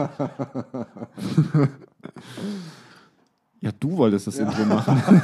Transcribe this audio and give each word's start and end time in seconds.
ja, 3.60 3.70
du 3.78 3.94
wolltest 3.96 4.26
das 4.28 4.38
Intro 4.38 4.64
machen. 4.64 5.02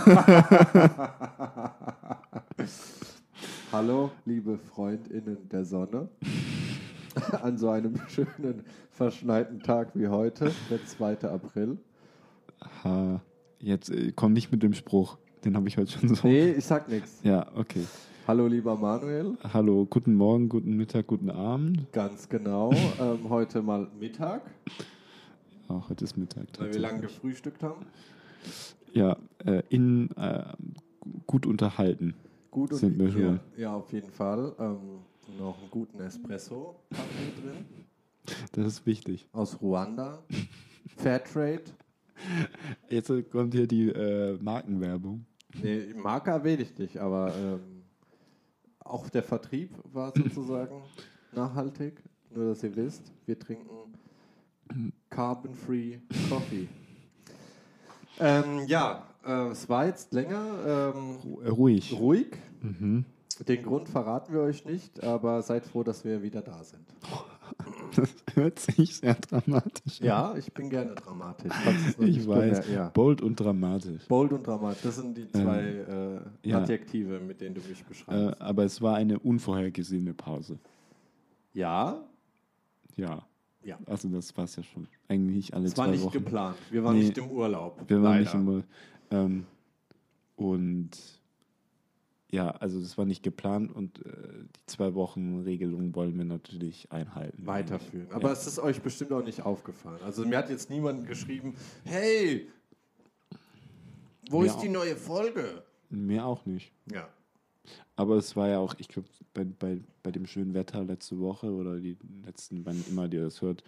Hallo, 3.72 4.12
liebe 4.24 4.58
FreundInnen 4.58 5.48
der 5.48 5.64
Sonne. 5.64 6.08
An 7.42 7.56
so 7.56 7.70
einem 7.70 7.98
schönen, 8.08 8.64
verschneiten 8.90 9.60
Tag 9.60 9.92
wie 9.94 10.08
heute, 10.08 10.52
der 10.70 10.84
2. 10.84 11.22
April. 11.22 11.78
Ha, 12.84 13.22
jetzt 13.58 13.88
äh, 13.90 14.12
komm 14.14 14.34
nicht 14.34 14.52
mit 14.52 14.62
dem 14.62 14.74
Spruch. 14.74 15.16
Den 15.44 15.56
habe 15.56 15.68
ich 15.68 15.78
heute 15.78 15.92
schon 15.92 16.14
so. 16.14 16.28
Nee, 16.28 16.50
ich 16.50 16.64
sag 16.64 16.88
nichts. 16.88 17.20
Ja, 17.22 17.46
okay. 17.54 17.86
Hallo, 18.26 18.46
lieber 18.48 18.76
Manuel. 18.76 19.36
Hallo, 19.52 19.86
guten 19.86 20.14
Morgen, 20.14 20.48
guten 20.48 20.76
Mittag, 20.76 21.06
guten 21.06 21.30
Abend. 21.30 21.92
Ganz 21.92 22.28
genau. 22.28 22.72
Ähm, 23.00 23.28
heute 23.28 23.62
mal 23.62 23.88
Mittag, 24.00 24.42
Ach, 25.68 25.88
heute 25.88 26.04
ist 26.04 26.16
Mittag. 26.16 26.46
weil 26.58 26.72
wir 26.72 26.80
lange 26.80 27.00
gefrühstückt 27.02 27.62
haben. 27.62 27.86
Ja, 28.92 29.16
äh, 29.44 29.62
in 29.68 30.10
äh, 30.16 30.44
gut 31.26 31.46
unterhalten. 31.46 32.14
Gut 32.50 32.72
und 32.72 32.78
Sind 32.78 32.98
wir 32.98 33.06
ja, 33.08 33.12
schon. 33.12 33.40
ja, 33.56 33.74
auf 33.74 33.92
jeden 33.92 34.10
Fall. 34.10 34.54
Ähm, 34.58 34.78
noch 35.38 35.58
einen 35.60 35.70
guten 35.70 36.00
Espresso 36.00 36.76
drin. 36.90 37.66
Das 38.52 38.66
ist 38.66 38.86
wichtig. 38.86 39.28
Aus 39.32 39.60
Ruanda. 39.60 40.22
Fairtrade. 40.96 41.62
Jetzt 42.88 43.12
kommt 43.30 43.54
hier 43.54 43.66
die 43.66 43.90
äh, 43.90 44.38
Markenwerbung. 44.42 45.26
Nee, 45.62 45.94
Marke 45.94 46.30
erwähne 46.30 46.62
ich 46.62 46.76
nicht, 46.78 46.98
aber 46.98 47.32
ähm, 47.36 47.75
auch 48.90 49.08
der 49.08 49.22
Vertrieb 49.22 49.70
war 49.92 50.12
sozusagen 50.16 50.82
nachhaltig. 51.32 52.02
Nur, 52.30 52.48
dass 52.48 52.62
ihr 52.62 52.74
wisst, 52.76 53.12
wir 53.24 53.38
trinken 53.38 53.70
Carbon-Free 55.10 55.98
Coffee. 56.28 56.68
Ähm, 58.18 58.66
ja, 58.66 59.06
äh, 59.24 59.48
es 59.48 59.68
war 59.68 59.86
jetzt 59.86 60.12
länger 60.12 60.92
ähm, 60.94 61.18
äh, 61.44 61.48
Ruhig. 61.48 61.92
ruhig. 61.98 62.36
Mhm. 62.62 63.04
Den 63.46 63.62
Grund 63.62 63.88
verraten 63.88 64.32
wir 64.32 64.40
euch 64.40 64.64
nicht, 64.64 65.02
aber 65.04 65.42
seid 65.42 65.66
froh, 65.66 65.82
dass 65.82 66.04
wir 66.04 66.22
wieder 66.22 66.40
da 66.40 66.62
sind. 66.64 66.86
Das 67.94 68.14
hört 68.34 68.58
sich 68.58 68.96
sehr 68.96 69.14
dramatisch 69.14 70.00
an. 70.02 70.06
Ja, 70.06 70.36
ich 70.36 70.52
bin 70.52 70.68
gerne 70.68 70.94
dramatisch. 70.94 71.50
Ich 71.88 71.98
nicht 71.98 72.28
weiß. 72.28 72.58
bemerkt- 72.60 72.68
Ja. 72.70 72.88
Bold 72.90 73.22
und 73.22 73.36
dramatisch. 73.40 74.06
Bold 74.06 74.32
und 74.32 74.46
dramatisch, 74.46 74.82
das 74.82 74.96
sind 74.96 75.16
die 75.16 75.30
zwei 75.30 75.60
äh, 75.62 76.20
ja. 76.48 76.58
Adjektive, 76.60 77.20
mit 77.20 77.40
denen 77.40 77.54
du 77.54 77.62
mich 77.62 77.80
Äh, 77.80 77.84
beschreibst. 77.88 78.40
aber 78.40 78.64
es 78.64 78.82
war 78.82 78.96
eine 78.96 79.18
unvorhergesehene 79.18 80.12
Pause. 80.14 80.58
ja, 81.54 82.02
Ja. 82.96 83.24
Ja. 83.62 83.78
Also 83.86 84.08
das 84.08 84.36
war 84.36 84.44
es 84.44 84.54
ja 84.56 84.62
schon. 84.62 84.86
Eigentlich 85.08 85.52
alle 85.54 85.66
es 85.66 85.76
war 85.76 85.86
zwei 85.86 85.92
nicht 85.92 86.04
Wochen. 86.04 86.12
geplant. 86.12 86.56
Wir 86.70 86.84
waren 86.84 86.96
Nee. 86.98 87.04
nicht 87.06 87.18
im 87.18 87.30
Urlaub. 87.30 87.82
Wir 87.88 87.96
waren 88.02 88.18
leider. 88.18 88.20
nicht 88.20 88.34
im 88.34 88.48
Ur- 88.48 88.64
ähm, 89.10 89.46
Und 90.36 90.90
ja, 92.30 92.50
also 92.50 92.80
das 92.80 92.98
war 92.98 93.04
nicht 93.04 93.22
geplant 93.22 93.72
und 93.74 94.04
äh, 94.04 94.10
die 94.56 94.66
zwei 94.66 94.94
Wochen 94.94 95.42
Regelung 95.42 95.94
wollen 95.94 96.16
wir 96.18 96.24
natürlich 96.24 96.90
einhalten. 96.90 97.46
weiterführen. 97.46 98.10
Aber 98.10 98.28
Ja. 98.28 98.32
es 98.32 98.46
ist 98.46 98.58
euch 98.58 98.80
bestimmt 98.82 99.12
auch 99.12 99.22
nicht 99.24 99.42
aufgefallen. 99.42 100.00
Also 100.02 100.24
mir 100.26 100.38
hat 100.38 100.50
jetzt 100.50 100.68
niemand 100.70 101.06
geschrieben, 101.06 101.54
hey, 101.84 102.48
wo 104.28 104.40
Mir 104.40 104.46
ist 104.46 104.58
die 104.58 104.68
neue 104.68 104.96
Folge? 104.96 105.62
Mir 105.88 106.24
auch 106.26 106.44
nicht. 106.46 106.72
Ja. 106.92 107.08
Aber 107.94 108.16
es 108.16 108.34
war 108.36 108.48
ja 108.48 108.58
auch, 108.58 108.74
ich 108.78 108.88
glaube, 108.88 109.08
bei, 109.32 109.44
bei, 109.44 109.80
bei 110.02 110.10
dem 110.10 110.26
schönen 110.26 110.52
Wetter 110.54 110.82
letzte 110.84 111.18
Woche 111.20 111.52
oder 111.52 111.78
die 111.78 111.96
letzten, 112.24 112.64
wann 112.66 112.84
immer 112.88 113.10
ihr 113.12 113.22
das 113.22 113.40
hört, 113.40 113.62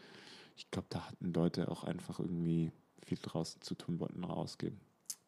ich 0.57 0.71
glaube, 0.71 0.89
da 0.91 1.07
hatten 1.09 1.33
Leute 1.33 1.71
auch 1.71 1.85
einfach 1.85 2.19
irgendwie 2.19 2.73
viel 3.05 3.19
draußen 3.23 3.63
zu 3.63 3.75
tun, 3.77 4.01
wollten 4.01 4.25
rausgehen. 4.25 4.79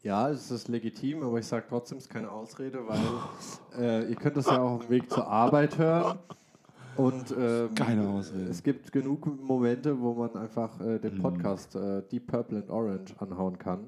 Ja, 0.02 0.30
es 0.30 0.50
ist 0.50 0.68
legitim, 0.68 1.22
aber 1.22 1.38
ich 1.38 1.46
sage 1.46 1.66
trotzdem, 1.68 1.98
es 1.98 2.04
ist 2.04 2.10
keine 2.10 2.30
Ausrede, 2.30 2.80
weil 2.86 3.00
äh, 3.78 4.08
ihr 4.08 4.16
könnt 4.16 4.36
das 4.36 4.46
ja 4.46 4.60
auch 4.62 4.70
auf 4.72 4.82
dem 4.86 4.90
Weg 4.90 5.10
zur 5.10 5.26
Arbeit 5.26 5.76
hören. 5.78 6.18
Und 6.96 7.34
ähm, 7.38 7.74
Keine 7.74 8.08
Ausrede. 8.08 8.44
es 8.50 8.62
gibt 8.62 8.90
genug 8.92 9.26
Momente, 9.42 9.98
wo 10.00 10.12
man 10.14 10.34
einfach 10.36 10.78
äh, 10.80 10.98
den 10.98 11.14
Mhm. 11.16 11.22
Podcast 11.22 11.74
äh, 11.76 12.02
Deep 12.10 12.26
Purple 12.26 12.58
and 12.58 12.70
Orange 12.70 13.14
anhauen 13.20 13.58
kann. 13.58 13.86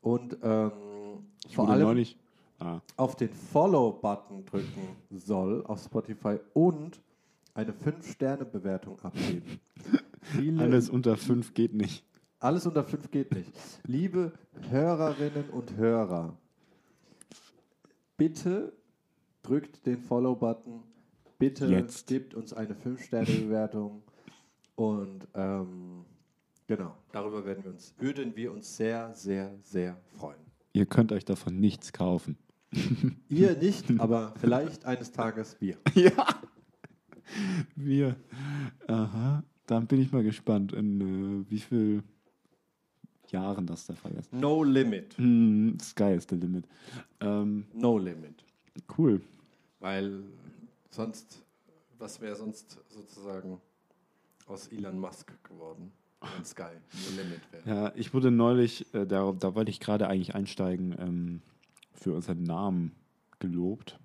Und 0.00 0.36
ähm, 0.42 0.70
vor 1.52 1.68
allem. 1.68 2.04
Ah, 2.60 2.80
auf 2.96 3.16
den 3.16 3.30
Follow-Button 3.30 4.44
drücken 4.44 4.96
soll 5.10 5.64
auf 5.66 5.82
Spotify 5.82 6.38
und 6.52 7.00
eine 7.52 7.72
5-Sterne-Bewertung 7.72 9.00
abgeben. 9.02 9.58
Alles 10.60 10.88
unter 10.88 11.16
fünf 11.16 11.52
geht 11.52 11.74
nicht. 11.74 12.04
Alles 12.44 12.66
unter 12.66 12.84
5 12.84 13.10
geht 13.10 13.34
nicht. 13.34 13.52
Liebe 13.86 14.32
Hörerinnen 14.68 15.48
und 15.48 15.76
Hörer, 15.76 16.36
bitte 18.18 18.74
drückt 19.42 19.86
den 19.86 19.98
Follow-Button. 19.98 20.82
Bitte 21.38 21.66
Jetzt. 21.66 22.06
gebt 22.06 22.34
uns 22.34 22.52
eine 22.52 22.74
5-Sterne-Bewertung. 22.74 24.02
Und 24.76 25.26
ähm, 25.34 26.04
genau, 26.66 26.94
darüber 27.12 27.46
werden 27.46 27.64
wir 27.64 27.70
uns, 27.70 27.94
würden 27.98 28.36
wir 28.36 28.52
uns 28.52 28.76
sehr, 28.76 29.14
sehr, 29.14 29.56
sehr 29.62 29.96
freuen. 30.12 30.40
Ihr 30.74 30.86
könnt 30.86 31.12
euch 31.12 31.24
davon 31.24 31.58
nichts 31.58 31.92
kaufen. 31.92 32.36
Ihr 33.28 33.56
nicht, 33.56 33.86
aber 33.98 34.34
vielleicht 34.38 34.84
eines 34.84 35.12
Tages 35.12 35.56
wir. 35.60 35.78
ja. 35.94 36.26
Wir. 37.74 38.16
Aha. 38.86 39.44
Dann 39.66 39.86
bin 39.86 39.98
ich 40.00 40.12
mal 40.12 40.22
gespannt, 40.22 40.74
in 40.74 41.00
äh, 41.00 41.50
wie 41.50 41.60
viel 41.60 42.02
Jahren 43.34 43.66
das 43.66 43.86
der 43.86 43.96
Fall 43.96 44.12
ist. 44.12 44.32
No 44.32 44.62
limit. 44.62 45.16
Hm, 45.18 45.76
Sky 45.80 46.14
is 46.14 46.26
the 46.30 46.36
limit. 46.36 46.64
Ähm, 47.20 47.66
No 47.74 47.98
limit. 47.98 48.44
cool. 48.96 49.20
Weil 49.80 50.22
sonst, 50.90 51.42
was 51.98 52.20
wäre 52.20 52.36
sonst 52.36 52.78
sozusagen 52.88 53.60
aus 54.46 54.68
Elon 54.68 54.98
Musk 54.98 55.32
geworden, 55.44 55.90
wenn 56.20 56.44
Sky 56.44 56.62
No 56.92 57.22
limit 57.22 57.40
wäre? 57.52 57.68
Ja, 57.84 57.92
ich 57.96 58.14
wurde 58.14 58.30
neulich, 58.30 58.92
äh, 58.94 59.04
da, 59.06 59.32
da 59.32 59.54
wollte 59.54 59.70
ich 59.70 59.80
gerade 59.80 60.06
eigentlich 60.08 60.34
einsteigen, 60.34 60.94
ähm, 60.98 61.42
für 61.92 62.12
unseren 62.14 62.42
Namen 62.44 62.92
gelobt. 63.40 63.98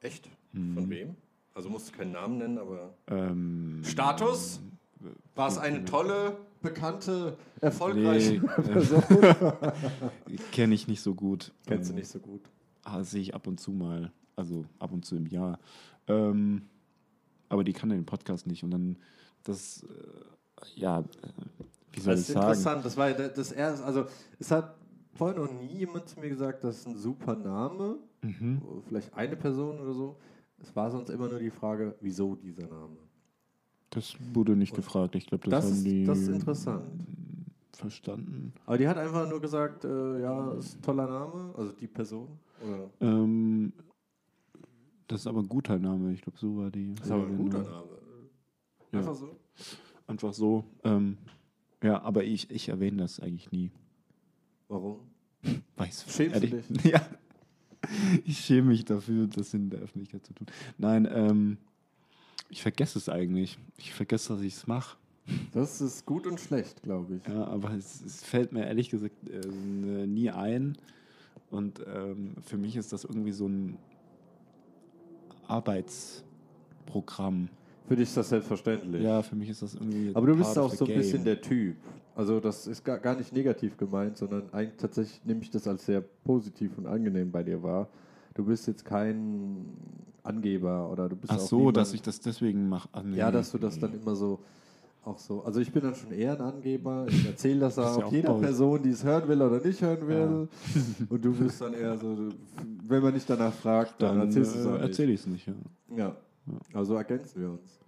Echt? 0.00 0.28
Von 0.52 0.88
wem? 0.90 1.16
Also 1.54 1.68
musst 1.70 1.88
du 1.92 1.98
keinen 1.98 2.12
Namen 2.12 2.38
nennen, 2.38 2.58
aber. 2.58 2.94
Ähm, 3.08 3.82
Status? 3.84 4.60
War 5.34 5.48
es 5.48 5.58
eine 5.58 5.84
tolle, 5.84 6.36
bekannte, 6.62 7.36
erfolgreiche 7.60 8.32
Nee, 8.40 8.46
äh, 8.46 8.62
Person? 8.72 9.02
Kenne 10.52 10.74
ich 10.74 10.88
nicht 10.88 11.02
so 11.02 11.14
gut. 11.14 11.52
Kennst 11.66 11.90
du 11.90 11.92
Ähm, 11.94 11.98
nicht 11.98 12.08
so 12.08 12.18
gut. 12.20 12.42
Ah, 12.84 13.02
sehe 13.02 13.20
ich 13.20 13.34
ab 13.34 13.46
und 13.46 13.60
zu 13.60 13.72
mal. 13.72 14.12
Also 14.36 14.64
ab 14.78 14.92
und 14.92 15.04
zu 15.04 15.16
im 15.16 15.26
Jahr. 15.26 15.58
Ähm, 16.08 16.62
aber 17.48 17.64
die 17.64 17.72
kann 17.72 17.90
den 17.90 18.06
Podcast 18.06 18.46
nicht. 18.46 18.64
Und 18.64 18.70
dann 18.70 18.96
das, 19.44 19.82
äh, 19.82 20.80
ja, 20.80 21.00
äh, 21.00 21.02
wie 21.92 22.00
soll 22.00 22.14
Das 22.14 22.22
ich 22.22 22.28
ist 22.28 22.34
sagen? 22.34 22.46
interessant. 22.46 22.84
Das 22.84 22.96
war 22.96 23.12
das 23.12 23.52
erste. 23.52 23.84
Also, 23.84 24.06
es 24.38 24.50
hat 24.50 24.74
vorher 25.14 25.38
noch 25.38 25.52
nie 25.52 25.66
jemand 25.78 26.08
zu 26.08 26.18
mir 26.18 26.30
gesagt, 26.30 26.64
das 26.64 26.78
ist 26.78 26.86
ein 26.88 26.96
super 26.96 27.36
Name. 27.36 27.98
Mhm. 28.22 28.62
Vielleicht 28.88 29.12
eine 29.14 29.36
Person 29.36 29.78
oder 29.80 29.92
so. 29.92 30.16
Es 30.60 30.74
war 30.74 30.90
sonst 30.90 31.10
immer 31.10 31.28
nur 31.28 31.40
die 31.40 31.50
Frage, 31.50 31.94
wieso 32.00 32.36
dieser 32.36 32.66
Name? 32.68 32.96
Das 33.94 34.14
wurde 34.32 34.56
nicht 34.56 34.74
gefragt. 34.74 35.14
Ich 35.16 35.26
glaube, 35.26 35.48
das, 35.50 35.64
Das 35.64 35.70
haben 35.70 35.76
ist, 35.78 35.86
die 35.86 36.04
das 36.04 36.18
ist 36.20 36.28
interessant. 36.28 36.84
verstanden. 37.72 38.52
Aber 38.64 38.78
die 38.78 38.88
hat 38.88 38.96
einfach 38.96 39.28
nur 39.28 39.40
gesagt, 39.40 39.84
äh, 39.84 40.20
ja, 40.22 40.52
ist 40.52 40.76
ein 40.78 40.82
toller 40.82 41.06
Name, 41.06 41.54
also 41.56 41.72
die 41.72 41.86
Person. 41.88 42.28
Ähm, 43.00 43.72
das 45.08 45.20
ist 45.20 45.26
aber 45.26 45.40
ein 45.40 45.48
guter 45.48 45.78
Name. 45.78 46.12
Ich 46.12 46.22
glaube, 46.22 46.38
so 46.38 46.56
war 46.56 46.70
die. 46.70 46.92
ist 46.92 47.10
aber 47.10 47.26
ein 47.26 47.36
guter 47.36 47.58
Name. 47.58 47.70
Name. 47.70 47.88
Ja. 48.92 48.98
Einfach 49.00 49.14
so. 49.14 49.36
Einfach 50.06 50.32
so. 50.32 50.64
Ähm, 50.84 51.18
ja, 51.82 52.00
aber 52.02 52.24
ich, 52.24 52.50
ich 52.50 52.68
erwähne 52.68 52.98
das 52.98 53.20
eigentlich 53.20 53.50
nie. 53.52 53.70
Warum? 54.68 55.00
Weiß 55.76 56.04
Schämst 56.08 56.18
du 56.42 56.46
ehrlich- 56.46 56.64
Ja. 56.84 57.00
Ich 58.24 58.38
schäme 58.38 58.68
mich 58.68 58.84
dafür, 58.84 59.26
das 59.26 59.52
in 59.54 59.68
der 59.68 59.80
Öffentlichkeit 59.80 60.24
zu 60.24 60.32
tun. 60.34 60.46
Nein, 60.78 61.06
ähm, 61.12 61.58
ich 62.52 62.62
vergesse 62.62 62.98
es 62.98 63.08
eigentlich. 63.08 63.58
Ich 63.78 63.92
vergesse, 63.92 64.34
dass 64.34 64.42
ich 64.42 64.54
es 64.54 64.66
mache. 64.66 64.96
Das 65.52 65.80
ist 65.80 66.04
gut 66.04 66.26
und 66.26 66.38
schlecht, 66.38 66.82
glaube 66.82 67.16
ich. 67.16 67.26
Ja, 67.26 67.46
aber 67.46 67.72
es, 67.72 68.02
es 68.04 68.22
fällt 68.22 68.52
mir 68.52 68.66
ehrlich 68.66 68.90
gesagt 68.90 69.14
äh, 69.28 70.06
nie 70.06 70.30
ein. 70.30 70.76
Und 71.50 71.82
ähm, 71.86 72.34
für 72.44 72.58
mich 72.58 72.76
ist 72.76 72.92
das 72.92 73.04
irgendwie 73.04 73.32
so 73.32 73.48
ein 73.48 73.78
Arbeitsprogramm. 75.46 77.48
Für 77.88 77.96
dich 77.96 78.08
ist 78.08 78.16
das 78.16 78.28
selbstverständlich. 78.28 79.02
Ja, 79.02 79.22
für 79.22 79.34
mich 79.34 79.48
ist 79.48 79.62
das 79.62 79.74
irgendwie. 79.74 80.14
Aber 80.14 80.26
du 80.26 80.36
bist 80.36 80.58
auch 80.58 80.72
so 80.72 80.84
ein 80.84 80.94
bisschen 80.94 81.24
der 81.24 81.40
Typ. 81.40 81.76
Also 82.14 82.40
das 82.40 82.66
ist 82.66 82.84
gar, 82.84 82.98
gar 82.98 83.16
nicht 83.16 83.32
negativ 83.32 83.78
gemeint, 83.78 84.18
sondern 84.18 84.52
eigentlich 84.52 84.76
tatsächlich 84.76 85.24
nehme 85.24 85.40
ich 85.40 85.50
das 85.50 85.66
als 85.66 85.86
sehr 85.86 86.02
positiv 86.02 86.76
und 86.76 86.86
angenehm 86.86 87.30
bei 87.30 87.42
dir 87.42 87.62
wahr. 87.62 87.88
Du 88.34 88.44
bist 88.44 88.66
jetzt 88.66 88.84
kein 88.84 89.66
Angeber 90.22 90.90
oder 90.90 91.08
du 91.08 91.16
bist 91.16 91.32
Ach 91.32 91.36
auch 91.36 91.40
so, 91.40 91.58
niemand- 91.58 91.76
dass 91.78 91.92
ich 91.94 92.02
das 92.02 92.20
deswegen 92.20 92.68
mache. 92.68 92.88
Ah. 92.92 93.02
Ja, 93.14 93.30
dass 93.30 93.52
du 93.52 93.58
das 93.58 93.78
dann 93.78 93.92
immer 93.94 94.14
so 94.14 94.40
auch 95.04 95.18
so. 95.18 95.42
Also 95.42 95.58
ich 95.60 95.72
bin 95.72 95.82
dann 95.82 95.94
schon 95.96 96.12
eher 96.12 96.34
ein 96.34 96.40
Angeber. 96.40 97.06
Ich 97.08 97.26
erzähle 97.26 97.60
das 97.60 97.74
Das 97.74 97.96
ja 97.96 98.04
auch 98.04 98.12
jeder 98.12 98.28
toll. 98.28 98.40
Person, 98.40 98.82
die 98.82 98.90
es 98.90 99.02
hören 99.04 99.28
will 99.28 99.42
oder 99.42 99.60
nicht 99.60 99.82
hören 99.82 100.06
will. 100.08 100.48
Und 101.08 101.24
du 101.24 101.32
bist 101.34 101.60
dann 101.60 101.74
eher 101.74 101.98
so, 101.98 102.16
wenn 102.86 103.02
man 103.02 103.12
nicht 103.12 103.28
danach 103.28 103.52
fragt, 103.52 104.00
dann, 104.00 104.18
Dann 104.18 104.28
erzählst 104.28 104.54
du 104.54 104.58
es 104.60 104.66
äh, 104.66 104.82
erzähle 104.82 105.12
ich 105.12 105.20
es 105.20 105.26
nicht. 105.26 105.46
Ja. 105.46 105.54
Ja. 105.96 106.16
Also 106.72 106.94
ergänzen 106.94 107.40
wir 107.42 107.50
uns. 107.50 107.78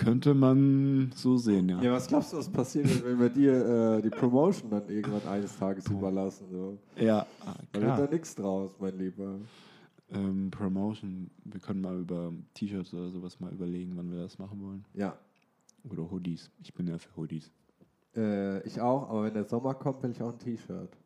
Könnte 0.00 0.32
man 0.32 1.12
so 1.14 1.36
sehen, 1.36 1.68
ja. 1.68 1.82
Ja, 1.82 1.92
was 1.92 2.06
glaubst 2.08 2.32
du, 2.32 2.38
was 2.38 2.48
passiert, 2.48 3.04
wenn 3.04 3.20
wir 3.20 3.28
dir 3.28 3.98
äh, 3.98 4.00
die 4.00 4.08
Promotion 4.08 4.70
dann 4.70 4.88
irgendwann 4.88 5.28
eines 5.30 5.58
Tages 5.58 5.86
überlassen? 5.88 6.46
So? 6.50 6.78
Ja, 6.96 7.26
ah, 7.44 7.54
Da 7.72 7.80
wird 7.82 7.98
da 7.98 8.06
nichts 8.06 8.34
draus, 8.34 8.70
mein 8.78 8.96
Lieber. 8.96 9.34
Ähm, 10.10 10.50
Promotion. 10.50 11.30
Wir 11.44 11.60
können 11.60 11.82
mal 11.82 11.98
über 12.00 12.32
T-Shirts 12.54 12.94
oder 12.94 13.10
sowas 13.10 13.38
mal 13.40 13.52
überlegen, 13.52 13.92
wann 13.94 14.10
wir 14.10 14.22
das 14.22 14.38
machen 14.38 14.62
wollen. 14.62 14.86
Ja, 14.94 15.18
Oder 15.90 16.10
Hoodies. 16.10 16.50
Ich 16.62 16.72
bin 16.72 16.86
ja 16.86 16.96
für 16.96 17.14
Hoodies. 17.16 17.50
äh, 18.16 18.66
ich 18.66 18.80
auch, 18.80 19.10
aber 19.10 19.24
wenn 19.24 19.34
der 19.34 19.44
Sommer 19.44 19.74
kommt, 19.74 20.02
will 20.02 20.12
ich 20.12 20.22
auch 20.22 20.32
ein 20.32 20.38
T-Shirt. 20.38 20.96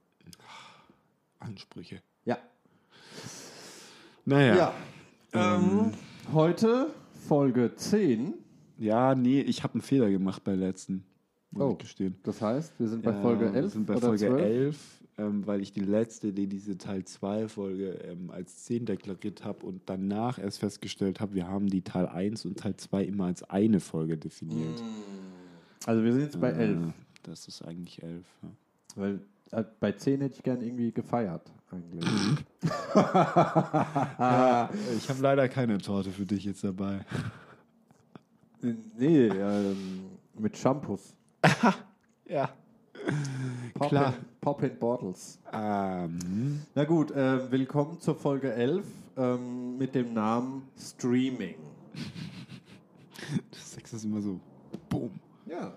Ansprüche. 1.41 2.01
Ja. 2.25 2.39
Naja. 4.25 4.55
Ja. 4.55 4.75
Ja. 5.35 5.57
Ähm, 5.57 5.91
heute 6.33 6.95
Folge 7.27 7.75
10. 7.75 8.35
nee, 8.79 9.41
ich 9.41 9.63
habe 9.63 9.75
einen 9.75 9.83
Fehler 9.83 10.11
gemacht 10.11 10.43
bei 10.45 10.53
der 10.57 10.67
letzten. 10.69 11.05
Muss 11.51 11.63
Oh. 11.63 11.71
ich 11.73 11.79
gestehen. 11.79 12.17
Das 12.25 12.43
heißt, 12.43 12.79
wir 12.81 12.89
sind 12.89 13.03
bei 13.05 13.13
Ja, 13.13 13.21
Folge 13.21 13.53
wir 13.53 13.55
11 13.55 13.73
sind 13.73 13.87
bei 13.87 13.95
oder 13.97 14.07
Folge 14.09 14.27
12? 14.27 14.41
11, 14.43 15.01
ähm, 15.19 15.47
weil 15.47 15.61
ich 15.61 15.73
die 15.73 15.81
letzte, 15.81 16.33
die 16.33 16.49
diese 16.49 16.77
Teil 16.77 17.05
2 17.05 17.47
Folge 17.49 17.91
ähm, 18.05 18.31
als 18.31 18.65
10 18.65 18.87
deklariert 18.87 19.45
habe 19.45 19.65
und 19.65 19.83
danach 19.87 20.39
erst 20.41 20.59
festgestellt 20.59 21.21
habe, 21.21 21.35
wir 21.35 21.47
haben 21.47 21.69
die 21.69 21.83
Teil 21.83 22.07
1 22.09 22.45
und 22.47 22.59
Teil 22.59 22.77
2 22.77 23.05
immer 23.05 23.27
als 23.27 23.45
eine 23.45 23.79
Folge 23.79 24.17
definiert. 24.19 24.83
Also 25.87 26.03
wir 26.03 26.13
sind 26.13 26.23
jetzt 26.23 26.41
bei 26.41 26.51
Äh, 26.51 26.65
11. 26.73 26.93
Das 27.23 27.47
ist 27.47 27.63
eigentlich 27.63 28.03
11. 28.03 28.25
Ja. 28.43 28.49
Weil 28.97 29.21
äh, 29.53 29.63
bei 29.79 29.93
10 29.93 30.23
hätte 30.23 30.35
ich 30.35 30.43
gern 30.43 30.61
irgendwie 30.61 30.91
gefeiert, 30.91 31.53
eigentlich. 31.71 32.05
Ja, 32.95 34.71
ich 34.97 35.09
habe 35.09 35.21
leider 35.23 35.49
keine 35.49 35.79
Torte 35.79 36.11
für 36.11 36.27
dich 36.27 36.45
jetzt 36.45 36.65
dabei. 36.65 37.05
Nee, 38.65 39.27
ähm, 39.29 40.05
mit 40.39 40.57
Shampoos. 40.57 41.15
Ja. 42.27 42.51
Pop 43.75 43.89
Klar. 43.89 44.15
In, 44.17 44.25
Pop 44.41 44.63
in 44.63 44.79
Bottles. 44.79 45.39
Ähm, 45.53 46.63
Na 46.75 46.85
gut, 46.85 47.11
äh, 47.11 47.51
willkommen 47.51 48.01
zur 48.01 48.15
Folge 48.15 48.53
11 48.55 48.85
ähm, 49.19 49.77
mit 49.77 49.95
dem 49.95 50.15
Namen 50.15 50.63
Streaming. 50.79 51.57
du 53.51 53.59
sagst 53.59 53.93
das 53.93 54.05
immer 54.05 54.23
so. 54.23 54.41
Boom. 54.89 55.11
Ja, 55.47 55.73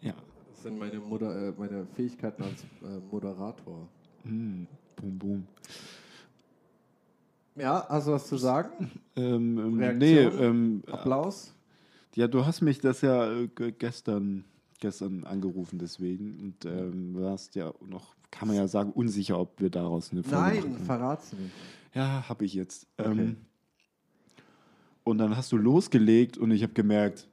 Ja. 0.00 0.14
das 0.50 0.62
sind 0.64 0.78
meine, 0.78 0.98
Moder 0.98 1.48
äh, 1.48 1.52
meine 1.56 1.86
Fähigkeiten 1.94 2.42
als 2.42 2.62
äh, 2.82 2.98
Moderator. 3.12 3.86
Mm, 4.24 4.64
boom, 4.96 5.18
boom. 5.18 5.46
Ja, 7.54 7.86
hast 7.88 8.08
du 8.08 8.12
was 8.12 8.26
zu 8.26 8.36
sagen? 8.36 8.90
Ähm, 9.16 9.80
ähm, 9.82 9.98
nee, 9.98 10.18
ähm, 10.20 10.82
Applaus? 10.90 11.54
Ja, 12.14 12.26
du 12.28 12.44
hast 12.46 12.60
mich 12.62 12.80
das 12.80 13.00
ja 13.00 13.30
äh, 13.32 13.48
ge- 13.48 13.72
gestern, 13.72 14.44
gestern 14.80 15.24
angerufen, 15.24 15.78
deswegen. 15.78 16.38
Und 16.40 16.64
ähm, 16.64 17.14
du 17.14 17.22
warst 17.22 17.54
ja 17.54 17.72
noch, 17.86 18.14
kann 18.30 18.48
man 18.48 18.56
ja 18.56 18.66
sagen, 18.68 18.92
unsicher, 18.92 19.38
ob 19.38 19.60
wir 19.60 19.70
daraus 19.70 20.10
eine 20.12 20.22
Folge 20.22 20.36
machen 20.36 20.54
Nein, 20.54 20.62
können. 20.74 20.84
verrat's 20.84 21.32
nicht. 21.32 21.52
Ja, 21.94 22.28
habe 22.28 22.44
ich 22.44 22.54
jetzt. 22.54 22.86
Okay. 22.96 23.10
Ähm, 23.10 23.36
und 25.04 25.18
dann 25.18 25.36
hast 25.36 25.50
du 25.52 25.56
losgelegt 25.56 26.36
und 26.36 26.50
ich 26.50 26.62
habe 26.62 26.74
gemerkt, 26.74 27.28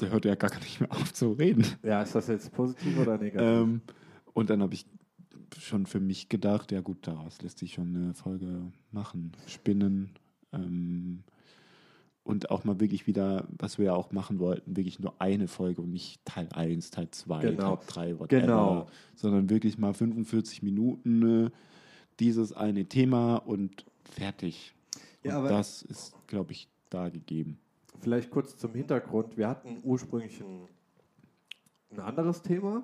der 0.00 0.10
hört 0.10 0.24
ja 0.24 0.34
gar 0.34 0.54
nicht 0.58 0.80
mehr 0.80 0.90
auf 0.92 1.12
zu 1.12 1.32
reden. 1.32 1.64
Ja, 1.82 2.02
ist 2.02 2.14
das 2.14 2.26
jetzt 2.28 2.52
positiv 2.52 2.98
oder 2.98 3.18
negativ? 3.18 3.46
Ähm, 3.46 3.80
und 4.32 4.50
dann 4.50 4.62
habe 4.62 4.74
ich 4.74 4.84
schon 5.58 5.86
für 5.86 6.00
mich 6.00 6.28
gedacht, 6.28 6.72
ja 6.72 6.80
gut, 6.80 7.06
daraus 7.06 7.40
lässt 7.40 7.58
sich 7.58 7.74
schon 7.74 7.94
eine 7.94 8.14
Folge 8.14 8.62
machen. 8.90 9.32
Spinnen. 9.46 10.10
Ähm, 10.52 11.22
und 12.24 12.50
auch 12.50 12.64
mal 12.64 12.80
wirklich 12.80 13.06
wieder, 13.06 13.46
was 13.58 13.78
wir 13.78 13.86
ja 13.86 13.94
auch 13.94 14.10
machen 14.10 14.38
wollten, 14.38 14.76
wirklich 14.76 14.98
nur 14.98 15.14
eine 15.20 15.46
Folge 15.46 15.82
und 15.82 15.92
nicht 15.92 16.24
Teil 16.24 16.48
1, 16.52 16.90
Teil 16.90 17.10
2, 17.10 17.40
Genau. 17.42 17.76
Teil 17.76 17.86
3, 17.86 18.18
whatever. 18.18 18.40
Genau. 18.40 18.86
Sondern 19.14 19.50
wirklich 19.50 19.78
mal 19.78 19.92
45 19.94 20.62
Minuten 20.62 21.46
äh, 21.46 21.50
dieses 22.20 22.52
eine 22.52 22.86
Thema 22.86 23.36
und 23.36 23.84
fertig. 24.04 24.74
Ja, 25.22 25.38
und 25.38 25.46
aber- 25.46 25.48
das 25.56 25.82
ist, 25.82 26.14
glaube 26.26 26.52
ich, 26.52 26.68
da 26.90 27.08
gegeben. 27.10 27.58
Vielleicht 28.00 28.30
kurz 28.30 28.56
zum 28.56 28.74
Hintergrund. 28.74 29.36
Wir 29.36 29.48
hatten 29.48 29.78
ursprünglich 29.82 30.40
ein, 30.40 30.66
ein 31.90 32.00
anderes 32.00 32.42
Thema, 32.42 32.82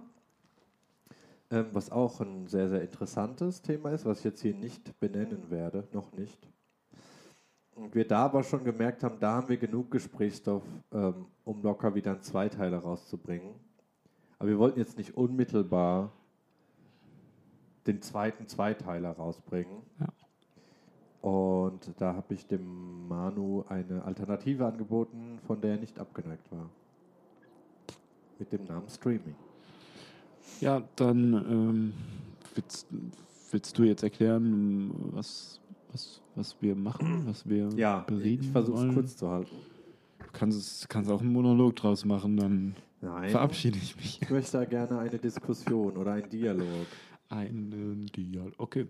ähm, 1.51 1.67
was 1.73 1.91
auch 1.91 2.21
ein 2.21 2.47
sehr, 2.47 2.69
sehr 2.71 2.83
interessantes 2.83 3.61
Thema 3.63 3.91
ist, 3.91 4.05
was 4.05 4.19
ich 4.19 4.25
jetzt 4.25 4.41
hier 4.43 4.55
nicht 4.55 4.99
benennen 5.01 5.51
werde, 5.51 5.89
noch 5.93 6.13
nicht. 6.13 6.39
Und 7.81 7.95
wir 7.95 8.07
da 8.07 8.27
aber 8.27 8.43
schon 8.43 8.63
gemerkt 8.63 9.03
haben, 9.03 9.19
da 9.19 9.37
haben 9.37 9.49
wir 9.49 9.57
genug 9.57 9.91
Gesprächsstoff, 9.91 10.63
ähm, 10.93 11.27
um 11.45 11.63
locker 11.63 11.95
wieder 11.95 12.13
einen 12.13 12.23
Zweiteiler 12.23 12.79
rauszubringen. 12.79 13.55
Aber 14.39 14.51
wir 14.51 14.59
wollten 14.59 14.79
jetzt 14.79 14.99
nicht 14.99 15.17
unmittelbar 15.17 16.13
den 17.87 18.03
zweiten 18.03 18.47
Zweiteiler 18.47 19.13
rausbringen. 19.13 19.83
Ja. 19.99 20.09
Und 21.23 21.91
da 21.99 22.15
habe 22.15 22.35
ich 22.35 22.47
dem 22.47 23.09
Manu 23.09 23.65
eine 23.69 24.05
Alternative 24.05 24.67
angeboten, 24.67 25.39
von 25.47 25.61
der 25.61 25.73
er 25.73 25.79
nicht 25.79 25.99
abgeneigt 25.99 26.51
war. 26.53 26.69
Mit 28.39 28.53
dem 28.53 28.65
Namen 28.65 28.89
Streaming. 28.89 29.37
Ja, 30.61 30.83
dann 30.97 31.33
ähm, 31.33 31.93
willst, 32.55 32.87
willst 33.51 33.79
du 33.79 33.85
jetzt 33.85 34.03
erklären, 34.03 34.93
was, 35.13 35.61
was, 35.93 36.21
was 36.35 36.57
wir 36.61 36.75
machen, 36.77 37.27
was 37.27 37.49
wir 37.49 37.69
Ja, 37.77 38.01
bereden 38.01 38.43
ich 38.45 38.51
versuche 38.51 38.87
es 38.89 38.95
kurz 38.95 39.17
zu 39.17 39.29
halten. 39.29 39.57
Du 40.19 40.27
kannst, 40.33 40.59
es, 40.59 40.89
kannst 40.89 41.11
auch 41.11 41.21
einen 41.21 41.33
Monolog 41.33 41.77
draus 41.77 42.05
machen, 42.05 42.37
dann 42.37 42.77
Nein, 43.01 43.31
verabschiede 43.31 43.79
ich 43.79 43.97
mich. 43.97 44.23
ich 44.23 44.31
möchte 44.31 44.59
da 44.59 44.65
gerne 44.65 44.99
eine 44.99 45.19
Diskussion 45.19 45.97
oder 45.97 46.13
einen 46.13 46.29
Dialog. 46.29 46.87
Einen 47.29 48.07
Dialog. 48.15 48.53
Okay, 48.59 48.87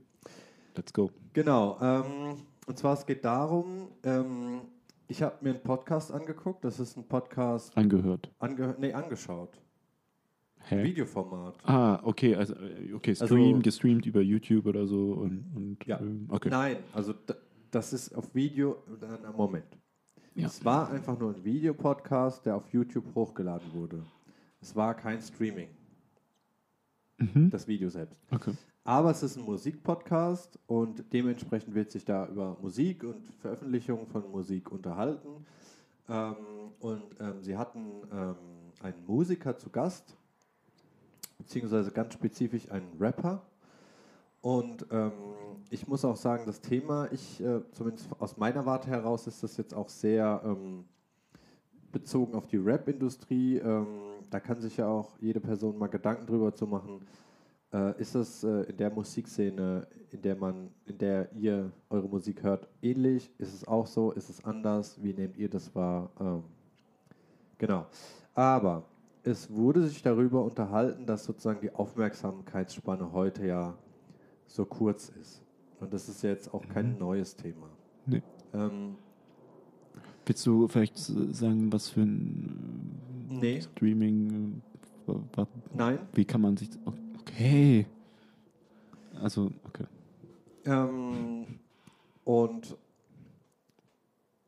let's 0.76 0.92
go. 0.92 1.10
Genau, 1.32 1.78
ähm, 1.80 2.36
und 2.66 2.78
zwar 2.78 2.94
es 2.94 3.06
geht 3.06 3.24
darum, 3.24 3.88
ähm, 4.02 4.60
ich 5.08 5.22
habe 5.22 5.36
mir 5.40 5.50
einen 5.50 5.62
Podcast 5.62 6.12
angeguckt, 6.12 6.64
das 6.64 6.78
ist 6.78 6.96
ein 6.96 7.04
Podcast 7.04 7.76
Angehört. 7.76 8.30
ange 8.38 8.76
nee, 8.78 8.92
angeschaut, 8.92 9.60
Hä? 10.68 10.82
Videoformat. 10.84 11.56
Ah, 11.64 12.00
okay, 12.04 12.34
also 12.36 12.54
äh, 12.54 12.92
okay, 12.94 13.10
Also- 13.12 13.26
stream, 13.26 13.62
gestreamt 13.62 14.06
über 14.06 14.20
YouTube 14.20 14.66
oder 14.66 14.86
so 14.86 15.12
und, 15.14 15.44
und 15.54 15.86
Ja. 15.86 15.98
ähm, 16.00 16.26
okay. 16.28 16.48
Nein, 16.50 16.76
also 16.92 17.14
das 17.70 17.92
ist 17.92 18.14
auf 18.14 18.34
Video, 18.34 18.76
na, 19.00 19.32
Moment. 19.32 19.64
Ja. 20.34 20.46
Es 20.46 20.64
war 20.64 20.90
einfach 20.90 21.18
nur 21.18 21.34
ein 21.34 21.44
Videopodcast, 21.44 22.46
der 22.46 22.56
auf 22.56 22.72
YouTube 22.72 23.04
hochgeladen 23.14 23.72
wurde. 23.72 24.02
Es 24.60 24.74
war 24.76 24.94
kein 24.94 25.20
Streaming, 25.20 25.68
Mhm. 27.18 27.50
das 27.50 27.66
Video 27.66 27.88
selbst. 27.88 28.16
Okay. 28.30 28.52
Aber 28.84 29.10
es 29.10 29.22
ist 29.22 29.36
ein 29.36 29.44
Musikpodcast 29.44 30.58
und 30.66 31.04
dementsprechend 31.12 31.74
wird 31.74 31.90
sich 31.90 32.04
da 32.04 32.26
über 32.28 32.56
Musik 32.62 33.04
und 33.04 33.28
Veröffentlichung 33.40 34.06
von 34.06 34.30
Musik 34.30 34.70
unterhalten. 34.72 35.44
Ähm, 36.08 36.34
und 36.80 37.02
ähm, 37.20 37.42
sie 37.42 37.56
hatten 37.56 37.86
ähm, 38.12 38.34
einen 38.82 39.04
Musiker 39.06 39.56
zu 39.58 39.68
Gast, 39.70 40.16
beziehungsweise 41.40 41.90
ganz 41.90 42.14
spezifisch 42.14 42.70
einen 42.70 42.92
Rapper. 43.00 43.42
Und 44.42 44.86
ähm, 44.90 45.12
ich 45.70 45.86
muss 45.86 46.04
auch 46.04 46.16
sagen, 46.16 46.44
das 46.46 46.60
Thema, 46.60 47.08
ich, 47.12 47.40
äh, 47.42 47.60
zumindest 47.72 48.08
aus 48.18 48.36
meiner 48.36 48.64
Warte 48.64 48.88
heraus, 48.88 49.26
ist 49.26 49.42
das 49.42 49.56
jetzt 49.56 49.74
auch 49.74 49.88
sehr 49.88 50.40
ähm, 50.44 50.84
bezogen 51.92 52.34
auf 52.34 52.46
die 52.46 52.56
Rap-Industrie. 52.56 53.58
Ähm, 53.58 53.86
da 54.30 54.40
kann 54.40 54.60
sich 54.60 54.76
ja 54.76 54.86
auch 54.86 55.18
jede 55.18 55.40
Person 55.40 55.76
mal 55.76 55.88
Gedanken 55.88 56.26
drüber 56.26 56.54
zu 56.54 56.66
machen. 56.66 57.06
Äh, 57.72 58.00
ist 58.00 58.14
das 58.14 58.42
äh, 58.44 58.62
in 58.62 58.76
der 58.76 58.90
Musikszene, 58.90 59.86
in 60.10 60.22
der 60.22 60.36
man, 60.36 60.70
in 60.86 60.98
der 60.98 61.32
ihr 61.32 61.70
eure 61.88 62.08
Musik 62.08 62.42
hört, 62.42 62.68
ähnlich? 62.82 63.30
Ist 63.38 63.54
es 63.54 63.66
auch 63.66 63.86
so? 63.86 64.12
Ist 64.12 64.30
es 64.30 64.44
anders? 64.44 65.02
Wie 65.02 65.12
nehmt 65.12 65.36
ihr 65.36 65.48
das 65.48 65.74
wahr? 65.74 66.10
Ähm, 66.18 66.42
genau. 67.58 67.86
Aber 68.34 68.84
es 69.22 69.50
wurde 69.50 69.86
sich 69.86 70.02
darüber 70.02 70.42
unterhalten, 70.44 71.06
dass 71.06 71.24
sozusagen 71.24 71.60
die 71.60 71.74
Aufmerksamkeitsspanne 71.74 73.12
heute 73.12 73.46
ja 73.46 73.76
so 74.46 74.64
kurz 74.64 75.10
ist. 75.20 75.42
Und 75.80 75.92
das 75.92 76.08
ist 76.08 76.22
jetzt 76.22 76.52
auch 76.52 76.66
kein 76.68 76.98
neues 76.98 77.36
Thema. 77.36 77.68
Nee. 78.06 78.22
Ähm, 78.52 78.96
Willst 80.26 80.46
du 80.46 80.68
vielleicht 80.68 80.96
sagen, 80.98 81.72
was 81.72 81.88
für 81.88 82.02
ein 82.02 83.00
Nee. 83.28 83.60
Streaming, 83.60 84.60
äh, 85.06 85.44
nein, 85.72 85.98
wie 86.12 86.24
kann 86.24 86.40
man 86.40 86.56
sich, 86.56 86.68
okay, 87.20 87.86
also, 89.20 89.50
okay. 89.64 89.84
Ähm, 90.64 91.46
und 92.24 92.76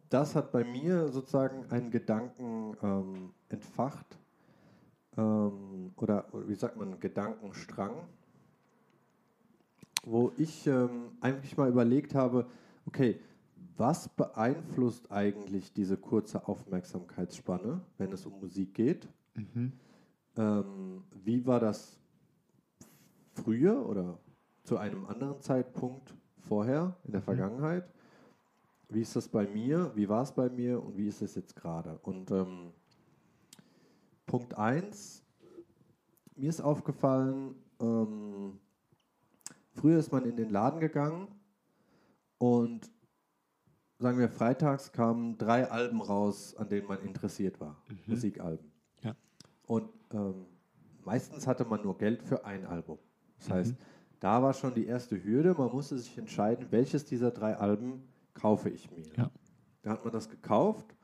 das 0.08 0.34
hat 0.34 0.52
bei 0.52 0.64
mir 0.64 1.08
sozusagen 1.08 1.64
einen 1.70 1.90
Gedanken 1.90 2.76
ähm, 2.82 3.30
entfacht 3.48 4.18
ähm, 5.16 5.92
oder 5.96 6.26
wie 6.46 6.54
sagt 6.54 6.76
man, 6.76 6.98
Gedankenstrang, 7.00 7.92
wo 10.04 10.32
ich 10.36 10.66
ähm, 10.66 11.12
eigentlich 11.20 11.56
mal 11.56 11.68
überlegt 11.68 12.14
habe, 12.14 12.46
okay, 12.86 13.20
was 13.76 14.08
beeinflusst 14.08 15.10
eigentlich 15.10 15.72
diese 15.72 15.96
kurze 15.96 16.46
Aufmerksamkeitsspanne, 16.46 17.80
wenn 17.98 18.12
es 18.12 18.26
um 18.26 18.38
Musik 18.40 18.74
geht? 18.74 19.08
Mhm. 19.34 19.72
Ähm, 20.36 21.04
wie 21.24 21.46
war 21.46 21.60
das 21.60 21.98
früher 23.34 23.86
oder 23.86 24.18
zu 24.64 24.76
einem 24.78 25.06
anderen 25.06 25.40
Zeitpunkt 25.40 26.14
vorher 26.38 26.96
in 27.04 27.12
der 27.12 27.20
Mhm. 27.20 27.24
Vergangenheit? 27.24 27.90
Wie 28.88 29.00
ist 29.00 29.16
das 29.16 29.28
bei 29.28 29.46
mir? 29.46 29.90
Wie 29.94 30.08
war 30.08 30.22
es 30.22 30.32
bei 30.32 30.50
mir 30.50 30.82
und 30.82 30.96
wie 30.96 31.06
ist 31.08 31.22
es 31.22 31.34
jetzt 31.34 31.56
gerade? 31.56 31.98
Und 32.02 32.30
ähm, 32.30 32.72
Punkt 34.32 34.56
1, 34.56 35.22
mir 36.36 36.48
ist 36.48 36.62
aufgefallen, 36.62 37.54
ähm, 37.82 38.58
früher 39.74 39.98
ist 39.98 40.10
man 40.10 40.24
in 40.24 40.36
den 40.36 40.48
Laden 40.48 40.80
gegangen 40.80 41.28
und 42.38 42.90
sagen 43.98 44.18
wir, 44.18 44.30
freitags 44.30 44.90
kamen 44.90 45.36
drei 45.36 45.70
Alben 45.70 46.00
raus, 46.00 46.56
an 46.56 46.66
denen 46.70 46.88
man 46.88 47.02
interessiert 47.02 47.60
war, 47.60 47.76
Musikalben. 48.06 48.72
Ja. 49.02 49.14
Und 49.66 49.90
ähm, 50.14 50.46
meistens 51.04 51.46
hatte 51.46 51.66
man 51.66 51.82
nur 51.82 51.98
Geld 51.98 52.22
für 52.22 52.46
ein 52.46 52.64
Album. 52.64 52.98
Das 53.36 53.48
Mhm. 53.50 53.52
heißt, 53.52 53.74
da 54.18 54.42
war 54.42 54.54
schon 54.54 54.72
die 54.72 54.86
erste 54.86 55.22
Hürde, 55.22 55.52
man 55.52 55.70
musste 55.70 55.98
sich 55.98 56.16
entscheiden, 56.16 56.68
welches 56.70 57.04
dieser 57.04 57.32
drei 57.32 57.54
Alben 57.58 58.02
kaufe 58.32 58.70
ich 58.70 58.90
mir. 58.92 59.04
Ja. 59.14 59.30
Da 59.82 59.90
hat 59.90 60.04
man 60.04 60.12
das 60.14 60.30
gekauft 60.30 60.96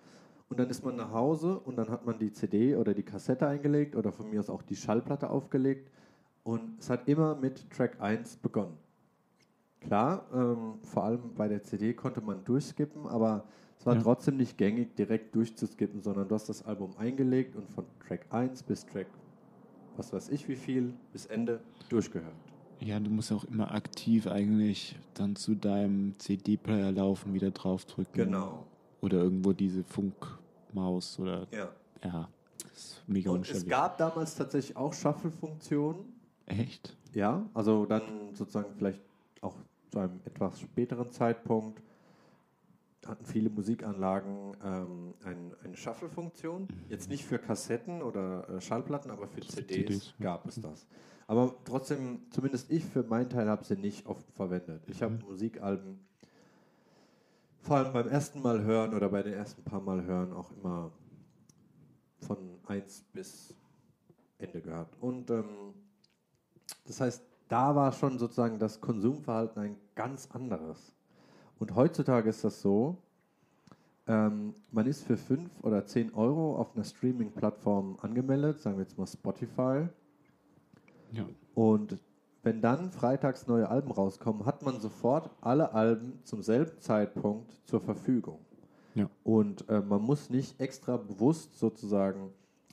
und 0.49 0.59
dann 0.59 0.71
ist 0.71 0.85
man 0.85 0.97
nach 0.97 1.13
Hause 1.13 1.59
und 1.59 1.77
dann 1.77 1.91
hat 1.91 2.07
man 2.07 2.19
die 2.19 2.33
CD 2.33 2.77
oder 2.77 2.95
die 2.95 3.03
Kassette 3.03 3.47
eingelegt 3.47 3.97
oder 3.97 4.13
von 4.13 4.31
mir 4.31 4.41
aus 4.41 4.51
auch 4.51 4.63
die 4.63 4.77
Schallplatte 4.77 5.31
aufgelegt 5.31 5.91
und 6.43 6.79
es 6.79 6.89
hat 6.91 7.09
immer 7.09 7.35
mit 7.35 7.71
Track 7.71 8.01
1 8.01 8.37
begonnen. 8.37 8.77
Klar, 9.81 10.27
ähm, 10.35 10.75
vor 10.83 11.05
allem 11.05 11.35
bei 11.37 11.49
der 11.49 11.63
CD 11.63 11.93
konnte 11.95 12.21
man 12.21 12.45
durchskippen, 12.45 13.07
aber 13.07 13.45
es 13.79 13.87
war 13.87 13.95
Ja. 13.95 14.03
trotzdem 14.03 14.37
nicht 14.37 14.59
gängig, 14.59 14.97
direkt 14.97 15.35
durchzuskippen, 15.37 16.01
sondern 16.03 16.27
du 16.29 16.35
hast 16.35 16.49
das 16.49 16.65
Album 16.65 16.91
eingelegt 16.99 17.55
und 17.55 17.71
von 17.71 17.85
Track 18.07 18.27
1 18.31 18.63
bis 18.65 18.85
Track, 18.87 19.07
was 19.97 20.13
weiß 20.13 20.31
ich 20.31 20.49
wie 20.49 20.57
viel, 20.57 20.95
bis 21.13 21.27
Ende 21.27 21.61
durchgehört. 21.89 22.35
Ja, 22.81 22.99
du 22.99 23.11
musst 23.11 23.33
auch 23.33 23.45
immer 23.45 23.73
aktiv 23.73 24.27
eigentlich 24.27 24.97
dann 25.15 25.37
zu 25.37 25.55
deinem 25.55 26.19
CD-Player 26.19 26.93
laufen, 26.93 27.35
wieder 27.35 27.51
draufdrücken. 27.51 28.15
Genau. 28.15 28.67
Oder 29.01 29.19
irgendwo 29.19 29.53
diese 29.53 29.85
Funkmaus 29.85 31.19
oder 31.19 31.47
Ja. 31.53 31.69
ja, 32.05 32.29
das 32.63 32.73
ist 32.73 33.03
mega 33.07 33.31
Und 33.31 33.49
es 33.49 33.67
gab 33.67 33.99
damals 33.99 34.35
tatsächlich 34.35 34.77
auch 34.77 34.93
Shuffle-Funktionen. 34.93 36.13
Echt? 36.47 36.97
Ja, 37.15 37.47
also 37.55 37.87
dann 37.87 38.35
sozusagen 38.35 38.75
vielleicht 38.77 39.01
auch 39.41 39.55
zu 39.91 39.99
einem 39.99 40.21
etwas 40.25 40.61
späteren 40.61 41.11
Zeitpunkt 41.13 41.83
hatten 43.07 43.25
viele 43.25 43.49
Musikanlagen 43.49 44.57
ähm, 44.63 45.15
ein, 45.25 45.53
eine 45.65 45.77
Shuffle-Funktion. 45.77 46.69
Jetzt 46.89 47.09
nicht 47.09 47.25
für 47.25 47.39
Kassetten 47.39 48.03
oder 48.03 48.49
äh, 48.49 48.61
Schallplatten, 48.61 49.11
aber 49.11 49.27
für 49.27 49.41
CDs, 49.41 49.67
CDs, 49.67 50.15
gab 50.21 50.47
es 50.47 50.61
das. 50.61 50.87
Aber 51.27 51.55
trotzdem, 51.65 52.23
zumindest 52.31 52.71
ich 52.71 52.85
für 52.85 53.03
meinen 53.03 53.29
Teil 53.29 53.49
habe 53.49 53.65
sie 53.65 53.77
nicht 53.77 54.07
oft 54.07 54.31
verwendet. 54.33 54.83
Ich 54.89 55.03
habe 55.03 55.19
Musikalben 55.27 56.01
vor 57.69 57.77
allem 57.77 57.93
beim 57.93 58.09
ersten 58.09 58.41
Mal 58.41 58.63
hören 58.63 58.95
oder 58.95 59.11
bei 59.11 59.23
den 59.23 59.35
ersten 59.35 59.63
paar 59.63 59.83
Mal 59.83 60.03
hören 60.03 60.33
auch 60.33 60.51
immer 60.53 60.91
von 62.23 62.39
1 62.67 63.05
bis 63.13 63.55
Ende 64.39 64.63
gehört. 64.63 64.89
Und 65.01 65.31
ähm, 65.31 65.75
das 66.87 67.03
heißt, 67.03 67.23
da 67.49 67.77
war 67.77 67.93
schon 67.93 68.19
sozusagen 68.19 68.59
das 68.59 68.81
Konsumverhalten 68.81 69.61
ein 69.61 69.77
ganz 69.95 70.31
anderes. 70.33 70.97
Und 71.59 71.75
heutzutage 71.75 72.31
ist 72.31 72.43
das 72.43 72.63
so, 72.63 72.97
ähm, 74.07 74.55
man 74.73 74.87
ist 74.87 75.03
für 75.03 75.19
5 75.19 75.51
oder 75.63 75.85
10 75.85 76.15
Euro 76.15 76.57
auf 76.57 76.75
einer 76.75 76.85
Streaming-Plattform 76.85 77.99
angemeldet, 78.01 78.61
sagen 78.61 78.79
wir 78.79 78.85
jetzt 78.85 78.97
mal 78.97 79.07
Spotify. 79.07 79.89
Ja. 81.13 81.27
Und 81.55 81.99
wenn 82.49 82.63
dann 82.63 82.91
freitags 82.91 83.47
neue 83.47 83.69
Alben 83.69 83.91
rauskommen, 83.91 84.47
hat 84.47 84.63
man 84.63 84.81
sofort 84.81 85.29
alle 85.43 85.75
Alben 85.75 86.19
zum 86.25 86.43
selben 86.43 86.81
Zeitpunkt 86.81 87.53
zur 87.67 87.79
Verfügung. 87.79 88.39
Ja. 88.95 89.11
Und 89.23 89.69
äh, 89.69 89.81
man 89.83 90.01
muss 90.01 90.31
nicht 90.31 90.59
extra 90.59 90.97
bewusst 90.97 91.59
sozusagen 91.59 92.31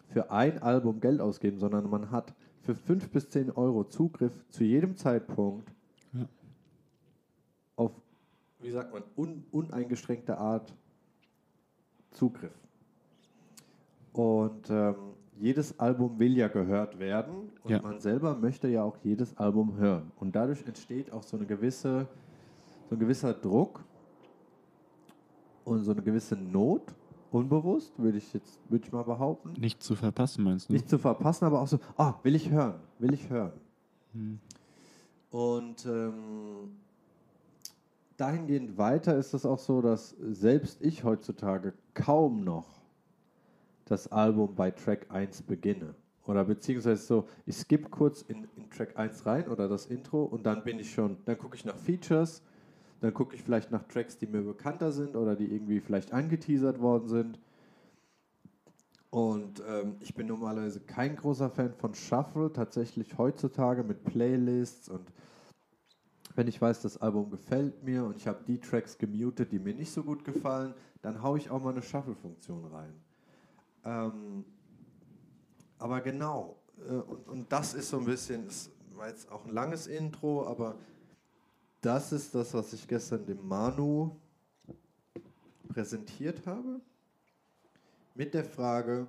für 0.08 0.32
ein 0.32 0.63
Album 0.63 1.01
Geld 1.01 1.20
ausgeben, 1.20 1.60
sondern 1.60 1.89
man 1.89 2.10
hat 2.10 2.34
für 2.62 2.74
5 2.74 3.10
bis 3.10 3.29
10 3.29 3.51
Euro 3.51 3.84
Zugriff 3.84 4.46
zu 4.50 4.63
jedem 4.63 4.96
Zeitpunkt 4.96 5.70
Ja. 6.13 6.25
auf, 7.75 7.91
wie 8.62 8.72
sagt 8.72 8.94
man, 8.94 9.03
un, 9.17 9.44
uneingeschränkte 9.51 10.38
Art 10.38 10.74
Zugriff. 12.12 12.58
Und 14.13 14.70
ähm, 14.70 14.96
jedes 15.39 15.80
Album 15.80 16.18
will 16.20 16.38
ja 16.38 16.48
gehört 16.48 16.98
werden 17.00 17.51
und 17.63 17.72
Ja. 17.72 17.82
man 17.82 18.00
selber 18.00 18.36
möchte 18.36 18.68
ja 18.68 18.84
auch 18.84 18.98
jedes 19.04 19.38
Album 19.38 19.75
hören. 19.77 20.12
Und 20.18 20.36
dadurch 20.36 20.65
entsteht 20.65 21.12
auch 21.12 21.24
so 21.24 21.38
eine 21.38 21.46
gewisse, 21.46 22.08
so 22.89 22.96
ein 22.96 23.00
gewisser 23.00 23.34
Druck 23.34 23.84
und 25.65 25.84
so 25.84 25.92
eine 25.92 26.01
gewisse 26.01 26.36
Not, 26.36 26.94
unbewusst, 27.32 27.92
würde 28.00 28.18
ich 28.18 28.34
jetzt, 28.34 28.60
würde 28.70 28.86
ich 28.86 28.92
mal 28.92 29.04
behaupten. 29.04 29.54
Nicht 29.60 29.84
zu 29.84 29.96
verpassen, 29.96 30.44
meinst 30.44 30.70
du? 30.70 30.74
Nicht 30.74 30.89
zu 30.89 30.98
verpassen, 30.98 31.46
aber 31.46 31.62
auch 31.62 31.68
so, 31.68 31.80
ah, 31.98 32.13
will 32.24 32.36
ich 32.36 32.50
hören, 32.50 32.75
will 33.00 33.13
ich 33.13 33.30
hören. 33.30 33.51
Hm. 34.13 34.39
Und 35.32 35.86
ähm, 35.86 36.77
dahingehend 38.15 38.77
weiter 38.77 39.18
ist 39.18 39.34
es 39.34 39.46
auch 39.46 39.60
so, 39.60 39.82
dass 39.82 40.12
selbst 40.12 40.82
ich 40.82 41.04
heutzutage 41.04 41.74
kaum 41.94 42.46
noch 42.46 42.75
das 43.86 44.12
Album 44.12 44.56
bei 44.56 44.72
Track 44.72 45.08
1 45.10 45.44
beginne. 45.44 45.96
Oder 46.25 46.44
beziehungsweise 46.44 47.04
so, 47.04 47.27
ich 47.46 47.56
skippe 47.56 47.89
kurz 47.89 48.24
in, 48.24 48.48
in 48.56 48.70
Track 48.70 48.98
1 48.98 49.25
rein 49.25 49.48
oder 49.48 49.68
das 49.68 49.86
Intro 49.86 50.24
und 50.24 50.46
dann 50.46 50.63
bin 50.63 50.80
ich 50.80 50.92
schon, 50.92 51.18
dann 51.25 51.38
gucke 51.38 51.56
ich 51.56 51.65
nach 51.65 51.77
Features, 51.77 52.42
dann 53.01 53.13
gucke 53.13 53.36
ich 53.36 53.44
vielleicht 53.44 53.72
nach 53.72 53.84
Tracks, 53.84 54.18
die 54.18 54.25
mir 54.25 54.42
bekannter 54.42 54.92
sind 54.92 55.15
oder 55.15 55.36
die 55.36 55.46
irgendwie 55.46 55.80
vielleicht 55.80 56.13
angeteasert 56.13 56.80
worden 56.80 57.08
sind. 57.08 57.39
Und 59.12 59.62
ähm, 59.70 59.98
ich 60.00 60.15
bin 60.15 60.27
normalerweise 60.27 60.80
kein 60.80 61.15
großer 61.15 61.50
Fan 61.50 61.74
von 61.74 61.94
Shuffle, 61.94 62.51
tatsächlich 62.51 63.18
heutzutage 63.18 63.84
mit 63.84 64.04
Playlists 64.04 64.89
und 64.89 65.12
wenn 66.36 66.48
ich 66.48 66.62
weiß, 66.62 66.82
das 66.82 66.98
Album 66.98 67.30
gefällt 67.30 67.84
mir 67.84 68.04
und 68.04 68.18
ich 68.18 68.27
habe 68.27 68.44
die 68.46 68.60
Tracks 68.60 68.98
gemutet, 68.98 69.51
die 69.51 69.60
mir 69.60 69.74
nicht 69.74 69.92
so 69.92 70.04
gut 70.04 70.25
gefallen, 70.25 70.74
dann 71.01 71.24
haue 71.24 71.38
ich 71.38 71.50
auch 71.50 71.63
mal 71.63 71.72
eine 71.72 71.82
Shuffle-Funktion 71.82 72.65
rein. 72.65 72.94
Ähm, 73.86 74.44
aber 75.77 76.01
genau, 76.01 76.60
äh, 76.88 76.94
und, 76.94 77.27
und 77.27 77.51
das 77.51 77.74
ist 77.74 77.89
so 77.89 78.00
ein 78.00 78.06
bisschen, 78.06 78.48
es 78.48 78.72
war 78.96 79.10
jetzt 79.10 79.32
auch 79.32 79.46
ein 79.46 79.54
langes 79.54 79.88
Intro, 79.88 80.48
aber 80.48 80.75
das 81.82 82.12
ist 82.12 82.34
das, 82.34 82.54
was 82.54 82.74
ich 82.74 82.88
gestern 82.88 83.25
dem 83.25 83.48
Manu 83.48 84.15
präsentiert 85.68 86.46
habe. 86.48 86.82
Mit 88.15 88.34
der 88.34 88.46
Frage, 88.46 89.08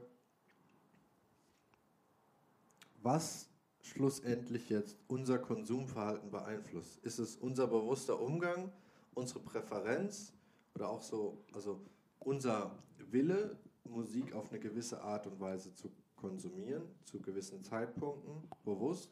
was 3.02 3.49
schlussendlich 3.80 4.68
jetzt 4.68 4.97
unser 5.06 5.38
Konsumverhalten 5.38 6.30
beeinflusst. 6.30 6.99
Ist 7.04 7.18
es 7.18 7.37
unser 7.37 7.68
bewusster 7.68 8.21
Umgang, 8.21 8.73
unsere 9.14 9.40
Präferenz 9.40 10.33
oder 10.75 10.88
auch 10.88 11.02
so, 11.02 11.38
also 11.54 11.80
unser 12.18 12.76
Wille, 13.11 13.56
Musik 13.90 14.34
auf 14.34 14.50
eine 14.50 14.60
gewisse 14.60 15.00
Art 15.02 15.26
und 15.26 15.40
Weise 15.40 15.74
zu 15.74 15.90
konsumieren, 16.16 16.82
zu 17.04 17.20
gewissen 17.20 17.62
Zeitpunkten, 17.62 18.42
bewusst? 18.64 19.10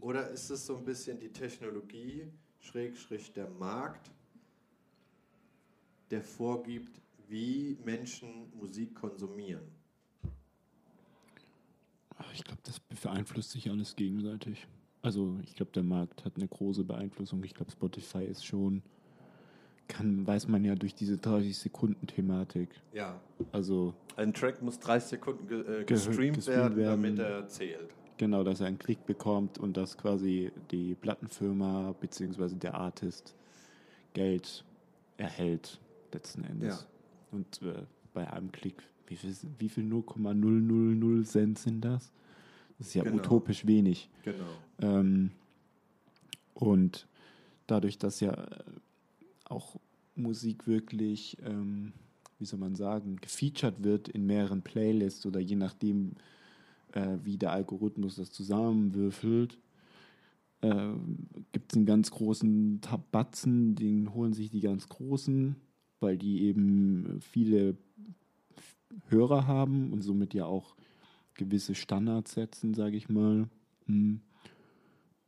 Oder 0.00 0.30
ist 0.30 0.50
es 0.50 0.66
so 0.66 0.76
ein 0.76 0.84
bisschen 0.84 1.18
die 1.18 1.32
Technologie, 1.32 2.30
Schrägstrich 2.60 3.32
der 3.32 3.48
Markt, 3.48 4.10
der 6.10 6.22
vorgibt, 6.22 7.00
wie 7.28 7.78
Menschen 7.84 8.50
Musik 8.56 8.94
konsumieren? 8.94 9.64
Ach, 12.16 12.32
Ich 12.32 12.44
glaube, 12.44 12.60
das 12.64 12.80
beeinflusst 12.80 13.50
sich 13.50 13.70
alles 13.70 13.94
gegenseitig. 13.96 14.66
Also 15.02 15.38
ich 15.42 15.54
glaube, 15.54 15.72
der 15.72 15.82
Markt 15.82 16.24
hat 16.24 16.36
eine 16.36 16.48
große 16.48 16.84
Beeinflussung. 16.84 17.42
Ich 17.44 17.54
glaube, 17.54 17.70
Spotify 17.70 18.24
ist 18.24 18.44
schon, 18.44 18.82
kann, 19.90 20.26
weiß 20.26 20.48
man 20.48 20.64
ja 20.64 20.74
durch 20.74 20.94
diese 20.94 21.16
30-Sekunden-Thematik. 21.16 22.68
Ja, 22.92 23.20
Also 23.52 23.94
ein 24.16 24.32
Track 24.32 24.62
muss 24.62 24.78
30 24.80 25.08
Sekunden 25.10 25.46
ge 25.48 25.60
äh, 25.60 25.64
Ge- 25.64 25.84
gestreamt, 25.84 26.36
gestreamt 26.36 26.76
werden, 26.76 26.76
werden. 26.76 27.16
damit 27.16 27.18
er 27.18 27.46
zählt. 27.48 27.90
genau, 28.18 28.42
dass 28.44 28.60
er 28.60 28.66
einen 28.68 28.78
Klick 28.78 29.04
bekommt 29.06 29.58
und 29.58 29.76
dass 29.76 29.96
quasi 29.96 30.50
die 30.70 30.94
Plattenfirma 30.94 31.94
bzw. 32.00 32.54
der 32.56 32.74
Artist 32.74 33.34
Geld 34.14 34.64
erhält, 35.16 35.78
letzten 36.12 36.44
Endes. 36.44 36.80
Ja. 36.82 37.36
Und 37.38 37.62
äh, 37.62 37.82
bei 38.12 38.30
einem 38.32 38.50
Klick, 38.52 38.82
wie 39.06 39.16
viel, 39.16 39.34
wie 39.58 39.68
viel 39.68 39.84
0,000 39.84 41.26
Cent 41.26 41.58
sind 41.58 41.80
das? 41.84 42.12
Das 42.78 42.88
ist 42.88 42.94
ja 42.94 43.02
Genau. 43.04 43.16
utopisch 43.16 43.66
wenig. 43.66 44.08
Genau. 44.24 44.44
Ähm, 44.80 45.30
und 46.54 47.06
dadurch, 47.66 47.98
dass 47.98 48.20
ja 48.20 48.32
äh, 48.32 48.46
auch 49.50 49.76
Musik 50.14 50.66
wirklich, 50.66 51.36
ähm, 51.44 51.92
wie 52.38 52.44
soll 52.44 52.58
man 52.58 52.74
sagen, 52.74 53.16
gefeatured 53.16 53.82
wird 53.82 54.08
in 54.08 54.26
mehreren 54.26 54.62
Playlists 54.62 55.26
oder 55.26 55.40
je 55.40 55.56
nachdem, 55.56 56.12
äh, 56.92 57.18
wie 57.22 57.38
der 57.38 57.52
Algorithmus 57.52 58.16
das 58.16 58.32
zusammenwürfelt, 58.32 59.58
äh, 60.62 60.92
gibt 61.52 61.72
es 61.72 61.76
einen 61.76 61.86
ganz 61.86 62.10
großen 62.10 62.80
Tabatzen, 62.80 63.74
den 63.74 64.12
holen 64.14 64.32
sich 64.32 64.50
die 64.50 64.60
ganz 64.60 64.88
Großen, 64.88 65.56
weil 66.00 66.16
die 66.16 66.42
eben 66.42 67.18
viele 67.20 67.76
Hörer 69.08 69.46
haben 69.46 69.92
und 69.92 70.02
somit 70.02 70.34
ja 70.34 70.46
auch 70.46 70.76
gewisse 71.34 71.74
Standards 71.74 72.32
setzen, 72.32 72.74
sage 72.74 72.96
ich 72.96 73.08
mal. 73.08 73.48
Hm. 73.86 74.20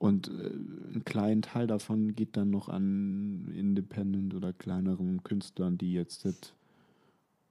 Und 0.02 0.26
äh, 0.30 0.50
ein 0.96 1.04
kleinen 1.04 1.42
Teil 1.42 1.68
davon 1.68 2.16
geht 2.16 2.36
dann 2.36 2.50
noch 2.50 2.68
an 2.68 3.52
Independent 3.54 4.34
oder 4.34 4.52
kleineren 4.52 5.22
Künstlern, 5.22 5.78
die 5.78 5.92
jetzt 5.92 6.24
nicht 6.24 6.54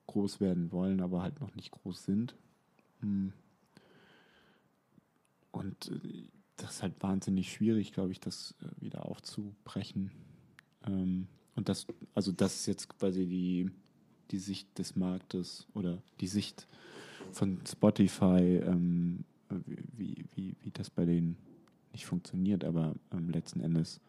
groß 0.07 0.41
werden 0.41 0.69
wollen, 0.73 0.99
aber 0.99 1.21
halt 1.21 1.39
noch 1.39 1.55
nicht 1.55 1.71
groß 1.71 2.03
sind. 2.03 2.35
Hm. 2.99 3.31
Und 5.51 5.91
äh, 5.91 6.27
das 6.57 6.71
ist 6.71 6.83
halt 6.83 7.01
wahnsinnig 7.01 7.53
schwierig, 7.53 7.93
glaube 7.93 8.11
ich, 8.11 8.19
das 8.19 8.53
äh, 8.61 8.83
wieder 8.83 9.05
aufzubrechen. 9.05 10.11
Ähm, 10.85 11.27
und 11.55 11.69
das, 11.69 11.87
also 12.13 12.33
das 12.33 12.53
ist 12.55 12.65
jetzt 12.65 12.89
quasi 12.89 13.27
die, 13.27 13.71
die 14.31 14.39
Sicht 14.39 14.77
des 14.77 14.97
Marktes 14.97 15.67
oder 15.73 16.03
die 16.19 16.27
Sicht 16.27 16.67
von 17.31 17.61
Spotify, 17.65 18.57
ähm, 18.57 19.23
wie, 19.95 20.25
wie, 20.35 20.53
wie 20.61 20.71
das 20.71 20.89
bei 20.89 21.05
denen 21.05 21.37
nicht 21.93 22.05
funktioniert, 22.05 22.63
aber 22.63 22.95
ähm, 23.11 23.29
letzten 23.29 23.61
Endes 23.61 23.99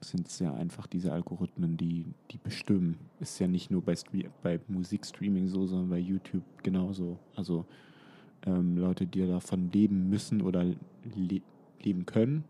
sind 0.00 0.28
es 0.28 0.38
ja 0.38 0.52
einfach 0.54 0.86
diese 0.86 1.12
Algorithmen, 1.12 1.76
die, 1.76 2.04
die 2.30 2.38
bestimmen. 2.38 2.98
Ist 3.20 3.38
ja 3.38 3.48
nicht 3.48 3.70
nur 3.70 3.82
bei, 3.82 3.94
bei 4.42 4.60
Musikstreaming 4.68 5.48
so, 5.48 5.66
sondern 5.66 5.90
bei 5.90 5.98
YouTube 5.98 6.44
genauso. 6.62 7.18
Also 7.34 7.64
ähm, 8.44 8.76
Leute, 8.76 9.06
die 9.06 9.26
davon 9.26 9.70
leben 9.72 10.08
müssen 10.08 10.42
oder 10.42 10.64
le 10.64 11.42
leben 11.82 12.06
können, 12.06 12.42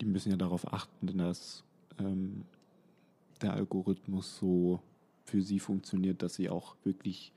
die 0.00 0.06
müssen 0.06 0.30
ja 0.30 0.36
darauf 0.36 0.72
achten, 0.72 1.16
dass 1.18 1.62
ähm, 1.98 2.42
der 3.40 3.52
Algorithmus 3.52 4.38
so 4.38 4.80
für 5.24 5.42
sie 5.42 5.60
funktioniert, 5.60 6.22
dass 6.22 6.34
sie 6.34 6.48
auch 6.48 6.76
wirklich 6.82 7.32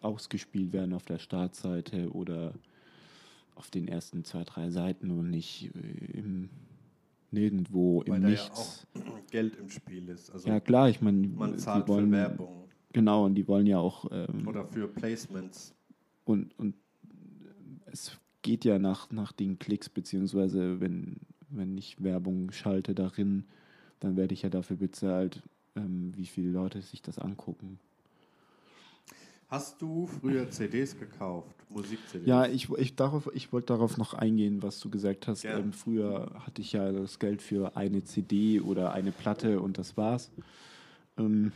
ausgespielt 0.00 0.72
werden 0.72 0.92
auf 0.92 1.04
der 1.04 1.18
Startseite 1.18 2.10
oder 2.10 2.54
auf 3.56 3.70
den 3.70 3.88
ersten 3.88 4.24
zwei, 4.24 4.44
drei 4.44 4.70
Seiten 4.70 5.10
und 5.10 5.30
nicht 5.30 5.70
äh, 5.74 6.18
im 6.18 6.48
nirgendwo 7.30 8.02
Weil 8.06 8.22
im 8.22 8.30
Nichts. 8.30 8.86
ja 8.94 9.02
auch 9.02 9.18
Geld 9.30 9.56
im 9.56 9.68
Spiel 9.68 10.08
ist. 10.08 10.30
Also 10.30 10.48
Ja, 10.48 10.60
klar, 10.60 10.88
ich 10.88 11.00
meine, 11.00 11.26
man 11.26 11.58
zahlt 11.58 11.88
wollen, 11.88 12.06
für 12.06 12.12
Werbung 12.12 12.64
Genau, 12.92 13.26
und 13.26 13.34
die 13.34 13.46
wollen 13.46 13.66
ja 13.66 13.78
auch 13.78 14.06
ähm, 14.10 14.46
oder 14.46 14.64
für 14.64 14.88
Placements. 14.88 15.74
und, 16.24 16.58
und 16.58 16.74
es 17.84 18.18
geht 18.42 18.64
ja 18.64 18.78
nach, 18.78 19.10
nach 19.10 19.32
den 19.32 19.58
Klicks, 19.58 19.88
beziehungsweise 19.88 20.80
wenn, 20.80 21.16
wenn 21.50 21.76
ich 21.76 22.02
Werbung 22.02 22.52
schalte 22.52 22.94
darin, 22.94 23.44
dann 24.00 24.16
werde 24.16 24.34
ich 24.34 24.42
ja 24.42 24.48
dafür 24.50 24.76
bezahlt, 24.76 25.42
ähm, 25.74 26.12
wie 26.16 26.26
viele 26.26 26.50
Leute 26.50 26.80
sich 26.80 27.02
das 27.02 27.18
angucken. 27.18 27.78
Hast 29.48 29.80
du 29.80 30.06
früher 30.06 30.50
CDs 30.50 30.98
gekauft? 30.98 31.54
Musik-CDs? 31.68 32.26
Ja, 32.26 32.46
ich, 32.46 32.68
ich, 32.70 32.96
darauf, 32.96 33.30
ich 33.32 33.52
wollte 33.52 33.68
darauf 33.68 33.96
noch 33.96 34.14
eingehen, 34.14 34.62
was 34.62 34.80
du 34.80 34.90
gesagt 34.90 35.28
hast. 35.28 35.44
Ähm, 35.44 35.72
früher 35.72 36.32
hatte 36.44 36.62
ich 36.62 36.72
ja 36.72 36.90
das 36.90 37.18
Geld 37.18 37.42
für 37.42 37.76
eine 37.76 38.02
CD 38.02 38.60
oder 38.60 38.92
eine 38.92 39.12
Platte 39.12 39.60
und 39.60 39.78
das 39.78 39.96
war's. 39.96 40.32
Ähm, 41.16 41.52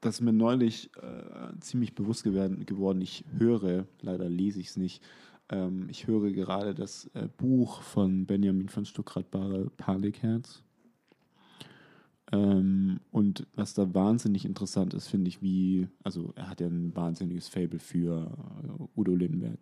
das 0.00 0.16
ist 0.16 0.20
mir 0.20 0.32
neulich 0.32 0.90
äh, 0.96 1.58
ziemlich 1.60 1.94
bewusst 1.94 2.24
geworden, 2.24 2.64
geworden. 2.66 3.00
Ich 3.00 3.24
höre, 3.38 3.86
leider 4.00 4.28
lese 4.28 4.60
ich 4.60 4.68
es 4.68 4.76
nicht, 4.76 5.02
ähm, 5.50 5.88
ich 5.90 6.06
höre 6.06 6.30
gerade 6.30 6.74
das 6.74 7.10
äh, 7.14 7.28
Buch 7.38 7.82
von 7.82 8.26
Benjamin 8.26 8.68
von 8.68 8.84
Stuckrad-Barre, 8.84 9.70
Panikherz. 9.76 10.62
Ähm, 12.32 13.00
und 13.10 13.46
was 13.54 13.74
da 13.74 13.94
wahnsinnig 13.94 14.44
interessant 14.44 14.94
ist, 14.94 15.08
finde 15.08 15.28
ich, 15.28 15.42
wie, 15.42 15.88
also 16.02 16.32
er 16.36 16.50
hat 16.50 16.60
ja 16.60 16.66
ein 16.66 16.94
wahnsinniges 16.94 17.48
Fable 17.48 17.78
für 17.78 18.30
äh, 18.62 19.00
Udo 19.00 19.14
Lindenberg. 19.14 19.58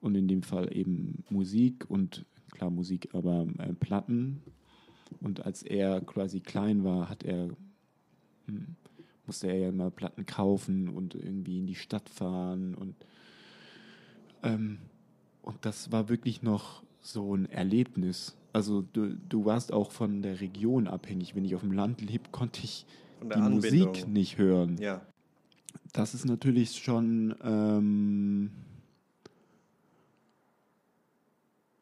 Und 0.00 0.14
in 0.14 0.28
dem 0.28 0.42
Fall 0.42 0.74
eben 0.76 1.24
Musik 1.30 1.86
und 1.88 2.26
klar 2.52 2.70
Musik, 2.70 3.08
aber 3.14 3.46
äh, 3.58 3.72
Platten. 3.72 4.42
Und 5.20 5.44
als 5.44 5.62
er 5.62 6.00
quasi 6.00 6.40
klein 6.40 6.84
war, 6.84 7.08
hat 7.08 7.22
er, 7.22 7.48
hm, 8.46 8.76
musste 9.26 9.48
er 9.48 9.58
ja 9.58 9.68
immer 9.68 9.90
Platten 9.90 10.26
kaufen 10.26 10.88
und 10.88 11.14
irgendwie 11.14 11.58
in 11.58 11.66
die 11.66 11.74
Stadt 11.74 12.08
fahren 12.08 12.74
und 12.74 12.94
ähm, 14.42 14.78
und 15.44 15.66
das 15.66 15.92
war 15.92 16.08
wirklich 16.08 16.42
noch 16.42 16.82
so 17.00 17.34
ein 17.34 17.46
Erlebnis. 17.46 18.34
Also 18.54 18.82
du, 18.82 19.16
du 19.28 19.44
warst 19.44 19.72
auch 19.72 19.90
von 19.90 20.22
der 20.22 20.40
Region 20.40 20.86
abhängig. 20.86 21.34
Wenn 21.34 21.44
ich 21.44 21.56
auf 21.56 21.62
dem 21.62 21.72
Land 21.72 22.00
lebe, 22.00 22.30
konnte 22.30 22.60
ich 22.62 22.86
die 23.20 23.32
Anbindung. 23.32 23.88
Musik 23.88 24.06
nicht 24.06 24.38
hören. 24.38 24.78
Ja. 24.78 25.04
Das 25.92 26.14
ist 26.14 26.24
natürlich 26.24 26.78
schon 26.78 27.34
ähm, 27.42 28.52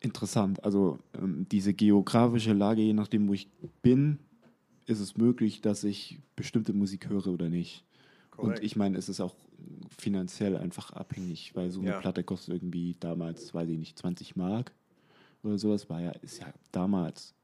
interessant. 0.00 0.64
Also 0.64 0.98
ähm, 1.12 1.46
diese 1.52 1.74
geografische 1.74 2.54
Lage, 2.54 2.80
je 2.80 2.94
nachdem, 2.94 3.28
wo 3.28 3.34
ich 3.34 3.50
bin, 3.82 4.18
ist 4.86 5.00
es 5.00 5.18
möglich, 5.18 5.60
dass 5.60 5.84
ich 5.84 6.20
bestimmte 6.36 6.72
Musik 6.72 7.10
höre 7.10 7.26
oder 7.26 7.50
nicht. 7.50 7.84
Korrekt. 8.30 8.60
Und 8.60 8.64
ich 8.64 8.76
meine, 8.76 8.96
es 8.96 9.10
ist 9.10 9.20
auch 9.20 9.34
finanziell 9.94 10.56
einfach 10.56 10.90
abhängig, 10.94 11.54
weil 11.54 11.70
so 11.70 11.80
eine 11.80 11.90
Ja. 11.90 12.00
Platte 12.00 12.24
kostet 12.24 12.54
irgendwie 12.54 12.96
damals, 12.98 13.52
weiß 13.52 13.68
ich 13.68 13.78
nicht, 13.78 13.98
20 13.98 14.36
Mark 14.36 14.72
oder 15.42 15.58
sowas, 15.58 15.88
war 15.88 16.00
ja, 16.00 16.10
ist 16.10 16.40
ja 16.40 16.52
damals 16.70 17.34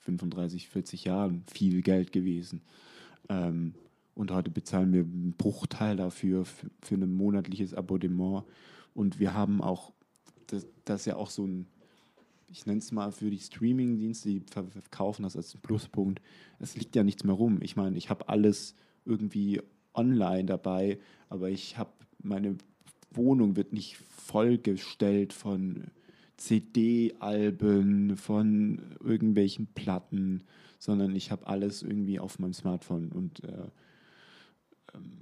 35, 0.00 0.68
40 0.68 1.04
Jahren 1.04 1.42
viel 1.46 1.82
Geld 1.82 2.12
gewesen. 2.12 2.62
Ähm, 3.28 3.74
und 4.14 4.30
heute 4.30 4.50
bezahlen 4.50 4.92
wir 4.92 5.00
einen 5.02 5.34
Bruchteil 5.36 5.96
dafür, 5.96 6.44
für, 6.44 6.70
für 6.80 6.94
ein 6.94 7.12
monatliches 7.12 7.74
Abonnement. 7.74 8.44
Und 8.94 9.18
wir 9.18 9.34
haben 9.34 9.60
auch, 9.60 9.92
das, 10.46 10.66
das 10.84 11.00
ist 11.02 11.06
ja 11.06 11.16
auch 11.16 11.28
so 11.30 11.46
ein, 11.46 11.66
ich 12.48 12.64
nenne 12.64 12.78
es 12.78 12.92
mal 12.92 13.12
für 13.12 13.30
die 13.30 13.38
Streaming-Dienste, 13.38 14.28
die 14.28 14.40
ver- 14.40 14.68
verkaufen 14.68 15.24
das 15.24 15.36
als 15.36 15.54
Pluspunkt. 15.56 16.22
Es 16.58 16.76
liegt 16.76 16.96
ja 16.96 17.02
nichts 17.02 17.24
mehr 17.24 17.34
rum. 17.34 17.58
Ich 17.60 17.76
meine, 17.76 17.98
ich 17.98 18.08
habe 18.08 18.28
alles 18.28 18.74
irgendwie 19.04 19.60
online 19.92 20.44
dabei, 20.44 20.98
aber 21.28 21.50
ich 21.50 21.76
habe, 21.76 21.90
meine 22.22 22.56
Wohnung 23.10 23.56
wird 23.56 23.72
nicht 23.72 23.96
vollgestellt 23.96 25.32
von 25.32 25.84
CD-Alben, 26.36 28.16
von 28.16 28.96
irgendwelchen 29.02 29.66
Platten, 29.68 30.42
sondern 30.78 31.14
ich 31.16 31.30
habe 31.30 31.46
alles 31.46 31.82
irgendwie 31.82 32.20
auf 32.20 32.38
meinem 32.38 32.52
Smartphone 32.52 33.10
und 33.10 33.42
äh, 33.44 33.68
ähm, 34.94 35.16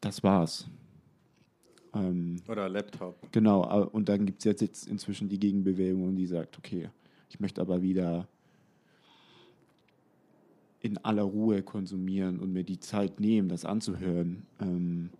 das 0.00 0.22
war's. 0.22 0.68
Ähm, 1.94 2.36
Oder 2.48 2.68
Laptop. 2.68 3.32
Genau, 3.32 3.86
und 3.88 4.08
dann 4.08 4.26
gibt 4.26 4.40
es 4.40 4.44
jetzt, 4.44 4.60
jetzt 4.60 4.88
inzwischen 4.88 5.28
die 5.28 5.38
Gegenbewegung, 5.38 6.16
die 6.16 6.26
sagt, 6.26 6.58
okay, 6.58 6.90
ich 7.30 7.40
möchte 7.40 7.60
aber 7.60 7.82
wieder 7.82 8.28
in 10.80 10.98
aller 10.98 11.22
Ruhe 11.22 11.62
konsumieren 11.62 12.38
und 12.38 12.52
mir 12.52 12.62
die 12.62 12.78
Zeit 12.78 13.18
nehmen, 13.18 13.48
das 13.48 13.64
anzuhören. 13.64 14.44
Ähm, 14.60 15.10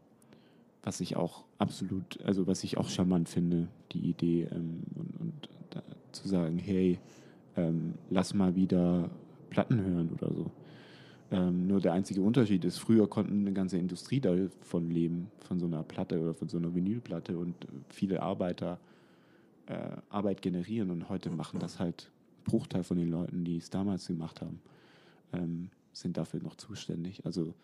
was 0.85 1.01
ich 1.01 1.17
auch 1.17 1.45
absolut, 1.59 2.21
also 2.23 2.47
was 2.47 2.63
ich 2.63 2.77
auch 2.77 2.89
charmant 2.89 3.29
finde, 3.29 3.69
die 3.93 4.11
Idee 4.11 4.49
ähm, 4.53 4.83
und, 4.95 5.21
und 5.21 5.49
da, 5.71 5.83
zu 6.13 6.29
sagen, 6.29 6.59
hey, 6.59 6.99
ähm, 7.57 7.95
lass 8.11 8.35
mal 8.35 8.55
wieder 8.55 9.11
Platten 9.51 9.83
hören 9.83 10.11
oder 10.11 10.33
so. 10.33 10.51
Ähm, 11.31 11.67
nur 11.67 11.81
der 11.81 11.95
einzige 11.95 12.21
Unterschied 12.21 12.65
ist, 12.65 12.79
früher 12.79 13.09
konnten 13.09 13.41
eine 13.41 13.53
ganze 13.53 13.79
Industrie 13.79 14.21
davon 14.21 14.91
leben, 14.91 15.31
von 15.41 15.59
so 15.59 15.67
einer 15.67 15.83
Platte 15.83 16.21
oder 16.21 16.35
von 16.35 16.49
so 16.49 16.59
einer 16.59 16.75
Vinylplatte 16.75 17.39
und 17.39 17.55
viele 17.89 18.23
Arbeiter 18.23 18.79
äh, 19.67 19.97
Arbeit 20.11 20.43
generieren 20.43 20.91
und 20.91 21.09
heute 21.09 21.31
machen 21.31 21.59
das 21.61 21.81
halt 21.81 22.11
ein 22.41 22.45
Bruchteil 22.45 22.85
von 22.85 22.99
den 22.99 23.09
Leuten, 23.09 23.45
die 23.45 23.57
es 23.57 23.71
damals 23.71 24.07
gemacht 24.07 24.43
haben, 24.43 24.61
ähm, 25.33 25.71
sind 25.93 26.19
dafür 26.19 26.43
noch 26.43 26.57
zuständig. 26.57 27.25
Also 27.25 27.55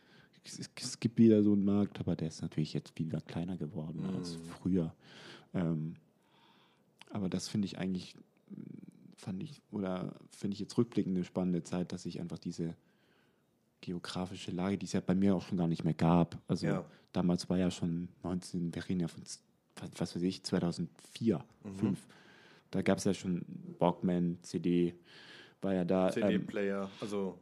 es, 0.45 0.71
es 0.77 1.01
gibt 1.01 1.19
wieder 1.19 1.43
so 1.43 1.53
einen 1.53 1.65
Markt, 1.65 2.01
aber 2.01 2.17
der 2.17 2.29
ist 2.29 2.43
natürlich 2.43 2.73
jetzt 2.73 2.99
wieder 2.99 3.21
kleiner 3.21 3.57
geworden 3.57 4.05
als 4.15 4.37
Mhm. 4.39 4.43
früher. 4.45 4.95
Ähm, 5.55 5.95
aber 7.11 7.29
das 7.29 7.49
finde 7.49 7.67
ich 7.67 7.79
eigentlich 7.79 8.15
fand 9.17 9.43
ich, 9.43 9.61
oder 9.71 10.15
finde 10.31 10.55
ich 10.55 10.61
jetzt 10.61 10.79
rückblickend 10.79 11.15
eine 11.15 11.25
spannende 11.27 11.63
Zeit, 11.63 11.93
dass 11.93 12.07
ich 12.07 12.21
einfach 12.21 12.39
diese 12.39 12.75
geografische 13.83 14.51
Lage, 14.51 14.79
die 14.79 14.87
es 14.87 14.93
ja 14.93 15.01
bei 15.01 15.15
mir 15.15 15.35
auch 15.35 15.43
schon 15.43 15.59
gar 15.59 15.69
nicht 15.69 15.85
mehr 15.85 15.95
gab. 15.95 16.39
Also 16.49 16.67
Ja. 16.67 16.85
damals 17.13 17.49
war 17.51 17.59
ja 17.59 17.71
schon 17.71 18.09
19, 18.23 18.75
wir 18.75 18.89
reden 18.89 19.01
ja 19.01 19.09
von, 19.09 19.23
was 19.99 20.15
weiß 20.17 20.23
ich, 20.23 20.43
2004, 20.43 21.37
Mhm. 21.39 21.43
2005. 21.65 22.07
Da 22.71 22.83
gab 22.83 22.99
es 22.99 23.05
ja 23.05 23.13
schon 23.15 23.45
Walkman, 23.79 24.39
CD, 24.43 24.95
war 25.63 25.75
ja 25.75 25.85
da. 25.85 26.09
Ähm, 26.17 26.41
CD-Player, 26.41 26.91
also 27.01 27.39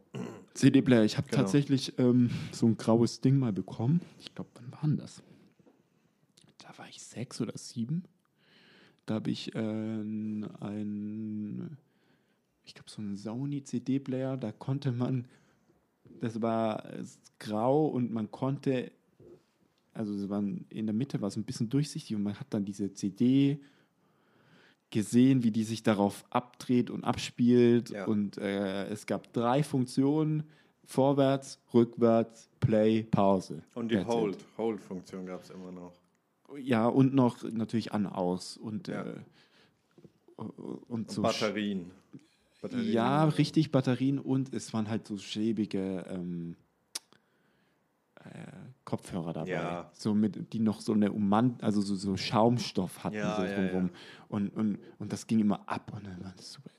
CD-Player. 0.55 1.05
Ich 1.05 1.17
habe 1.17 1.29
Genau. 1.29 1.43
tatsächlich 1.43 1.99
ähm, 1.99 2.31
so 2.53 2.67
ein 2.67 2.77
graues 2.77 3.21
Ding 3.21 3.39
mal 3.39 3.53
bekommen. 3.53 4.01
Ich 4.19 4.35
glaube, 4.35 4.51
wann 4.55 4.73
war 4.73 4.81
denn 4.83 4.97
das? 4.97 5.23
Da 6.59 6.77
war 6.79 6.89
ich 6.89 7.03
sechs 7.03 7.41
oder 7.41 7.57
sieben. 7.57 8.05
Da 9.07 9.15
habe 9.15 9.31
ich 9.31 9.55
äh, 9.55 9.59
ein, 9.59 11.77
ich 12.65 12.75
glaube, 12.75 12.91
so 12.91 13.01
einen 13.01 13.17
Sony 13.17 13.63
CD-Player. 13.63 14.37
Da 14.37 14.53
konnte 14.53 14.93
man, 14.93 15.27
das 16.21 16.43
war 16.43 16.85
äh, 16.93 17.05
grau 17.39 17.87
und 17.87 18.13
man 18.13 18.31
konnte, 18.31 18.91
also 19.95 20.13
es 20.15 20.29
war 20.29 20.41
in 20.43 20.87
der 20.87 20.93
Mitte 20.95 21.21
war 21.21 21.29
es 21.29 21.37
ein 21.37 21.45
bisschen 21.45 21.71
durchsichtig 21.71 22.17
und 22.17 22.23
man 22.23 22.39
hat 22.39 22.49
dann 22.51 22.65
diese 22.65 22.93
CD 22.93 23.61
gesehen, 24.91 25.43
wie 25.45 25.51
die 25.51 25.65
sich 25.65 25.83
darauf 25.83 26.25
abdreht 26.31 26.91
und 26.91 27.05
abspielt. 27.05 27.91
Ja. 27.91 28.07
Und 28.07 28.39
äh, 28.39 28.87
es 28.89 29.07
gab 29.07 29.33
drei 29.33 29.63
Funktionen: 29.63 30.45
Vorwärts, 30.85 31.61
Rückwärts, 31.75 32.49
Play, 32.61 33.03
Pause. 33.05 33.63
und 33.75 33.91
die. 33.91 34.05
Hold, 34.05 34.39
Hold-Funktion 34.57 35.27
gab 35.27 35.43
es 35.43 35.51
immer 35.51 35.73
noch. 35.73 35.93
Ja, 36.59 36.87
und 36.87 37.15
noch 37.15 37.43
natürlich 37.43 37.93
an, 37.93 38.07
aus. 38.07 38.57
Und, 38.57 38.89
Ja. 38.89 39.03
äh, 39.05 39.15
und 40.37 40.51
Und 40.89 41.11
so. 41.11 41.23
Batterien. 41.23 41.91
Batterien. 42.63 42.93
Ja, 42.93 43.25
richtig, 43.25 43.71
Batterien 43.71 44.19
und 44.19 44.53
es 44.55 44.73
waren 44.73 44.89
halt 44.89 45.07
so 45.07 45.19
schäbige 45.19 46.05
ähm, 46.09 46.57
äh, 46.57 46.68
Kopfhörer 48.85 49.33
dabei. 49.33 49.51
Ja. 49.51 49.91
So 49.95 50.15
mit, 50.15 50.53
die 50.53 50.61
noch 50.61 50.81
so 50.81 50.93
eine 50.93 51.13
Ummand, 51.13 51.63
also 51.63 51.81
so, 51.81 51.95
so 51.95 52.17
Schaumstoff 52.17 53.05
hatten 53.05 53.17
Ja, 53.17 53.37
so 53.37 53.45
ja, 53.45 53.55
drumrum. 53.55 53.91
Und, 54.29 54.49
und, 54.51 54.79
und 54.99 55.13
das 55.13 55.27
ging 55.27 55.41
immer 55.41 55.69
ab 55.69 55.93
und 55.95 56.07
dann 56.07 56.23
war 56.25 56.33
das 56.37 56.53
super. 56.53 56.71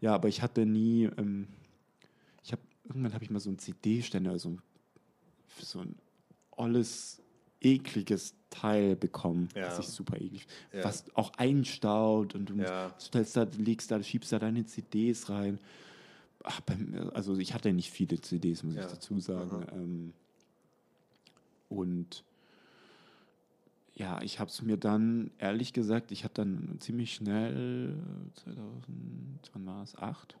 Ja, 0.00 0.14
aber 0.14 0.28
ich 0.28 0.42
hatte 0.42 0.66
nie, 0.66 1.04
ähm, 1.16 1.48
ich 2.44 2.52
habe, 2.52 2.62
irgendwann 2.84 3.12
habe 3.14 3.24
ich 3.24 3.30
mal 3.30 3.40
so 3.40 3.50
einen 3.50 3.58
CD-Ständer, 3.58 4.38
so 4.38 4.50
ein, 4.50 4.62
so 5.60 5.80
ein 5.80 5.96
olles, 6.52 7.20
ekliges 7.60 8.34
Teil 8.50 8.96
bekommen, 8.96 9.48
Ja. 9.54 9.66
was 9.68 9.78
ich 9.78 9.88
super 9.88 10.16
eklig, 10.20 10.46
Ja. 10.72 10.84
was 10.84 11.04
auch 11.16 11.32
einstaut 11.36 12.34
und 12.34 12.50
du 12.50 12.56
Ja. 12.56 12.94
stellst 13.00 13.36
da, 13.36 13.46
legst 13.58 13.90
da, 13.90 14.02
schiebst 14.02 14.32
da 14.32 14.38
deine 14.38 14.64
CDs 14.66 15.28
rein. 15.30 15.58
Ach, 16.44 16.60
also 17.14 17.36
ich 17.38 17.54
hatte 17.54 17.72
nicht 17.72 17.90
viele 17.90 18.20
CDs, 18.20 18.62
muss 18.64 18.74
Ja. 18.74 18.82
ich 18.86 18.92
dazu 18.92 19.18
sagen. 19.20 19.64
Aha. 19.68 19.76
Ähm, 19.76 20.12
und 21.72 22.24
ja, 23.94 24.20
ich 24.22 24.40
habe 24.40 24.48
es 24.48 24.62
mir 24.62 24.76
dann, 24.78 25.30
ehrlich 25.38 25.72
gesagt, 25.72 26.12
ich 26.12 26.24
habe 26.24 26.34
dann 26.34 26.76
ziemlich 26.80 27.14
schnell, 27.14 27.94
äh, 28.36 28.40
2000, 28.40 29.50
wann 29.52 29.66
war 29.66 29.82
es, 29.82 29.96
8, 29.96 30.36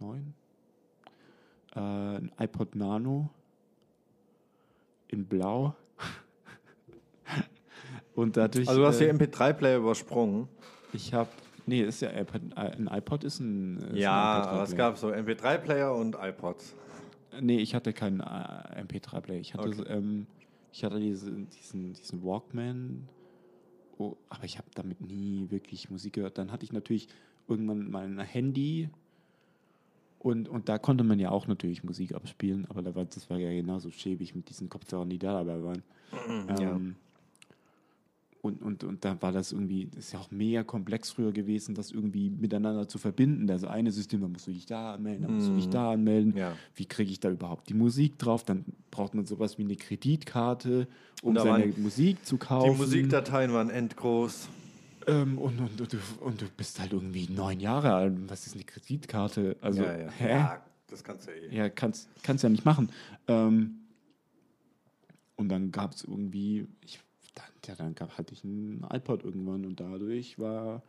9, 0.00 0.34
äh, 1.74 1.78
ein 1.80 2.32
iPod 2.38 2.74
Nano 2.74 3.30
in 5.08 5.26
Blau. 5.26 5.74
Und 8.14 8.36
dadurch. 8.36 8.68
Also 8.68 8.80
du 8.80 8.86
hast 8.86 9.00
äh, 9.00 9.12
die 9.12 9.18
MP3-Player 9.18 9.78
übersprungen. 9.78 10.48
ich 10.92 11.12
habe, 11.14 11.28
nee, 11.66 11.82
ist 11.82 12.00
ja 12.00 12.10
iPod, 12.18 12.40
ein 12.56 12.88
iPod 12.90 13.24
ist 13.24 13.40
ein. 13.40 13.76
Ist 13.78 13.96
Ja, 13.98 14.42
ein 14.42 14.48
aber 14.48 14.62
es 14.62 14.74
gab 14.74 14.98
so 14.98 15.08
MP3-Player 15.08 15.94
und 15.94 16.16
iPods. 16.20 16.74
Nee, 17.40 17.58
ich 17.58 17.74
hatte 17.74 17.92
keinen 17.92 18.20
äh, 18.20 18.82
MP3-Player. 18.82 19.40
Ich 19.40 19.54
hatte, 19.54 19.68
Okay. 19.68 19.84
ähm, 19.88 20.26
ich 20.78 20.84
hatte 20.84 21.00
diese, 21.00 21.32
diesen, 21.32 21.92
diesen 21.92 22.22
Walkman, 22.22 23.08
oh, 23.98 24.14
aber 24.28 24.44
ich 24.44 24.58
habe 24.58 24.68
damit 24.76 25.00
nie 25.00 25.50
wirklich 25.50 25.90
Musik 25.90 26.12
gehört. 26.12 26.38
Dann 26.38 26.52
hatte 26.52 26.62
ich 26.64 26.72
natürlich 26.72 27.08
irgendwann 27.48 27.90
mal 27.90 28.04
ein 28.04 28.20
Handy 28.20 28.88
und, 30.20 30.48
und 30.48 30.68
da 30.68 30.78
konnte 30.78 31.02
man 31.02 31.18
ja 31.18 31.30
auch 31.30 31.48
natürlich 31.48 31.82
Musik 31.82 32.14
abspielen, 32.14 32.64
aber 32.68 32.82
da 32.82 32.94
war, 32.94 33.04
das 33.04 33.28
war 33.28 33.38
ja 33.38 33.50
genauso 33.50 33.90
schäbig 33.90 34.36
mit 34.36 34.50
diesen 34.50 34.68
Kopfhörern, 34.68 35.10
die 35.10 35.18
da 35.18 35.32
dabei 35.32 35.60
waren. 35.64 35.82
Ja. 36.60 36.76
Ähm, 36.76 36.94
und, 38.48 38.62
und, 38.62 38.84
und 38.84 39.04
da 39.04 39.20
war 39.20 39.32
das 39.32 39.52
irgendwie, 39.52 39.86
das 39.86 40.06
ist 40.06 40.12
ja 40.12 40.18
auch 40.18 40.30
mega 40.30 40.64
komplex 40.64 41.10
früher 41.10 41.32
gewesen, 41.32 41.74
das 41.74 41.90
irgendwie 41.90 42.30
miteinander 42.30 42.88
zu 42.88 42.98
verbinden. 42.98 43.50
Also 43.50 43.68
eine 43.68 43.92
System, 43.92 44.20
da 44.22 44.28
musst 44.28 44.46
du 44.46 44.52
dich 44.52 44.66
da 44.66 44.94
anmelden, 44.94 45.22
da 45.26 45.32
musst 45.32 45.48
du 45.48 45.54
dich 45.54 45.68
da 45.68 45.92
anmelden. 45.92 46.36
Ja. 46.36 46.56
Wie 46.74 46.86
kriege 46.86 47.10
ich 47.10 47.20
da 47.20 47.30
überhaupt 47.30 47.68
die 47.68 47.74
Musik 47.74 48.18
drauf? 48.18 48.44
Dann 48.44 48.64
braucht 48.90 49.14
man 49.14 49.26
sowas 49.26 49.58
wie 49.58 49.62
eine 49.62 49.76
Kreditkarte, 49.76 50.88
um 51.22 51.36
seine 51.36 51.72
Musik 51.76 52.24
zu 52.24 52.38
kaufen. 52.38 52.72
Die 52.72 52.78
Musikdateien 52.78 53.52
waren 53.52 53.70
endgroß. 53.70 54.48
Ähm, 55.06 55.38
und, 55.38 55.58
und, 55.58 55.80
und, 55.80 55.92
du, 55.92 55.98
und 56.20 56.40
du 56.40 56.46
bist 56.56 56.80
halt 56.80 56.92
irgendwie 56.92 57.28
neun 57.30 57.60
Jahre 57.60 57.94
alt. 57.94 58.14
Was 58.28 58.46
ist 58.46 58.54
eine 58.54 58.64
Kreditkarte? 58.64 59.56
Also, 59.60 59.82
ja, 59.82 59.98
ja. 59.98 60.10
hä? 60.10 60.28
ja, 60.30 60.62
das 60.88 61.04
kannst 61.04 61.26
du 61.26 61.30
ja 61.30 61.36
eh. 61.36 61.56
Ja, 61.56 61.68
kannst, 61.68 62.08
kannst 62.22 62.44
ja 62.44 62.50
nicht 62.50 62.64
machen. 62.64 62.90
Ähm, 63.26 63.76
und 65.36 65.48
dann 65.48 65.70
gab 65.70 65.92
es 65.92 66.04
irgendwie, 66.04 66.66
ich, 66.84 67.00
ja, 67.68 67.74
dann 67.74 67.94
gab, 67.94 68.16
hatte 68.18 68.32
ich 68.34 68.42
einen 68.44 68.84
iPod 68.92 69.22
irgendwann 69.24 69.64
und 69.64 69.78
dadurch 69.78 70.38
war, 70.38 70.82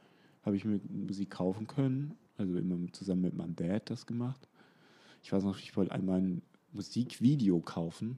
habe 0.43 0.55
ich 0.55 0.65
mir 0.65 0.79
Musik 0.89 1.29
kaufen 1.31 1.67
können. 1.67 2.13
Also 2.37 2.57
immer 2.57 2.77
zusammen 2.93 3.21
mit 3.23 3.35
meinem 3.35 3.55
Dad 3.55 3.89
das 3.89 4.05
gemacht. 4.05 4.47
Ich 5.21 5.31
weiß 5.33 5.43
noch, 5.43 5.59
ich 5.59 5.75
wollte 5.75 5.91
einmal 5.91 6.21
ein 6.21 6.41
Musikvideo 6.71 7.59
kaufen, 7.59 8.17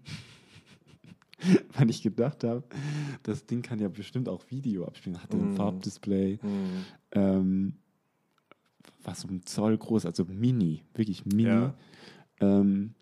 weil 1.74 1.90
ich 1.90 2.04
gedacht 2.04 2.44
habe, 2.44 2.64
das 3.24 3.46
Ding 3.48 3.64
kann 3.64 3.80
ja 3.80 3.88
bestimmt 3.90 4.30
auch 4.30 4.44
Video 4.52 4.86
abspielen. 4.86 5.22
Hatte 5.24 5.38
ein 5.38 5.50
Mhm. 5.52 5.56
Farbdisplay. 5.56 6.38
Hm. 6.40 6.86
Ähm, 7.14 7.74
war 9.04 9.16
so 9.16 9.28
ein 9.28 9.44
Zoll 9.46 9.76
groß, 9.78 10.06
also 10.06 10.26
mini, 10.26 10.84
wirklich 10.94 11.26
mini. 11.26 11.46
Ja. 11.46 11.74
Ähm, 12.40 12.94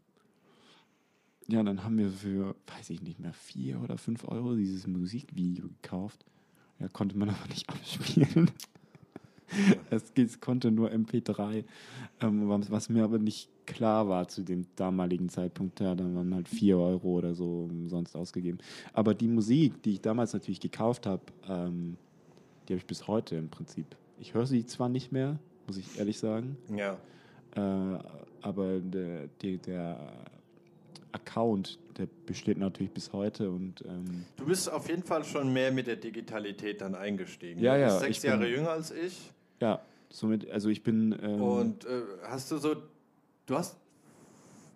ja, 1.50 1.64
dann 1.64 1.84
haben 1.84 1.98
wir 1.98 2.10
für, 2.12 2.56
weiß 2.78 2.90
ich 2.92 3.02
nicht 3.02 3.20
mehr, 3.20 3.34
vier 3.34 3.82
oder 3.82 3.98
fünf 3.98 4.24
Euro 4.28 4.56
dieses 4.56 4.86
Musikvideo 4.88 5.68
gekauft. 5.82 6.26
Ja, 6.80 6.88
konnte 6.88 7.18
man 7.18 7.30
aber 7.30 7.48
nicht 7.50 7.68
abspielen. 7.70 8.52
es, 9.90 10.12
es 10.16 10.40
konnte 10.40 10.72
nur 10.72 10.92
MP3. 10.92 11.64
Ähm, 12.22 12.48
was, 12.50 12.70
was 12.70 12.90
mir 12.90 13.04
aber 13.04 13.18
nicht 13.20 13.50
klar 13.66 14.08
war 14.08 14.28
zu 14.28 14.44
dem 14.44 14.66
damaligen 14.76 15.30
Zeitpunkt, 15.30 15.80
ja, 15.80 15.94
dann 15.96 16.16
waren 16.16 16.34
halt 16.34 16.48
vier 16.48 16.78
Euro 16.78 17.18
oder 17.18 17.34
so 17.36 17.68
umsonst 17.70 18.16
ausgegeben. 18.16 18.60
Aber 18.94 19.14
die 19.14 19.28
Musik, 19.28 19.82
die 19.84 19.94
ich 19.94 20.02
damals 20.02 20.34
natürlich 20.34 20.60
gekauft 20.60 21.06
habe, 21.06 21.22
ähm, 21.48 21.98
die 22.68 22.74
habe 22.74 22.80
ich 22.80 22.86
bis 22.86 23.08
heute 23.08 23.36
im 23.36 23.50
Prinzip. 23.50 23.86
Ich 24.20 24.34
höre 24.34 24.46
sie 24.46 24.66
zwar 24.66 24.90
nicht 24.90 25.12
mehr, 25.12 25.40
muss 25.68 25.78
ich 25.78 25.98
ehrlich 25.98 26.20
sagen, 26.20 26.58
Ja. 26.76 26.98
äh, 27.56 28.00
aber 28.42 28.80
der, 28.80 29.28
der, 29.42 29.58
der 29.58 30.14
Account, 31.12 31.80
der 31.98 32.08
besteht 32.26 32.58
natürlich 32.58 32.92
bis 32.92 33.12
heute 33.14 33.50
und 33.50 33.82
ähm, 33.86 34.26
Du 34.38 34.46
bist 34.46 34.72
auf 34.72 34.88
jeden 34.90 35.04
Fall 35.04 35.24
schon 35.24 35.52
mehr 35.52 35.72
mit 35.72 35.88
der 35.88 35.96
Digitalität 35.96 36.82
dann 36.82 36.96
eingestiegen. 36.96 37.60
Ja, 37.62 37.76
du 37.78 37.84
bist 37.84 37.94
ja, 37.96 38.00
sechs 38.00 38.18
ich 38.18 38.22
bin- 38.22 38.32
Jahre 38.32 38.48
jünger 38.48 38.70
als 38.72 38.92
ich. 38.92 39.32
ja, 39.60 39.82
somit, 40.10 40.50
also 40.50 40.70
ich 40.70 40.84
bin 40.84 41.18
ähm, 41.22 41.42
Und 41.42 41.86
äh, 41.86 42.02
hast 42.24 42.52
du 42.52 42.58
so, 42.58 42.76
du 43.46 43.56
hast, 43.56 43.76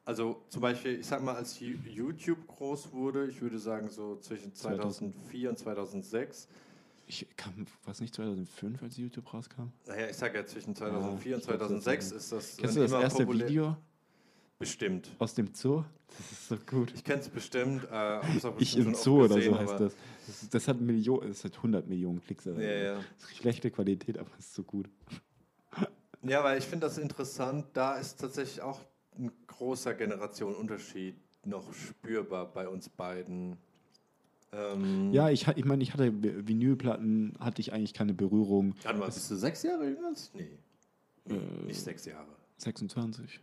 also 0.06 0.41
zum 0.50 0.62
Beispiel, 0.62 1.00
ich 1.00 1.06
sag 1.06 1.24
mal, 1.24 1.36
als 1.36 1.60
YouTube 1.60 2.46
groß 2.48 2.91
wurde, 2.91 3.28
ich 3.28 3.41
würde 3.41 3.58
sagen 3.60 3.89
so 3.89 4.17
zwischen 4.17 4.54
2004 4.54 5.50
und 5.50 5.58
2006, 5.60 6.48
ich 7.06 7.28
kam, 7.38 7.67
was 7.86 8.00
nicht 8.02 8.15
2005, 8.15 8.82
als 8.82 8.98
YouTube 8.98 9.34
rauskam? 9.34 9.72
naja, 9.88 10.08
ich 10.10 10.15
sage 10.17 10.38
ja 10.39 10.46
zwischen 10.46 10.76
2004 10.76 11.32
Ja, 11.32 11.36
und 11.38 11.41
ich 11.41 11.48
glaub, 11.48 11.60
2006 11.60 12.10
das- 12.10 12.17
ist 12.24 12.32
das 12.32 12.58
Kennst 12.58 12.76
du 12.76 12.80
das 12.82 12.91
immer 12.91 13.02
erste 13.02 13.24
populär- 13.24 13.48
Video 13.50 13.78
Bestimmt. 14.60 15.10
aus 15.20 15.34
dem 15.34 15.54
Zoo? 15.54 15.84
Das 16.16 16.32
ist 16.32 16.48
so 16.48 16.58
gut. 16.58 16.94
Ich 16.96 17.04
kenne 17.04 17.22
es 17.22 17.30
bestimmt. 17.30 17.88
Äh, 17.92 18.20
Ich 18.60 18.78
im 18.78 18.94
Zoo 18.94 19.24
oder 19.26 19.36
gesehen, 19.36 19.54
so 19.54 19.60
heißt 19.60 19.80
das. 19.80 19.96
Das, 20.28 20.50
das 20.50 20.68
hat 20.68 20.80
Millionen, 20.80 21.28
das 21.30 21.44
hat 21.44 21.56
100 21.58 21.88
Millionen 21.88 22.22
Klicks. 22.22 22.48
Also 22.48 22.62
Ja, 22.62 22.72
ja. 22.72 22.94
Das 23.20 23.30
ist 23.32 23.38
schlechte 23.38 23.72
Qualität, 23.72 24.18
aber 24.18 24.30
es 24.38 24.46
ist 24.46 24.54
so 24.56 24.63
gut. 24.63 24.89
Ja, 26.26 26.42
weil 26.42 26.58
ich 26.58 26.63
finde 26.63 26.88
das 26.88 26.98
interessant. 26.98 27.66
Da 27.74 27.98
ist 27.98 28.18
tatsächlich 28.18 28.62
auch 28.62 28.80
ein 29.18 29.30
großer 29.46 29.94
Generationenunterschied 29.94 31.16
noch 31.46 31.74
spürbar 31.74 32.46
bei 32.46 32.70
uns 32.70 32.88
beiden. 32.88 33.58
Ähm, 34.54 35.12
Ja, 35.12 35.30
ich, 35.30 35.46
ich 35.50 35.66
meine, 35.66 35.84
ich 35.84 35.92
hatte 35.92 36.13
Vinylplatten, 36.48 37.36
hatte 37.42 37.60
ich 37.60 37.74
eigentlich 37.74 37.94
keine 37.94 38.13
Berührung. 38.13 38.74
Warte 38.84 38.98
mal, 39.00 39.08
bist 39.08 39.30
du 39.30 39.36
sechs 39.36 39.63
Jahre 39.63 39.86
jünger 39.89 40.08
als 40.08 40.32
Nee, 40.34 40.48
Äh, 41.28 41.66
nicht 41.66 41.82
sechs 41.82 42.06
Jahre. 42.06 42.30
26. 42.60 43.42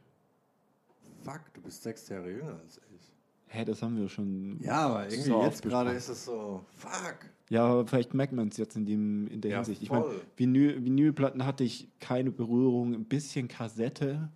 Fuck, 1.24 1.52
du 1.54 1.60
bist 1.62 1.82
sechs 1.82 2.08
Jahre 2.08 2.30
jünger 2.30 2.58
als 2.62 2.80
ich. 2.94 3.12
hä, 3.48 3.64
das 3.64 3.82
haben 3.82 3.96
wir 3.98 4.08
schon. 4.08 4.58
Ja, 4.60 4.86
aber 4.86 5.04
irgendwie 5.04 5.28
so 5.28 5.42
jetzt 5.42 5.62
gerade 5.62 5.90
ist 5.92 6.08
es 6.08 6.24
so, 6.24 6.64
fuck. 6.76 7.16
Ja, 7.48 7.64
aber 7.66 7.86
vielleicht 7.86 8.14
merkt 8.14 8.32
man 8.32 8.48
es 8.48 8.56
jetzt 8.58 8.76
in, 8.76 8.86
dem, 8.86 9.26
in 9.28 9.40
der 9.40 9.50
Ja, 9.50 9.56
Hinsicht. 9.58 9.82
Ich 9.82 9.90
meine. 9.90 10.06
Vinyl, 10.36 10.84
Vinylplatten 10.84 11.44
hatte 11.44 11.64
ich 11.64 11.88
keine 11.98 12.30
Berührung, 12.30 12.94
ein 12.94 13.04
bisschen 13.06 13.48
Kassette, 13.48 14.30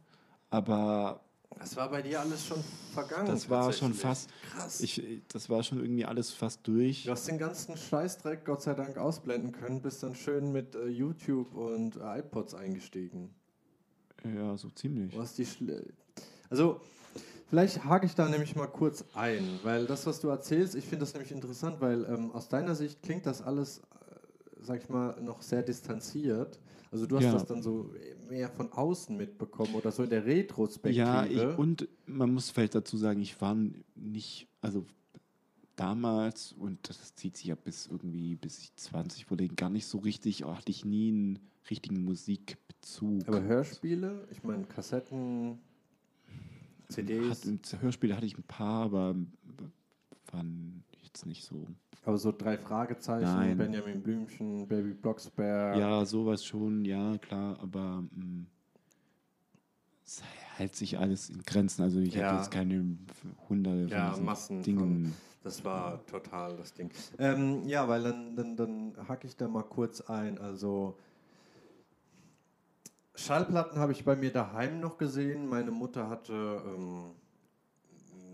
aber 0.50 1.20
Das 1.56 1.76
war 1.76 1.88
bei 1.90 2.02
dir 2.02 2.20
alles 2.20 2.44
schon 2.44 2.58
vergangen. 2.92 3.26
das 3.28 3.48
war 3.48 3.72
schon 3.72 3.94
fast, 3.94 4.30
Krass. 4.50 4.80
ich, 4.80 5.00
das 5.28 5.48
war 5.48 5.62
schon 5.62 5.78
irgendwie 5.78 6.04
alles 6.04 6.32
fast 6.32 6.66
durch. 6.66 7.04
Du 7.04 7.12
hast 7.12 7.28
den 7.28 7.38
ganzen 7.38 7.76
Scheißdreck 7.76 8.44
Gott 8.44 8.62
sei 8.62 8.74
Dank 8.74 8.96
ausblenden 8.98 9.52
können, 9.52 9.80
bist 9.80 10.02
dann 10.02 10.16
schön 10.16 10.50
mit 10.50 10.74
äh, 10.74 10.88
YouTube 10.88 11.54
und 11.54 11.94
äh, 11.96 12.18
iPods 12.18 12.54
eingestiegen. 12.56 13.30
Ja, 14.24 14.56
so 14.56 14.70
ziemlich. 14.70 15.14
Du 15.14 15.20
hast 15.20 15.38
die 15.38 15.46
Schle 15.46 15.86
also, 16.54 16.80
vielleicht 17.48 17.84
hake 17.84 18.06
ich 18.06 18.14
da 18.14 18.28
nämlich 18.28 18.54
mal 18.54 18.68
kurz 18.68 19.04
ein, 19.14 19.58
weil 19.64 19.86
das, 19.86 20.06
was 20.06 20.20
du 20.20 20.28
erzählst, 20.28 20.76
ich 20.76 20.84
finde 20.84 21.00
das 21.00 21.12
nämlich 21.14 21.32
interessant, 21.32 21.80
weil 21.80 22.04
ähm, 22.04 22.30
aus 22.30 22.48
deiner 22.48 22.76
Sicht 22.76 23.02
klingt 23.02 23.26
das 23.26 23.42
alles, 23.42 23.78
äh, 23.78 23.82
sag 24.60 24.80
ich 24.82 24.88
mal, 24.88 25.20
noch 25.20 25.42
sehr 25.42 25.62
distanziert. 25.62 26.60
Also 26.92 27.06
du 27.06 27.16
hast 27.16 27.24
Ja. 27.24 27.32
das 27.32 27.44
dann 27.46 27.60
so 27.60 27.90
mehr 28.28 28.48
von 28.48 28.70
außen 28.70 29.16
mitbekommen 29.16 29.74
oder 29.74 29.90
so 29.90 30.04
in 30.04 30.10
der 30.10 30.24
Retrospektive. 30.24 31.04
Ja, 31.04 31.26
ich, 31.26 31.58
und 31.58 31.88
man 32.06 32.32
muss 32.32 32.50
vielleicht 32.50 32.76
dazu 32.76 32.96
sagen, 32.96 33.20
ich 33.20 33.40
war 33.40 33.56
nicht, 33.96 34.46
also 34.60 34.86
damals, 35.74 36.52
und 36.52 36.88
das 36.88 37.16
zieht 37.16 37.36
sich 37.36 37.46
ja 37.46 37.56
bis 37.56 37.88
irgendwie, 37.88 38.36
bis 38.36 38.60
ich 38.60 38.76
20 38.76 39.28
wurde, 39.28 39.48
gar 39.48 39.70
nicht 39.70 39.86
so 39.86 39.98
richtig, 39.98 40.44
hatte 40.44 40.70
ich 40.70 40.84
nie 40.84 41.08
einen 41.08 41.38
richtigen 41.68 42.04
Musikbezug. 42.04 43.26
Aber 43.26 43.42
Hörspiele, 43.42 44.28
ich 44.30 44.44
meine 44.44 44.64
Kassetten, 44.64 45.58
CDs, 46.94 47.44
Hat, 47.72 47.83
Hörspiele 47.83 48.16
hatte 48.16 48.26
ich 48.26 48.37
ein 48.38 48.42
paar, 48.44 48.85
aber 48.85 49.14
waren 50.33 50.85
jetzt 51.02 51.26
nicht 51.26 51.44
so. 51.44 51.66
aber 52.04 52.18
so 52.18 52.33
drei 52.33 52.57
Fragezeichen, 52.59 53.24
Nein. 53.24 53.57
Benjamin 53.59 54.02
Blümchen, 54.02 54.66
Baby 54.66 54.92
Blocksberg. 54.94 55.76
Ja, 55.78 56.04
sowas 56.04 56.44
schon, 56.44 56.85
ja, 56.85 57.16
klar, 57.18 57.59
aber 57.61 58.02
mh, 58.11 58.46
es 60.04 60.22
hält 60.57 60.76
sich 60.76 60.98
alles 60.98 61.30
in 61.30 61.42
Grenzen. 61.42 61.83
Also 61.83 61.98
ich 62.00 62.14
Ja. 62.14 62.28
habe 62.28 62.37
jetzt 62.38 62.50
keine 62.50 62.96
hunderte 63.48 63.90
Ja, 63.92 64.04
von 64.07 64.11
diesen 64.12 64.24
Massen 64.24 64.62
Dingen. 64.62 65.14
Das 65.42 65.64
war 65.64 66.04
total 66.07 66.57
das 66.57 66.72
Ding. 66.72 66.90
Ähm, 67.18 67.66
ja, 67.66 67.87
weil 67.88 68.02
dann, 68.02 68.35
dann, 68.35 68.57
dann 68.57 68.94
hacke 69.09 69.26
ich 69.26 69.37
da 69.37 69.46
mal 69.46 69.62
kurz 69.62 70.00
ein. 70.00 70.38
Also 70.38 70.96
Schallplatten 73.14 73.79
habe 73.79 73.92
ich 73.92 74.05
bei 74.05 74.16
mir 74.16 74.33
daheim 74.33 74.81
noch 74.81 74.98
gesehen. 74.98 75.46
Meine 75.48 75.70
Mutter 75.70 76.09
hatte 76.09 76.62
ähm, 76.66 77.12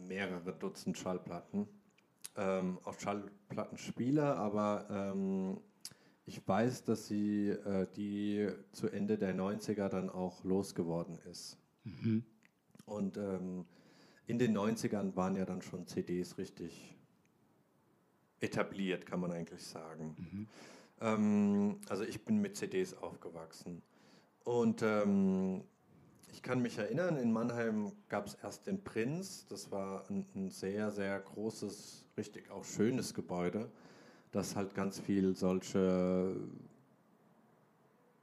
mehrere 0.09 0.53
Dutzend 0.53 0.97
Schallplatten. 0.97 1.69
Ähm, 2.37 2.79
auch 2.85 2.99
Schallplattenspieler, 2.99 4.37
aber 4.37 4.87
ähm, 4.91 5.61
ich 6.25 6.47
weiß, 6.47 6.85
dass 6.85 7.09
sie 7.09 7.49
äh, 7.49 7.87
die 7.97 8.49
zu 8.73 8.89
Ende 8.89 9.19
der 9.19 9.35
90er 9.35 9.89
dann 9.89 10.09
auch 10.09 10.45
losgeworden 10.45 11.19
ist. 11.31 11.59
Mhm. 11.85 12.25
Und 12.87 13.17
ähm, 13.17 13.67
in 14.27 14.39
den 14.39 14.57
90ern 14.57 15.17
waren 15.17 15.37
ja 15.37 15.45
dann 15.45 15.61
schon 15.61 15.87
CDs 15.87 16.39
richtig 16.39 16.97
etabliert, 18.41 19.07
kann 19.07 19.21
man 19.21 19.33
eigentlich 19.33 19.63
sagen. 19.63 20.17
Ähm, 21.01 21.81
also 21.89 22.05
ich 22.05 22.25
bin 22.25 22.41
mit 22.41 22.57
CDs 22.57 22.95
aufgewachsen. 22.95 23.83
Und 24.45 24.83
ähm, 24.83 25.63
ich 26.33 26.43
kann 26.43 26.63
mich 26.63 26.79
erinnern, 26.79 27.17
in 27.17 27.33
Mannheim 27.33 27.93
gab 28.09 28.27
es 28.27 28.35
erst 28.35 28.67
den 28.67 28.83
Prinz. 28.83 29.47
Das 29.49 29.71
war 29.71 30.05
ein, 30.09 30.27
ein 30.35 30.51
sehr, 30.51 30.91
sehr 30.91 31.19
großes, 31.21 32.07
richtig 32.17 32.51
auch 32.51 32.65
schönes 32.65 33.15
Gebäude, 33.15 33.71
das 34.33 34.57
halt 34.57 34.75
ganz 34.75 34.99
viel 34.99 35.37
solche 35.37 36.37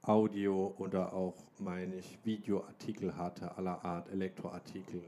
Audio 0.02 0.74
oder 0.78 1.12
auch, 1.12 1.34
meine 1.58 1.96
ich, 1.96 2.18
Videoartikel 2.24 3.16
hatte, 3.16 3.56
aller 3.56 3.84
Art, 3.84 4.08
Elektroartikel. 4.10 5.02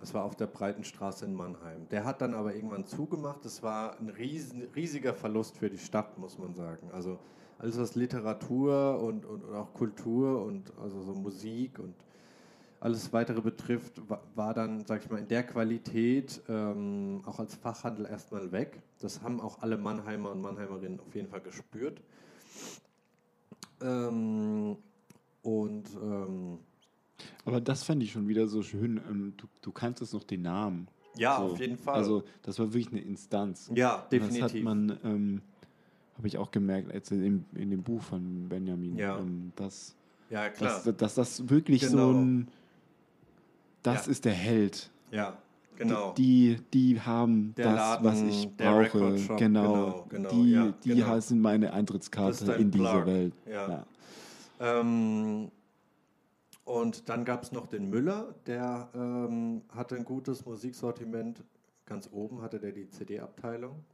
Das 0.00 0.14
war 0.14 0.24
auf 0.24 0.34
der 0.34 0.46
Breitenstraße 0.46 1.24
in 1.24 1.34
Mannheim. 1.34 1.88
Der 1.90 2.04
hat 2.04 2.22
dann 2.22 2.32
aber 2.34 2.54
irgendwann 2.54 2.86
zugemacht. 2.86 3.44
Das 3.44 3.62
war 3.62 3.98
ein 3.98 4.08
riesen, 4.08 4.62
riesiger 4.74 5.12
Verlust 5.12 5.58
für 5.58 5.68
die 5.68 5.78
Stadt, 5.78 6.18
muss 6.18 6.38
man 6.38 6.54
sagen. 6.54 6.90
Also 6.92 7.18
alles 7.58 7.78
was 7.78 7.94
Literatur 7.94 9.00
und, 9.02 9.24
und, 9.24 9.44
und 9.44 9.54
auch 9.54 9.72
Kultur 9.74 10.44
und 10.44 10.72
also 10.80 11.02
so 11.02 11.12
Musik 11.14 11.78
und 11.78 11.94
alles 12.80 13.12
weitere 13.12 13.40
betrifft, 13.40 14.08
wa- 14.08 14.20
war 14.36 14.54
dann, 14.54 14.84
sag 14.86 15.02
ich 15.04 15.10
mal, 15.10 15.18
in 15.18 15.26
der 15.26 15.42
Qualität 15.42 16.40
ähm, 16.48 17.22
auch 17.26 17.40
als 17.40 17.56
Fachhandel 17.56 18.06
erstmal 18.06 18.52
weg. 18.52 18.80
Das 19.00 19.22
haben 19.22 19.40
auch 19.40 19.60
alle 19.62 19.76
Mannheimer 19.76 20.30
und 20.30 20.40
Mannheimerinnen 20.40 21.00
auf 21.00 21.12
jeden 21.14 21.28
Fall 21.28 21.40
gespürt. 21.40 22.00
Ähm, 23.80 24.76
und 25.42 25.88
ähm, 26.00 26.58
Aber 27.44 27.60
das 27.60 27.82
fand 27.84 28.02
ich 28.02 28.12
schon 28.12 28.28
wieder 28.28 28.46
so 28.46 28.62
schön. 28.62 29.00
Ähm, 29.08 29.34
du, 29.36 29.46
du 29.62 29.72
kannst 29.72 30.02
es 30.02 30.12
noch 30.12 30.24
den 30.24 30.42
Namen. 30.42 30.88
ja, 31.16 31.36
so. 31.38 31.44
auf 31.54 31.60
jeden 31.60 31.76
Fall. 31.78 31.94
Also 31.96 32.22
das 32.42 32.58
war 32.58 32.66
wirklich 32.72 32.92
eine 32.92 33.00
Instanz. 33.00 33.70
ja, 33.74 33.94
Und 33.94 34.02
Das 34.02 34.10
hat 34.12 34.12
definitiv. 34.30 34.64
man, 34.64 34.98
ähm, 35.04 35.42
habe 36.18 36.28
ich 36.28 36.36
auch 36.36 36.50
gemerkt, 36.50 36.92
als 36.92 37.10
in, 37.10 37.44
in 37.54 37.70
dem 37.70 37.82
Buch 37.82 38.02
von 38.02 38.48
Benjamin, 38.48 38.96
Ja. 38.98 39.18
ähm, 39.18 39.52
dass, 39.56 39.94
ja, 40.30 40.48
klar. 40.50 40.82
dass, 40.84 40.96
dass 40.96 41.14
das 41.14 41.48
wirklich 41.48 41.82
Genau. 41.82 42.12
so 42.12 42.18
ein, 42.18 42.48
das 43.82 44.06
Ja. 44.06 44.12
ist 44.12 44.24
der 44.24 44.32
Held. 44.34 44.90
ja, 45.10 45.38
genau. 45.76 46.12
Die, 46.14 46.58
die 46.74 47.00
haben 47.00 47.54
Der 47.56 47.66
das, 47.66 47.76
Laden, 47.76 48.04
was 48.04 48.20
ich 48.22 48.48
brauche. 48.56 49.14
Genau, 49.14 49.36
genau, 49.36 50.06
genau, 50.08 50.28
die, 50.30 50.50
ja, 50.50 50.74
die 50.84 50.88
genau. 50.94 51.20
sind 51.20 51.40
meine 51.40 51.72
Eintrittskarte 51.72 52.52
in 52.54 52.70
diese 52.72 52.84
Plug. 52.84 53.06
Welt. 53.06 53.32
Ja. 53.46 53.86
Ähm, 54.60 55.50
und 56.64 57.08
dann 57.08 57.24
gab 57.24 57.44
es 57.44 57.52
noch 57.52 57.66
den 57.68 57.88
Müller, 57.88 58.34
der 58.46 58.88
ähm, 58.94 59.62
hatte 59.74 59.94
ein 59.96 60.04
gutes 60.04 60.44
Musiksortiment. 60.44 61.42
Ganz 61.86 62.10
oben 62.12 62.42
hatte 62.42 62.58
der 62.60 62.72
die 62.72 62.90
CD-Abteilung. 62.90 63.84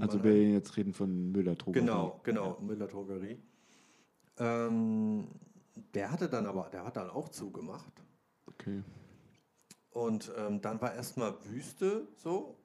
Also 0.00 0.18
Mannheim. 0.18 0.34
wir 0.34 0.50
jetzt 0.50 0.76
reden 0.76 0.92
von 0.92 1.32
Müller 1.32 1.54
Drogerie. 1.54 1.84
Genau, 1.84 2.20
genau, 2.22 2.58
Müller 2.60 2.86
Drogerie. 2.86 3.38
Ähm, 4.38 5.28
der 5.94 6.10
hatte 6.10 6.28
dann 6.28 6.46
aber, 6.46 6.68
der 6.72 6.84
hat 6.84 6.96
dann 6.96 7.10
auch 7.10 7.28
zugemacht. 7.28 7.92
Okay. 8.46 8.82
Und 9.90 10.32
ähm, 10.36 10.60
dann 10.60 10.80
war 10.80 10.94
erstmal 10.94 11.34
Wüste 11.44 12.06
so. 12.16 12.56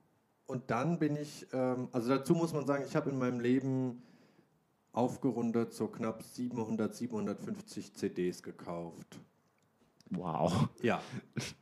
Und 0.45 0.69
dann 0.69 0.99
bin 0.99 1.15
ich, 1.15 1.47
ähm, 1.53 1.87
also 1.91 2.09
dazu 2.09 2.35
muss 2.35 2.53
man 2.53 2.65
sagen, 2.65 2.83
ich 2.85 2.95
habe 2.95 3.09
in 3.09 3.17
meinem 3.17 3.39
Leben 3.39 4.03
aufgerundet 4.91 5.73
so 5.73 5.87
knapp 5.87 6.21
700, 6.23 6.93
750 6.93 7.95
CDs 7.95 8.43
gekauft. 8.43 9.19
Wow. 10.17 10.69
Ja. 10.81 11.01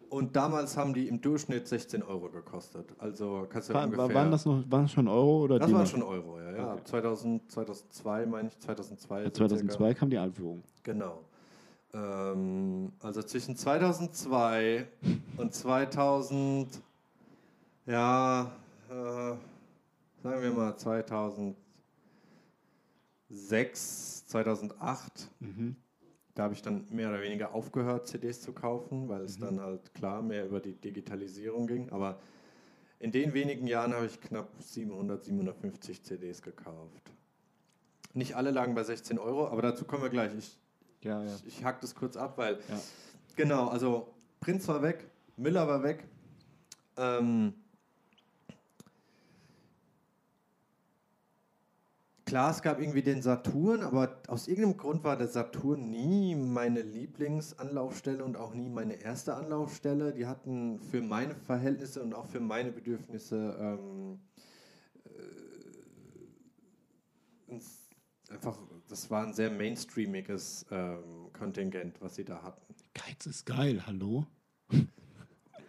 Und 0.09 0.35
damals 0.35 0.75
haben 0.75 0.93
die 0.93 1.07
im 1.07 1.21
Durchschnitt 1.21 1.67
16 1.67 2.03
Euro 2.03 2.29
gekostet. 2.29 2.93
Also 2.99 3.47
kannst 3.49 3.69
du 3.69 3.73
War, 3.73 3.85
ungefähr. 3.85 4.07
war, 4.07 4.13
waren 4.13 4.31
das 4.31 4.45
noch 4.45 4.63
waren 4.69 4.83
das 4.83 4.91
schon 4.91 5.07
Euro 5.07 5.43
oder 5.43 5.59
das 5.59 5.71
waren 5.71 5.85
schon 5.87 6.03
Euro, 6.03 6.39
ja. 6.39 6.51
ja. 6.55 6.73
Okay. 6.73 6.83
2000, 6.85 7.51
2002 7.51 8.25
meine 8.25 8.47
ich, 8.49 8.59
2002. 8.59 9.23
Ja, 9.23 9.25
so 9.25 9.31
circa. 9.35 9.47
2002 9.47 9.93
kam 9.93 10.09
die 10.09 10.17
Einführung. 10.17 10.63
Genau. 10.83 11.21
Ähm, 11.93 12.91
also 12.99 13.21
zwischen 13.23 13.55
2002 13.55 14.87
und 15.37 15.53
2000, 15.53 16.81
ja, 17.85 18.51
äh, 18.89 18.93
sagen 18.93 20.41
wir 20.41 20.51
mal 20.51 20.75
2006, 20.75 21.55
2008, 24.27 25.29
Mhm. 25.39 25.75
Da 26.36 26.44
habe 26.44 26.54
ich 26.54 26.62
dann 26.62 26.86
mehr 26.89 27.10
oder 27.10 27.22
weniger 27.22 27.54
aufgehört, 27.54 28.08
CDs 28.08 28.41
zu 28.41 28.54
kaufen, 28.54 29.10
weil 29.10 29.22
es 29.24 29.38
dann 29.38 29.60
halt 29.60 29.94
klar 29.94 30.22
mehr 30.22 30.46
über 30.46 30.60
die 30.60 30.74
Digitalisierung 30.74 31.67
ging. 31.67 31.89
Aber 31.91 32.20
in 33.00 33.12
den 33.12 33.34
wenigen 33.34 33.67
Jahren 33.67 33.94
habe 33.94 34.06
ich 34.06 34.22
knapp 34.22 34.48
700, 34.60 35.24
750 35.26 36.04
CDs 36.04 36.41
gekauft. 36.41 37.12
Nicht 38.13 38.36
alle 38.36 38.52
lagen 38.52 38.76
bei 38.76 38.84
16 38.84 39.17
Euro, 39.20 39.48
aber 39.48 39.62
dazu 39.62 39.86
kommen 39.86 40.04
wir 40.04 40.10
gleich. 40.10 40.32
Ich 40.38 40.58
Ja, 41.02 41.24
ja. 41.24 41.36
ich, 41.36 41.48
ich 41.48 41.63
hack 41.63 41.82
das 41.82 41.96
kurz 41.96 42.15
ab, 42.15 42.38
weil 42.38 42.56
Ja. 42.70 42.82
genau, 43.36 43.67
also 43.67 44.13
Prinz 44.39 44.67
war 44.67 44.82
weg, 44.82 45.10
Müller 45.38 45.67
war 45.67 45.84
weg. 45.84 46.06
Ähm, 46.98 47.54
klar, 52.32 52.52
es 52.52 52.62
gab 52.62 52.80
irgendwie 52.80 53.02
den 53.02 53.22
Saturn, 53.22 53.82
aber 53.84 54.22
aus 54.30 54.48
irgendeinem 54.48 54.78
Grund 54.78 55.04
war 55.04 55.17
der 55.17 55.28
Saturn 55.28 55.89
nie 55.89 56.34
meine 56.34 56.82
Lieblingsanlaufstelle 56.82 58.24
und 58.24 58.38
auch 58.38 58.54
nie 58.54 58.70
meine 58.70 58.94
erste 58.94 59.36
Anlaufstelle. 59.36 60.13
Die 60.13 60.26
hatten 60.26 60.80
für 60.80 61.02
meine 61.02 61.36
Verhältnisse 61.36 62.02
und 62.02 62.13
auch 62.13 62.26
für 62.28 62.39
meine 62.39 62.72
Bedürfnisse 62.72 63.58
ähm, 63.60 64.22
äh, 65.04 65.10
ein- 67.52 67.62
einfach, 68.30 68.58
das 68.88 69.12
war 69.12 69.26
ein 69.28 69.34
sehr 69.34 69.52
mainstreamiges 69.52 70.65
ähm, 70.72 71.34
Kontingent, 71.34 72.02
was 72.02 72.15
sie 72.15 72.24
da 72.24 72.41
hatten. 72.44 72.74
Geiz 72.94 73.26
ist 73.26 73.46
geil, 73.46 73.84
hallo? 73.86 74.26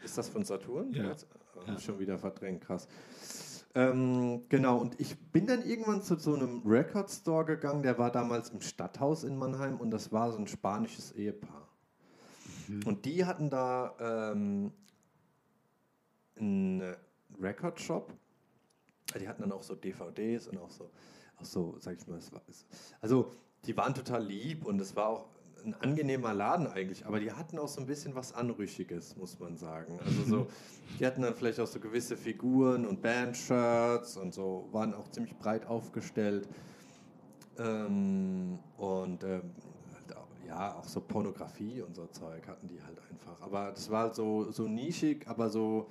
Ist 0.05 0.16
das 0.16 0.29
von 0.29 0.44
Saturn? 0.44 0.92
Ja. 0.92 1.09
Jetzt, 1.09 1.27
äh, 1.66 1.77
Schon 1.81 1.98
wieder 1.98 2.18
verdrängt, 2.18 2.61
krass. 2.61 2.87
Ähm, 3.74 4.42
genau, 4.48 4.78
und 4.78 5.00
ich 5.00 5.18
bin 5.30 5.46
dann 5.46 5.62
irgendwann 5.62 6.02
zu 6.02 6.18
so 6.18 6.35
einem 6.35 6.62
Record 6.66 7.11
Store 7.11 7.44
gegangen, 7.44 7.82
der 7.82 7.98
war 7.98 8.11
damals 8.11 8.50
im 8.50 8.61
Stadthaus 8.61 9.24
in 9.24 9.37
Mannheim 9.38 9.78
und 9.78 9.90
das 9.90 10.12
war 10.12 10.30
so 10.32 10.38
ein 10.38 10.46
spanisches 10.46 11.12
Ehepaar. 11.12 11.68
Und 12.85 13.04
die 13.04 13.24
hatten 13.24 13.50
da 13.50 13.94
ähm, 13.98 14.72
einen 16.38 16.94
Record 17.40 17.80
Shop. 17.80 18.12
Die 19.18 19.28
hatten 19.28 19.42
dann 19.42 19.52
auch 19.52 19.62
so 19.62 19.74
DVDs 19.74 20.48
und 20.48 20.58
auch 20.58 20.70
so, 20.70 20.90
auch 21.38 21.44
so, 21.44 21.76
sag 21.78 21.96
ich 21.96 22.06
mal, 22.06 22.18
also 23.00 23.30
die 23.64 23.76
waren 23.76 23.94
total 23.94 24.24
lieb 24.24 24.64
und 24.64 24.80
es 24.80 24.96
war 24.96 25.08
auch 25.08 25.26
ein 25.64 25.75
angenehmer 25.75 26.35
Laden 26.35 26.66
eigentlich, 26.66 27.07
aber 27.07 27.20
die 27.20 27.33
hatten 27.33 27.59
auch 27.59 27.68
so 27.68 27.81
ein 27.81 27.87
bisschen 27.87 28.14
was 28.14 28.33
Anrüchiges, 28.35 29.16
muss 29.16 29.38
man 29.38 29.57
sagen. 29.57 29.98
Also 30.05 30.22
so, 30.25 30.46
die 30.98 31.07
hatten 31.07 31.22
dann 31.22 31.35
vielleicht 31.35 31.61
auch 31.61 31.66
so 31.66 31.81
gewisse 31.81 32.16
Figuren 32.16 32.87
und 32.87 33.03
Bandshirts 33.03 34.16
und 34.16 34.35
so, 34.35 34.68
waren 34.72 34.94
auch 34.94 35.09
ziemlich 35.09 35.37
breit 35.37 35.66
aufgestellt. 35.66 36.48
Ähm, 37.59 38.59
und 38.77 39.25
ähm, 39.25 39.53
halt 39.94 40.16
ja, 40.46 40.75
auch 40.75 40.88
so 40.88 41.01
Pornografie 41.01 41.83
und 41.83 41.94
so 41.94 42.07
Zeug 42.07 42.46
hatten 42.48 42.68
die 42.68 42.83
halt 42.83 42.98
einfach. 43.11 43.40
Aber 43.40 43.70
das 43.70 43.90
war 43.90 44.05
halt 44.05 44.14
so, 44.14 44.51
so 44.51 44.66
nischig, 44.66 45.27
aber 45.29 45.51
so 45.51 45.88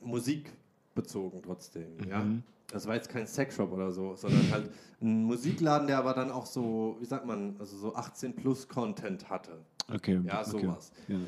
musikbezogen 0.00 1.42
trotzdem. 1.42 1.98
Ja? 2.08 2.24
Das 2.72 2.86
war 2.86 2.94
jetzt 2.94 3.08
kein 3.08 3.26
Sexshop 3.26 3.72
oder 3.72 3.92
so, 3.92 4.16
sondern 4.16 4.50
halt 4.50 4.70
ein 5.00 5.24
Musikladen, 5.24 5.86
der 5.86 5.98
aber 5.98 6.14
dann 6.14 6.30
auch 6.30 6.46
so, 6.46 6.96
wie 7.00 7.04
sagt 7.04 7.26
man, 7.26 7.56
also 7.58 7.76
so 7.76 7.94
18 7.94 8.34
plus 8.34 8.68
Content 8.68 9.28
hatte. 9.30 9.58
Okay. 9.92 10.20
Ja, 10.24 10.40
okay. 10.40 10.50
sowas. 10.50 10.92
Ja. 11.08 11.18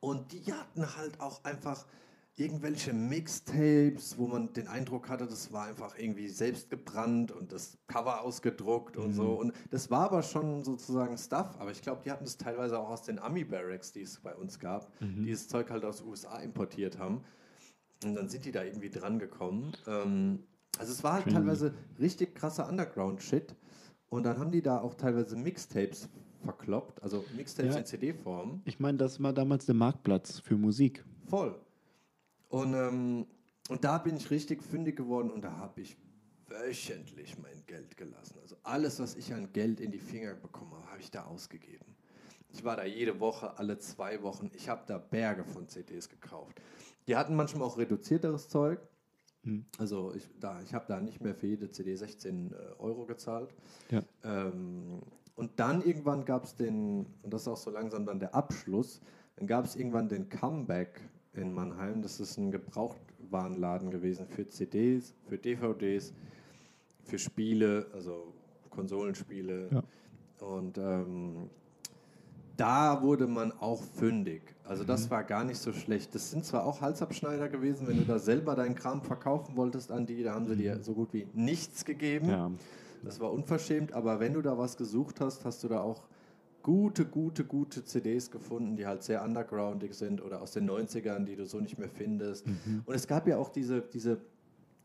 Und 0.00 0.32
die 0.32 0.52
hatten 0.52 0.96
halt 0.96 1.20
auch 1.20 1.44
einfach 1.44 1.84
irgendwelche 2.36 2.92
Mixtapes, 2.92 4.18
wo 4.18 4.26
man 4.26 4.52
den 4.52 4.68
Eindruck 4.68 5.08
hatte, 5.08 5.26
das 5.26 5.52
war 5.52 5.66
einfach 5.66 5.98
irgendwie 5.98 6.28
selbst 6.28 6.68
gebrannt 6.68 7.32
und 7.32 7.50
das 7.50 7.78
Cover 7.86 8.20
ausgedruckt 8.20 8.98
und 8.98 9.14
so. 9.14 9.32
Und 9.32 9.54
das 9.70 9.90
war 9.90 10.04
aber 10.04 10.22
schon 10.22 10.62
sozusagen 10.62 11.16
Stuff, 11.16 11.56
aber 11.58 11.70
ich 11.70 11.80
glaube, 11.80 12.02
die 12.04 12.10
hatten 12.10 12.24
es 12.24 12.36
teilweise 12.36 12.78
auch 12.78 12.90
aus 12.90 13.02
den 13.02 13.18
Ami-Barracks, 13.18 13.92
die 13.92 14.02
es 14.02 14.20
bei 14.20 14.34
uns 14.34 14.58
gab, 14.58 14.92
die 15.00 15.24
dieses 15.24 15.48
Zeug 15.48 15.70
halt 15.70 15.84
aus 15.84 15.98
den 15.98 16.08
USA 16.08 16.38
importiert 16.40 16.98
haben. 16.98 17.24
Und 18.04 18.14
dann 18.14 18.28
sind 18.28 18.44
die 18.44 18.52
da 18.52 18.62
irgendwie 18.62 18.90
dran 18.90 19.18
gekommen. 19.18 19.72
Ähm, 19.86 20.40
also 20.78 20.92
es 20.92 21.02
war 21.02 21.14
halt 21.14 21.32
teilweise 21.32 21.72
richtig 21.98 22.34
krasser 22.34 22.68
Underground-Shit. 22.68 23.54
Und 24.08 24.24
dann 24.24 24.38
haben 24.38 24.50
die 24.52 24.62
da 24.62 24.80
auch 24.80 24.94
teilweise 24.94 25.36
Mixtapes 25.36 26.08
verkloppt, 26.44 27.02
also 27.02 27.24
Mixtapes 27.36 27.74
Ja. 27.74 27.80
in 27.80 27.86
CD-Form. 27.86 28.60
Ich 28.64 28.78
meine, 28.78 28.98
das 28.98 29.20
war 29.22 29.32
damals 29.32 29.66
der 29.66 29.74
Marktplatz 29.74 30.38
für 30.40 30.56
Musik. 30.56 31.04
Voll. 31.26 31.58
Und, 32.48 32.74
ähm, 32.74 33.26
und 33.68 33.82
da 33.84 33.98
bin 33.98 34.16
ich 34.16 34.30
richtig 34.30 34.62
fündig 34.62 34.96
geworden 34.96 35.30
und 35.30 35.42
da 35.42 35.56
habe 35.56 35.80
ich 35.80 35.96
wöchentlich 36.48 37.36
mein 37.38 37.64
Geld 37.66 37.96
gelassen. 37.96 38.38
Also 38.42 38.56
alles, 38.62 39.00
was 39.00 39.16
ich 39.16 39.34
an 39.34 39.52
Geld 39.52 39.80
in 39.80 39.90
die 39.90 39.98
Finger 39.98 40.34
bekommen 40.34 40.72
habe, 40.72 40.86
habe 40.90 41.00
ich 41.00 41.10
da 41.10 41.24
ausgegeben. 41.24 41.84
Ich 42.50 42.62
war 42.62 42.76
da 42.76 42.84
jede 42.84 43.18
Woche, 43.18 43.58
alle 43.58 43.78
zwei 43.78 44.22
Wochen. 44.22 44.50
Ich 44.54 44.68
habe 44.68 44.82
da 44.86 44.98
Berge 44.98 45.44
von 45.44 45.66
CDs 45.68 46.08
gekauft. 46.08 46.60
Die 47.06 47.16
hatten 47.16 47.36
manchmal 47.36 47.66
auch 47.66 47.78
reduzierteres 47.78 48.48
Zeug. 48.48 48.80
Also 49.78 50.12
ich, 50.14 50.28
da, 50.40 50.60
ich 50.62 50.74
habe 50.74 50.86
da 50.88 51.00
nicht 51.00 51.20
mehr 51.20 51.34
für 51.34 51.46
jede 51.46 51.70
CD 51.70 51.94
16 51.94 52.52
äh, 52.52 52.56
Euro 52.78 53.06
gezahlt. 53.06 53.54
Ja. 53.90 54.02
Ähm, 54.24 55.00
und 55.36 55.60
dann 55.60 55.82
irgendwann 55.82 56.24
gab 56.24 56.44
es 56.44 56.56
den, 56.56 57.06
und 57.22 57.32
das 57.32 57.42
ist 57.42 57.48
auch 57.48 57.56
so 57.56 57.70
langsam 57.70 58.06
dann 58.06 58.18
der 58.18 58.34
Abschluss, 58.34 59.00
dann 59.36 59.46
gab 59.46 59.64
es 59.64 59.76
irgendwann 59.76 60.08
den 60.08 60.28
Comeback 60.28 61.00
in 61.34 61.52
Mannheim. 61.52 62.02
Das 62.02 62.18
ist 62.20 62.38
ein 62.38 62.50
Gebrauchtwarenladen 62.50 63.90
gewesen 63.90 64.26
für 64.26 64.48
CDs, 64.48 65.14
für 65.28 65.38
DVDs, 65.38 66.12
für 67.04 67.18
Spiele, 67.18 67.86
also 67.92 68.32
Konsolenspiele. 68.70 69.68
Ja. 69.70 69.82
Und 70.44 70.78
ähm, 70.78 71.50
da 72.56 73.02
wurde 73.02 73.26
man 73.26 73.52
auch 73.52 73.82
fündig. 73.82 74.42
Also 74.64 74.84
das 74.84 75.10
war 75.10 75.24
gar 75.24 75.44
nicht 75.44 75.58
so 75.58 75.72
schlecht. 75.72 76.14
Das 76.14 76.30
sind 76.30 76.44
zwar 76.44 76.64
auch 76.64 76.80
Halsabschneider 76.80 77.48
gewesen, 77.48 77.86
wenn 77.86 77.98
du 77.98 78.04
da 78.04 78.18
selber 78.18 78.54
deinen 78.54 78.74
Kram 78.74 79.02
verkaufen 79.02 79.56
wolltest 79.56 79.90
an 79.92 80.06
die, 80.06 80.22
da 80.22 80.34
haben 80.34 80.46
sie 80.46 80.56
dir 80.56 80.82
so 80.82 80.94
gut 80.94 81.12
wie 81.12 81.26
nichts 81.34 81.84
gegeben. 81.84 82.28
Ja. 82.28 82.50
Das 83.04 83.20
war 83.20 83.32
unverschämt, 83.32 83.92
aber 83.92 84.20
wenn 84.20 84.32
du 84.32 84.42
da 84.42 84.58
was 84.58 84.76
gesucht 84.76 85.20
hast, 85.20 85.44
hast 85.44 85.62
du 85.62 85.68
da 85.68 85.80
auch 85.80 86.04
gute, 86.62 87.04
gute, 87.04 87.44
gute 87.44 87.84
CDs 87.84 88.30
gefunden, 88.30 88.76
die 88.76 88.86
halt 88.86 89.04
sehr 89.04 89.22
undergroundig 89.22 89.94
sind 89.94 90.20
oder 90.20 90.42
aus 90.42 90.50
den 90.50 90.68
90ern, 90.68 91.24
die 91.24 91.36
du 91.36 91.46
so 91.46 91.60
nicht 91.60 91.78
mehr 91.78 91.88
findest. 91.88 92.46
Und 92.84 92.94
es 92.94 93.06
gab 93.06 93.28
ja 93.28 93.36
auch 93.36 93.50
diese, 93.50 93.82
diese 93.82 94.18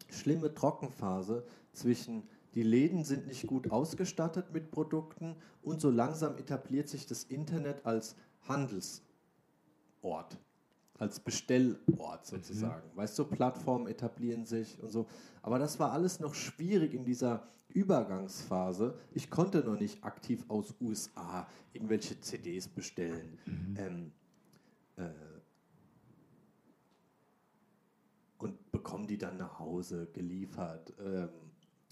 schlimme 0.09 0.53
Trockenphase 0.53 1.43
zwischen 1.73 2.23
die 2.53 2.63
Läden 2.63 3.03
sind 3.03 3.27
nicht 3.27 3.47
gut 3.47 3.71
ausgestattet 3.71 4.51
mit 4.51 4.71
Produkten 4.71 5.35
und 5.61 5.79
so 5.79 5.89
langsam 5.89 6.37
etabliert 6.37 6.89
sich 6.89 7.05
das 7.05 7.23
Internet 7.23 7.85
als 7.85 8.15
Handelsort, 8.47 9.01
als 10.97 11.19
Bestellort 11.19 12.25
sozusagen. 12.25 12.89
Weißt 12.95 13.17
du, 13.17 13.25
Plattformen 13.25 13.87
etablieren 13.87 14.45
sich 14.45 14.81
und 14.81 14.89
so. 14.89 15.07
Aber 15.41 15.59
das 15.59 15.79
war 15.79 15.91
alles 15.93 16.19
noch 16.19 16.33
schwierig 16.33 16.93
in 16.93 17.05
dieser 17.05 17.47
Übergangsphase. 17.69 18.97
Ich 19.13 19.29
konnte 19.29 19.59
noch 19.59 19.79
nicht 19.79 20.03
aktiv 20.03 20.43
aus 20.49 20.75
USA 20.81 21.47
irgendwelche 21.71 22.19
CDs 22.19 22.67
bestellen. 22.67 23.37
Ähm, 23.77 24.11
äh, 24.97 25.09
und 28.37 28.71
bekommen 28.71 29.07
die 29.07 29.17
dann 29.17 29.37
nach 29.37 29.59
Hause 29.59 30.07
geliefert. 30.13 30.93
Ähm, 30.99 31.29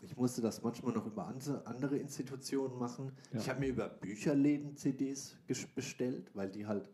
ich 0.03 0.15
musste 0.17 0.41
das 0.41 0.61
manchmal 0.61 0.93
noch 0.93 1.05
über 1.05 1.27
andere 1.65 1.97
Institutionen 1.97 2.77
machen. 2.77 3.11
Ja. 3.31 3.39
Ich 3.39 3.49
habe 3.49 3.59
mir 3.59 3.67
über 3.67 3.89
Bücherläden 3.89 4.75
CDs 4.77 5.37
bestellt, 5.75 6.29
weil 6.33 6.49
die 6.49 6.65
halt, 6.65 6.89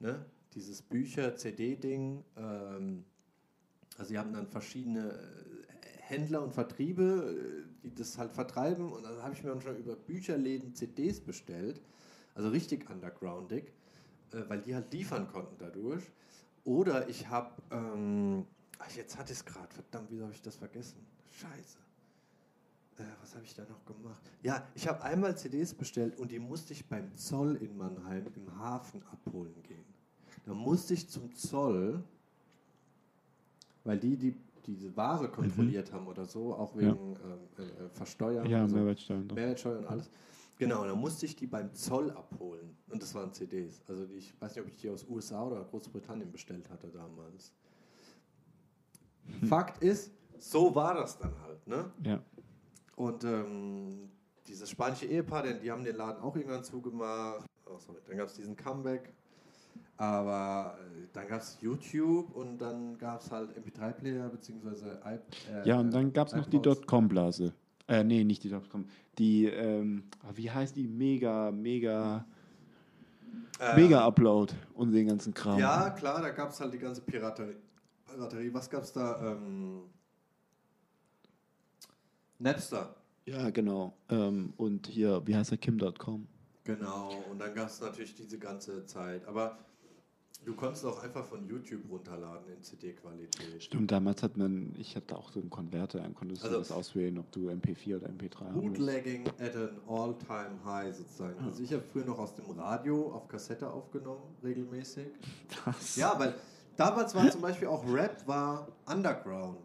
ne, 0.00 0.24
dieses 0.54 0.82
Bücher-CD-Ding, 0.82 2.24
ähm, 2.36 3.04
also 3.96 4.08
sie 4.08 4.18
haben 4.18 4.32
dann 4.32 4.46
verschiedene 4.46 5.10
äh, 5.10 5.18
Händler 6.00 6.42
und 6.42 6.54
Vertriebe, 6.54 7.64
äh, 7.64 7.84
die 7.84 7.94
das 7.94 8.16
halt 8.18 8.32
vertreiben 8.32 8.92
und 8.92 9.02
dann 9.02 9.22
habe 9.22 9.34
ich 9.34 9.42
mir 9.42 9.50
dann 9.50 9.60
schon 9.60 9.76
über 9.76 9.96
Bücherläden 9.96 10.74
CDs 10.74 11.20
bestellt, 11.20 11.80
also 12.34 12.48
richtig 12.48 12.88
undergroundig, 12.88 13.72
äh, 14.32 14.42
weil 14.48 14.62
die 14.62 14.74
halt 14.74 14.92
liefern 14.92 15.28
konnten 15.28 15.56
dadurch. 15.58 16.04
Oder 16.64 17.08
ich 17.08 17.28
habe, 17.28 17.50
ähm, 17.70 18.46
ach, 18.78 18.90
jetzt 18.90 19.16
hatte 19.18 19.32
ich 19.32 19.38
es 19.38 19.44
gerade, 19.44 19.72
verdammt, 19.72 20.10
wieso 20.10 20.24
habe 20.24 20.34
ich 20.34 20.42
das 20.42 20.56
vergessen? 20.56 21.06
Scheiße. 21.32 21.78
Äh, 22.98 23.02
was 23.20 23.34
habe 23.34 23.44
ich 23.44 23.54
da 23.54 23.62
noch 23.64 23.84
gemacht? 23.84 24.20
Ja, 24.42 24.66
ich 24.74 24.88
habe 24.88 25.02
einmal 25.02 25.36
CDs 25.36 25.74
bestellt 25.74 26.18
und 26.18 26.30
die 26.30 26.38
musste 26.38 26.72
ich 26.72 26.86
beim 26.86 27.14
Zoll 27.14 27.56
in 27.56 27.76
Mannheim 27.76 28.26
im 28.34 28.58
Hafen 28.58 29.02
abholen 29.12 29.62
gehen. 29.62 29.84
Da 30.44 30.54
musste 30.54 30.94
ich 30.94 31.08
zum 31.08 31.34
Zoll, 31.34 32.02
weil 33.84 33.98
die, 33.98 34.16
die 34.16 34.34
diese 34.66 34.94
Ware 34.96 35.28
kontrolliert 35.30 35.92
haben 35.92 36.06
oder 36.06 36.26
so, 36.26 36.54
auch 36.54 36.76
wegen 36.76 37.16
ähm, 37.24 37.38
äh, 37.58 37.62
äh, 37.62 37.88
Versteuern. 37.88 38.46
Ja, 38.48 38.62
also 38.62 38.76
Mehrwertsteuer. 38.76 39.18
und 39.18 39.28
so. 39.30 39.34
Mehrwertsteuer 39.34 39.78
und 39.78 39.86
alles. 39.86 40.10
Genau, 40.58 40.84
da 40.84 40.94
musste 40.94 41.24
ich 41.26 41.36
die 41.36 41.46
beim 41.46 41.72
Zoll 41.72 42.10
abholen. 42.10 42.76
Und 42.88 43.02
das 43.02 43.14
waren 43.14 43.32
CDs. 43.32 43.82
Also 43.88 44.04
die, 44.06 44.14
ich 44.16 44.40
weiß 44.40 44.56
nicht, 44.56 44.64
ob 44.64 44.70
ich 44.70 44.76
die 44.76 44.90
aus 44.90 45.06
USA 45.08 45.44
oder 45.44 45.64
Großbritannien 45.64 46.30
bestellt 46.30 46.68
hatte 46.68 46.88
damals. 46.88 47.52
Fakt 49.48 49.82
ist, 49.82 50.12
so 50.38 50.74
war 50.74 50.94
das 50.94 51.18
dann 51.18 51.32
halt. 51.42 51.66
Ne? 51.66 51.90
Ja. 52.04 52.20
Und 52.98 53.22
ähm, 53.22 54.08
dieses 54.48 54.70
spanische 54.70 55.06
Ehepaar, 55.06 55.44
denn 55.44 55.60
die 55.60 55.70
haben 55.70 55.84
den 55.84 55.94
Laden 55.94 56.20
auch 56.20 56.34
irgendwann 56.34 56.64
zugemacht. 56.64 57.46
Oh, 57.64 57.78
sorry. 57.78 58.00
Dann 58.08 58.16
gab 58.16 58.26
es 58.26 58.34
diesen 58.34 58.56
Comeback. 58.56 59.12
Aber 59.96 60.76
äh, 60.80 61.06
dann 61.12 61.28
gab 61.28 61.40
es 61.40 61.58
YouTube 61.60 62.34
und 62.34 62.58
dann 62.58 62.98
gab 62.98 63.20
es 63.20 63.30
halt 63.30 63.50
MP3-Player 63.56 64.28
beziehungsweise 64.28 65.00
iP 65.04 65.22
äh, 65.48 65.68
Ja, 65.68 65.78
und 65.78 65.92
dann 65.92 66.12
gab 66.12 66.26
es 66.26 66.34
noch 66.34 66.46
die. 66.46 66.60
Dotcom-Blase. 66.60 67.52
Äh, 67.86 68.02
nee, 68.02 68.24
nicht 68.24 68.42
die 68.42 68.50
Dotcom. 68.50 68.84
Die, 69.16 69.46
ähm, 69.46 70.02
ah, 70.24 70.32
wie 70.34 70.50
heißt 70.50 70.74
die? 70.74 70.88
Mega, 70.88 71.52
mega, 71.52 72.26
Äh, 73.60 73.76
Mega-Upload 73.76 74.54
und 74.74 74.90
den 74.90 75.06
ganzen 75.06 75.32
Kram. 75.34 75.58
Ja, 75.58 75.90
klar, 75.90 76.20
da 76.20 76.30
gab 76.30 76.50
es 76.50 76.60
halt 76.60 76.72
die 76.74 76.78
ganze 76.78 77.00
Piraterie. 77.02 77.56
Piraterie. 78.06 78.52
Was 78.52 78.68
gab 78.68 78.82
es 78.82 78.92
da? 78.92 79.32
Ähm, 79.32 79.82
Napster. 82.38 82.94
Ja, 83.26 83.50
genau. 83.50 83.94
Ähm, 84.08 84.52
und 84.56 84.86
hier, 84.86 85.22
wie 85.26 85.36
heißt 85.36 85.50
der? 85.50 85.58
Kim.com. 85.58 86.26
Genau, 86.64 87.12
und 87.30 87.38
dann 87.38 87.54
gab 87.54 87.68
es 87.68 87.80
natürlich 87.80 88.14
diese 88.14 88.38
ganze 88.38 88.84
Zeit. 88.86 89.26
Aber 89.26 89.58
Du 90.44 90.54
konntest 90.54 90.86
auch 90.86 91.02
einfach 91.02 91.26
von 91.26 91.46
YouTube 91.46 91.82
runterladen 91.90 92.48
in 92.56 92.62
CD-Qualität. 92.62 93.62
Stimmt, 93.62 93.90
damals 93.90 94.22
hat 94.22 94.36
man, 94.36 94.72
ich 94.78 94.94
hatte 94.96 95.16
auch 95.16 95.30
so 95.30 95.40
einen 95.40 95.50
Konverter, 95.50 95.98
dann 95.98 96.14
konntest 96.14 96.42
Also- 96.42 96.54
du 96.54 96.60
das 96.60 96.70
auswählen, 96.72 97.18
ob 97.18 97.30
du 97.32 97.50
MP4 97.50 97.96
oder 97.96 98.08
MP3 98.08 98.44
haben 98.46 98.62
willst. 98.62 98.78
Bootlegging 98.78 99.26
at 99.40 99.56
an 99.56 99.78
all-time 99.88 100.64
high 100.64 100.94
sozusagen. 100.96 101.38
Also 101.44 101.62
ich 101.62 101.72
habe 101.72 101.82
früher 101.92 102.04
noch 102.04 102.18
aus 102.18 102.34
dem 102.34 102.48
Radio 102.52 103.12
auf 103.12 103.28
Kassette 103.28 103.68
aufgenommen, 103.68 104.22
regelmäßig. 104.42 105.08
Was? 105.66 105.96
Ja, 105.96 106.18
weil 106.18 106.34
damals 106.76 107.14
war 107.14 107.28
zum 107.30 107.42
Beispiel 107.42 107.68
auch 107.68 107.84
Rap 107.92 108.26
war 108.26 108.68
Underground. 108.86 109.58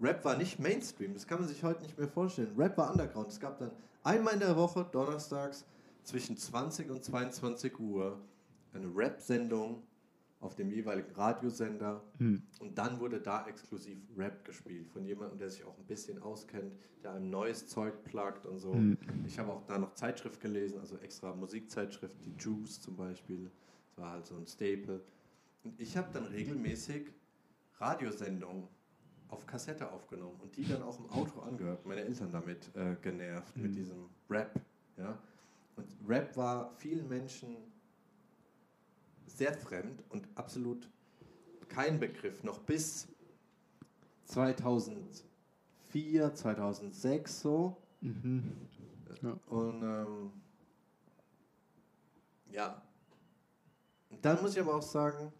Rap 0.00 0.24
war 0.24 0.36
nicht 0.36 0.58
Mainstream, 0.58 1.14
das 1.14 1.26
kann 1.26 1.40
man 1.40 1.48
sich 1.48 1.62
heute 1.64 1.82
nicht 1.82 1.98
mehr 1.98 2.08
vorstellen. 2.08 2.52
Rap 2.56 2.76
war 2.78 2.90
Underground. 2.90 3.28
Es 3.28 3.40
gab 3.40 3.58
dann 3.58 3.70
einmal 4.02 4.34
in 4.34 4.40
der 4.40 4.56
Woche, 4.56 4.86
donnerstags, 4.90 5.64
zwischen 6.04 6.36
20 6.36 6.90
und 6.90 7.04
22 7.04 7.78
Uhr, 7.78 8.18
eine 8.72 8.86
Rap-Sendung 8.94 9.82
auf 10.40 10.54
dem 10.54 10.70
jeweiligen 10.70 11.10
Radiosender. 11.12 12.02
Hm. 12.18 12.42
Und 12.60 12.78
dann 12.78 13.00
wurde 13.00 13.20
da 13.20 13.46
exklusiv 13.46 13.98
Rap 14.16 14.44
gespielt 14.44 14.88
von 14.88 15.04
jemandem, 15.04 15.38
der 15.38 15.50
sich 15.50 15.64
auch 15.64 15.76
ein 15.76 15.84
bisschen 15.84 16.22
auskennt, 16.22 16.76
der 17.02 17.12
einem 17.12 17.28
neues 17.28 17.66
Zeug 17.66 18.04
plagt 18.04 18.46
und 18.46 18.58
so. 18.58 18.72
Hm. 18.72 18.96
Ich 19.26 19.38
habe 19.38 19.52
auch 19.52 19.62
da 19.66 19.78
noch 19.78 19.94
Zeitschrift 19.94 20.40
gelesen, 20.40 20.78
also 20.78 20.96
extra 20.98 21.34
Musikzeitschrift, 21.34 22.14
die 22.24 22.34
Juice 22.38 22.80
zum 22.80 22.96
Beispiel. 22.96 23.50
Das 23.88 24.04
war 24.04 24.12
halt 24.12 24.26
so 24.26 24.36
ein 24.36 24.46
Staple. 24.46 25.00
Und 25.64 25.80
ich 25.80 25.96
habe 25.96 26.08
dann 26.12 26.24
regelmäßig 26.26 27.10
Radiosendungen 27.80 28.68
auf 29.28 29.46
Kassette 29.46 29.90
aufgenommen 29.90 30.38
und 30.40 30.56
die 30.56 30.66
dann 30.66 30.82
auch 30.82 30.98
im 30.98 31.08
Auto 31.10 31.40
angehört. 31.40 31.84
Meine 31.86 32.02
Eltern 32.02 32.30
damit 32.32 32.74
äh, 32.74 32.96
genervt, 33.02 33.56
mit 33.56 33.72
Mhm. 33.72 33.76
diesem 33.76 34.08
Rap. 34.30 34.58
Ja? 34.96 35.18
Und 35.76 35.86
Rap 36.08 36.36
war 36.36 36.72
vielen 36.76 37.08
Menschen 37.08 37.56
sehr 39.26 39.52
fremd 39.54 40.02
und 40.08 40.26
absolut 40.34 40.88
kein 41.68 42.00
Begriff. 42.00 42.42
Noch 42.42 42.58
bis 42.60 43.06
2004, 44.24 46.34
2006 46.34 47.40
so. 47.40 47.76
Mhm. 48.00 48.52
Und 49.46 49.82
ähm, 49.82 50.32
ja. 52.50 52.82
Dann 54.22 54.40
muss 54.42 54.54
ich 54.56 54.60
aber 54.60 54.74
auch 54.76 54.82
sagen, 54.82 55.32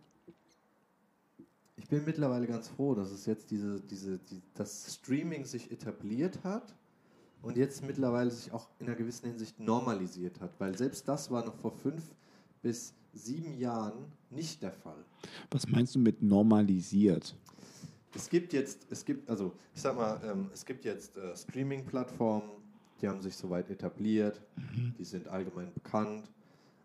ich 1.78 1.88
bin 1.88 2.04
mittlerweile 2.04 2.46
ganz 2.46 2.68
froh, 2.68 2.94
dass 2.94 3.10
es 3.10 3.26
jetzt 3.26 3.50
diese, 3.50 3.80
diese, 3.80 4.18
die, 4.18 4.42
das 4.54 4.94
Streaming 4.94 5.44
sich 5.44 5.70
etabliert 5.70 6.42
hat 6.44 6.74
und 7.42 7.56
jetzt 7.56 7.84
mittlerweile 7.84 8.30
sich 8.30 8.52
auch 8.52 8.68
in 8.80 8.86
einer 8.86 8.96
gewissen 8.96 9.28
Hinsicht 9.28 9.58
normalisiert 9.60 10.40
hat, 10.40 10.50
weil 10.58 10.76
selbst 10.76 11.06
das 11.08 11.30
war 11.30 11.44
noch 11.44 11.54
vor 11.54 11.72
fünf 11.72 12.02
bis 12.62 12.94
sieben 13.12 13.54
Jahren 13.54 14.12
nicht 14.30 14.62
der 14.62 14.72
Fall. 14.72 15.04
Was 15.50 15.66
meinst 15.68 15.94
du 15.94 15.98
mit 15.98 16.20
normalisiert? 16.20 17.36
Es 18.14 18.28
gibt 18.28 18.52
jetzt, 18.52 18.86
es 18.90 19.04
gibt, 19.04 19.28
also 19.28 19.52
ich 19.74 19.80
sag 19.80 19.96
mal, 19.96 20.20
ähm, 20.24 20.50
es 20.52 20.64
gibt 20.64 20.84
jetzt 20.84 21.16
äh, 21.16 21.36
Streaming-Plattformen, 21.36 22.50
die 23.00 23.08
haben 23.08 23.22
sich 23.22 23.36
soweit 23.36 23.70
etabliert, 23.70 24.40
die 24.98 25.04
sind 25.04 25.28
allgemein 25.28 25.72
bekannt. 25.72 26.28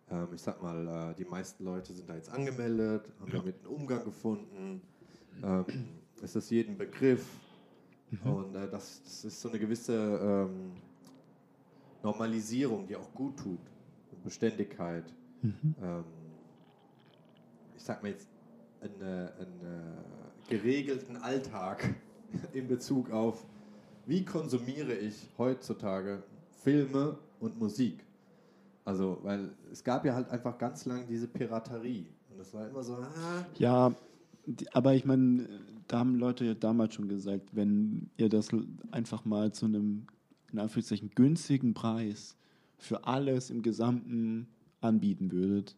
Ähm, 0.09 0.27
ich 0.33 0.41
sag 0.41 0.61
mal, 0.61 1.11
äh, 1.11 1.15
die 1.15 1.25
meisten 1.25 1.63
Leute 1.63 1.93
sind 1.93 2.09
da 2.09 2.15
jetzt 2.15 2.29
angemeldet, 2.29 3.11
haben 3.19 3.31
damit 3.31 3.57
einen 3.57 3.67
Umgang 3.67 4.03
gefunden. 4.03 4.81
Ähm, 5.41 5.65
es 6.21 6.35
ist 6.35 6.49
jedem 6.49 6.77
Begriff. 6.77 7.25
Und 8.23 8.55
äh, 8.55 8.69
das, 8.69 9.01
das 9.03 9.25
ist 9.25 9.41
so 9.41 9.49
eine 9.49 9.57
gewisse 9.57 9.93
ähm, 9.93 10.73
Normalisierung, 12.03 12.85
die 12.85 12.95
auch 12.95 13.11
gut 13.13 13.37
tut. 13.37 13.59
Beständigkeit. 14.23 15.03
Ähm, 15.43 16.03
ich 17.75 17.83
sag 17.83 18.01
mal 18.03 18.09
jetzt, 18.09 18.27
einen, 18.81 19.01
einen 19.01 19.97
geregelten 20.47 21.17
Alltag 21.17 21.95
in 22.53 22.67
Bezug 22.67 23.11
auf, 23.11 23.45
wie 24.05 24.23
konsumiere 24.23 24.93
ich 24.93 25.29
heutzutage 25.37 26.23
Filme 26.51 27.17
und 27.39 27.59
Musik. 27.59 28.05
Also, 28.85 29.19
weil 29.23 29.51
es 29.71 29.83
gab 29.83 30.05
ja 30.05 30.13
halt 30.13 30.29
einfach 30.29 30.57
ganz 30.57 30.85
lang 30.85 31.07
diese 31.07 31.27
Piraterie. 31.27 32.07
Und 32.29 32.39
das 32.39 32.53
war 32.53 32.67
immer 32.67 32.83
so, 32.83 32.95
ah, 32.95 33.45
Ja, 33.57 33.93
aber 34.73 34.93
ich 34.93 35.05
meine, 35.05 35.47
da 35.87 35.99
haben 35.99 36.15
Leute 36.15 36.45
ja 36.45 36.53
damals 36.53 36.95
schon 36.95 37.07
gesagt, 37.07 37.49
wenn 37.53 38.09
ihr 38.17 38.29
das 38.29 38.49
einfach 38.91 39.23
mal 39.25 39.53
zu 39.53 39.65
einem, 39.65 40.07
in 40.51 40.59
Anführungszeichen, 40.59 41.11
günstigen 41.15 41.73
Preis 41.73 42.35
für 42.77 43.05
alles 43.05 43.49
im 43.49 43.61
Gesamten 43.61 44.47
anbieten 44.81 45.31
würdet, 45.31 45.77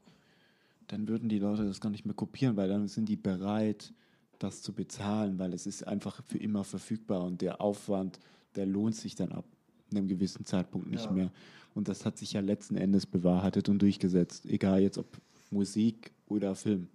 dann 0.87 1.07
würden 1.07 1.29
die 1.29 1.39
Leute 1.39 1.65
das 1.65 1.81
gar 1.81 1.89
nicht 1.89 2.05
mehr 2.05 2.15
kopieren, 2.15 2.57
weil 2.57 2.69
dann 2.69 2.87
sind 2.87 3.09
die 3.09 3.15
bereit, 3.15 3.93
das 4.39 4.61
zu 4.61 4.73
bezahlen, 4.73 5.39
weil 5.39 5.53
es 5.53 5.65
ist 5.65 5.87
einfach 5.87 6.21
für 6.23 6.37
immer 6.37 6.63
verfügbar 6.63 7.23
und 7.23 7.41
der 7.41 7.61
Aufwand, 7.61 8.19
der 8.55 8.65
lohnt 8.65 8.95
sich 8.95 9.15
dann 9.15 9.31
ab 9.31 9.45
einem 9.97 10.07
gewissen 10.07 10.45
Zeitpunkt 10.45 10.89
nicht 10.89 11.05
Ja. 11.05 11.11
mehr. 11.11 11.31
Und 11.73 11.87
das 11.87 12.05
hat 12.05 12.17
sich 12.17 12.33
ja 12.33 12.41
letzten 12.41 12.77
Endes 12.77 13.05
bewahrheitet 13.05 13.67
und 13.69 13.81
durchgesetzt, 13.81 14.45
egal 14.45 14.81
jetzt 14.81 14.97
ob 14.97 15.07
Musik 15.51 16.11
oder 16.27 16.55
Film. 16.55 16.87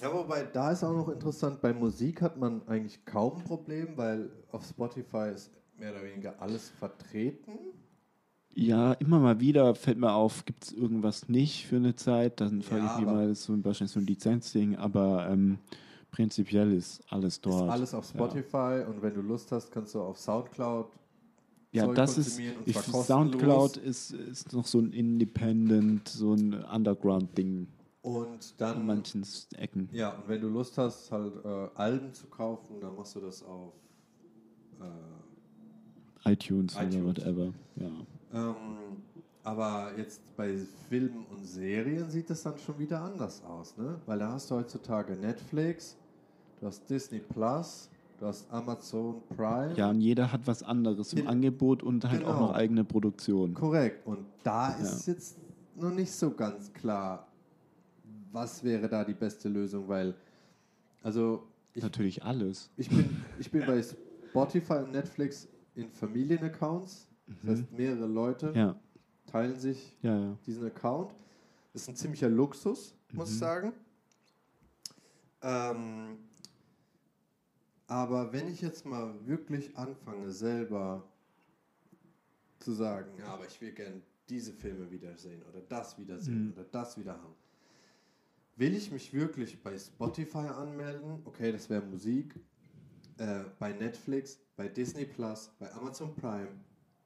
Ja, 0.00 0.12
wobei 0.12 0.44
da 0.44 0.72
ist 0.72 0.84
auch 0.84 0.92
noch 0.92 1.08
interessant, 1.08 1.60
bei 1.60 1.72
Musik 1.72 2.20
hat 2.22 2.36
man 2.38 2.66
eigentlich 2.66 3.04
kaum 3.04 3.36
ein 3.38 3.44
Problem, 3.44 3.96
weil 3.96 4.30
auf 4.52 4.64
Spotify 4.66 5.30
ist 5.34 5.50
mehr 5.78 5.92
oder 5.92 6.02
weniger 6.02 6.40
alles 6.40 6.68
vertreten. 6.70 7.58
Ja, 8.54 8.94
immer 8.94 9.18
mal 9.20 9.38
wieder 9.38 9.74
fällt 9.74 9.98
mir 9.98 10.12
auf, 10.12 10.44
gibt 10.46 10.64
es 10.64 10.72
irgendwas 10.72 11.28
nicht 11.28 11.66
für 11.66 11.76
eine 11.76 11.94
Zeit, 11.94 12.40
dann 12.40 12.62
frage 12.62 12.82
Ja, 12.86 12.92
ich 12.92 12.96
mich 13.00 13.06
mal, 13.06 13.28
das 13.28 13.40
ist 13.40 13.44
so 13.44 13.52
ein, 13.52 13.62
wahrscheinlich 13.64 13.92
so 13.92 14.00
ein 14.00 14.06
Lizenzding, 14.06 14.76
aber 14.76 15.28
ähm, 15.28 15.58
prinzipiell 16.10 16.72
ist 16.72 17.02
alles 17.10 17.38
dort. 17.40 17.66
Ist 17.68 17.72
alles 17.72 17.94
auf 17.94 18.06
Spotify 18.06 18.82
und 18.88 19.02
wenn 19.02 19.12
du 19.12 19.20
Lust 19.20 19.52
hast, 19.52 19.70
kannst 19.70 19.94
du 19.94 20.00
auf 20.00 20.18
Soundcloud 20.18 20.86
Ja, 21.76 21.84
Zeug 21.84 21.96
das 21.96 22.18
ist, 22.18 22.40
ich. 22.64 22.76
Soundcloud 22.78 23.76
ist, 23.76 24.12
ist 24.12 24.52
noch 24.52 24.66
so 24.66 24.78
ein 24.78 24.92
Independent, 24.92 26.08
so 26.08 26.32
ein 26.32 26.54
Underground-Ding 26.64 27.68
und 28.00 28.28
in 28.28 28.56
dann 28.56 28.86
manchen 28.86 29.26
Ecken. 29.56 29.88
ja 29.92 30.10
und 30.10 30.28
wenn 30.28 30.40
du 30.40 30.48
Lust 30.48 30.78
hast, 30.78 31.10
halt 31.12 31.34
äh, 31.44 31.68
Alben 31.74 32.14
zu 32.14 32.26
kaufen, 32.28 32.80
dann 32.80 32.94
machst 32.94 33.14
du 33.16 33.20
das 33.20 33.42
auf 33.42 33.74
äh, 34.80 36.32
iTunes, 36.32 36.74
oder 36.76 36.86
iTunes. 36.86 37.04
whatever. 37.04 37.52
Ja. 37.76 37.90
Ähm, 38.32 38.56
aber 39.42 39.92
jetzt 39.96 40.20
bei 40.36 40.56
Filmen 40.88 41.26
und 41.30 41.44
Serien 41.44 42.08
sieht 42.08 42.30
es 42.30 42.42
dann 42.42 42.58
schon 42.58 42.78
wieder 42.78 43.02
anders 43.02 43.44
aus, 43.44 43.76
ne? 43.76 44.00
Weil 44.06 44.18
da 44.18 44.32
hast 44.32 44.50
du 44.50 44.56
heutzutage 44.56 45.14
Netflix, 45.14 45.96
du 46.60 46.66
hast 46.66 46.88
Disney 46.88 47.20
Plus, 47.20 47.90
du 48.18 48.26
hast 48.26 48.50
Amazon 48.50 49.22
Prime. 49.36 49.74
ja, 49.76 49.90
und 49.90 50.00
jeder 50.00 50.30
hat 50.32 50.46
was 50.46 50.62
anderes 50.62 51.12
im 51.12 51.20
Gen- 51.20 51.28
Angebot 51.28 51.82
und 51.82 52.04
halt 52.04 52.24
auch 52.24 52.34
Genau. 52.34 52.48
noch 52.48 52.54
eigene 52.54 52.84
Produktion. 52.84 53.54
Korrekt. 53.54 54.06
Und 54.06 54.26
da 54.42 54.72
ist 54.74 55.06
jetzt 55.06 55.36
noch 55.74 55.90
nicht 55.92 56.10
so 56.12 56.30
ganz 56.30 56.72
klar, 56.72 57.26
was 58.32 58.62
wäre 58.64 58.88
da 58.88 59.04
die 59.04 59.14
beste 59.14 59.48
Lösung, 59.48 59.86
weil 59.88 60.14
also 61.02 61.46
ich, 61.74 61.82
Natürlich 61.82 62.24
alles. 62.24 62.70
ich, 62.76 62.88
bin, 62.88 63.22
ich 63.38 63.50
bin 63.50 63.64
bei 63.66 63.82
Spotify 64.30 64.74
und 64.78 64.92
Netflix 64.92 65.46
in 65.74 65.90
Familienaccounts. 65.90 67.06
Das 67.42 67.58
heißt, 67.60 67.72
mehrere 67.72 68.06
Leute 68.06 68.48
Mhm. 68.50 68.54
Ja, 68.56 68.76
teilen 69.26 69.58
sich 69.58 69.96
ja, 70.00 70.16
ja. 70.18 70.38
diesen 70.46 70.64
Account. 70.66 71.12
Das 71.72 71.82
ist 71.82 71.88
ein 71.88 71.96
ziemlicher 71.96 72.28
Luxus, 72.30 72.94
muss 73.12 73.30
ich 73.30 73.38
sagen. 73.38 73.72
Ähm, 75.42 76.18
aber 77.86 78.32
wenn 78.32 78.48
ich 78.48 78.60
jetzt 78.60 78.84
mal 78.84 79.14
wirklich 79.26 79.76
anfange, 79.76 80.30
selber 80.30 81.04
zu 82.58 82.72
sagen, 82.72 83.10
ja, 83.18 83.26
aber 83.26 83.46
ich 83.46 83.60
will 83.60 83.72
gerne 83.72 84.02
diese 84.28 84.52
Filme 84.52 84.90
wiedersehen 84.90 85.42
oder 85.44 85.60
das 85.60 85.96
wiedersehen 85.98 86.52
oder 86.52 86.64
das 86.64 86.98
wieder 86.98 87.12
haben, 87.12 87.34
will 88.56 88.74
ich 88.74 88.90
mich 88.90 89.12
wirklich 89.12 89.62
bei 89.62 89.78
Spotify 89.78 90.48
anmelden? 90.48 91.20
Okay, 91.24 91.52
das 91.52 91.70
wäre 91.70 91.82
Musik. 91.82 92.34
Äh, 93.18 93.44
bei 93.58 93.72
Netflix, 93.72 94.38
bei 94.56 94.68
Disney 94.68 95.04
Plus, 95.04 95.50
bei 95.58 95.72
Amazon 95.72 96.14
Prime. 96.14 96.48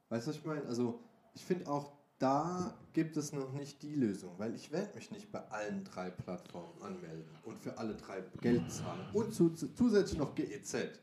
Weißt 0.08 0.26
du, 0.26 0.30
was 0.30 0.36
ich 0.38 0.44
meine? 0.44 0.64
Also, 0.64 1.00
ich 1.34 1.44
finde 1.44 1.68
auch, 1.68 1.92
da 2.20 2.74
gibt 2.92 3.16
es 3.16 3.32
noch 3.32 3.52
nicht 3.52 3.82
die 3.82 3.94
Lösung, 3.94 4.30
weil 4.38 4.54
ich 4.54 4.70
werde 4.70 4.94
mich 4.94 5.10
nicht 5.10 5.32
bei 5.32 5.40
allen 5.50 5.82
drei 5.84 6.10
Plattformen 6.10 6.80
anmelden 6.82 7.24
und 7.44 7.58
für 7.58 7.76
alle 7.78 7.94
drei 7.94 8.22
Geld 8.40 8.70
zahlen. 8.70 9.00
Und 9.12 9.34
zu, 9.34 9.48
zusätzlich 9.50 10.18
noch 10.18 10.34
GEZ. 10.34 11.00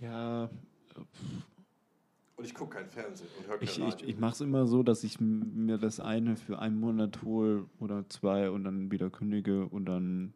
Ja, 0.00 0.50
Und 2.36 2.44
ich 2.44 2.54
gucke 2.54 2.76
kein 2.78 2.88
Fernsehen 2.90 3.28
und 3.38 3.46
höre 3.46 3.58
kein 3.58 3.64
Ich, 3.68 3.78
ich, 3.78 3.84
Radio. 3.84 4.08
ich 4.08 4.18
mache 4.18 4.32
es 4.32 4.40
immer 4.40 4.66
so, 4.66 4.82
dass 4.82 5.04
ich 5.04 5.20
mir 5.20 5.78
das 5.78 6.00
eine 6.00 6.36
für 6.36 6.58
einen 6.58 6.80
Monat 6.80 7.22
hole 7.22 7.66
oder 7.78 8.08
zwei 8.08 8.50
und 8.50 8.64
dann 8.64 8.90
wieder 8.90 9.10
kündige 9.10 9.66
und 9.66 9.84
dann. 9.84 10.34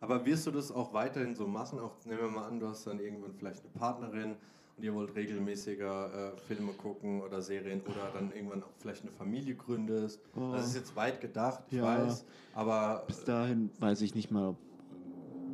Aber 0.00 0.26
wirst 0.26 0.46
du 0.46 0.50
das 0.50 0.70
auch 0.70 0.92
weiterhin 0.92 1.34
so 1.34 1.46
machen? 1.46 1.78
Auch 1.78 1.94
nehmen 2.04 2.20
wir 2.20 2.28
mal 2.28 2.48
an, 2.48 2.60
du 2.60 2.68
hast 2.68 2.86
dann 2.86 2.98
irgendwann 2.98 3.32
vielleicht 3.34 3.60
eine 3.64 3.72
Partnerin 3.72 4.36
und 4.76 4.84
ihr 4.84 4.94
wollt 4.94 5.14
regelmäßiger 5.14 6.34
äh, 6.34 6.36
Filme 6.38 6.72
gucken 6.72 7.22
oder 7.22 7.40
Serien 7.40 7.80
oder 7.82 8.10
dann 8.12 8.32
irgendwann 8.32 8.62
auch 8.62 8.72
vielleicht 8.78 9.02
eine 9.02 9.12
Familie 9.12 9.54
gründest. 9.54 10.20
Oh. 10.36 10.50
Das 10.52 10.66
ist 10.68 10.74
jetzt 10.74 10.96
weit 10.96 11.20
gedacht, 11.20 11.62
ich 11.68 11.76
Ja. 11.76 11.82
weiß, 11.84 12.24
aber 12.54 13.04
Bis 13.06 13.24
dahin 13.24 13.70
weiß 13.78 14.00
ich 14.02 14.14
nicht 14.14 14.30
mal, 14.30 14.48
ob, 14.50 14.56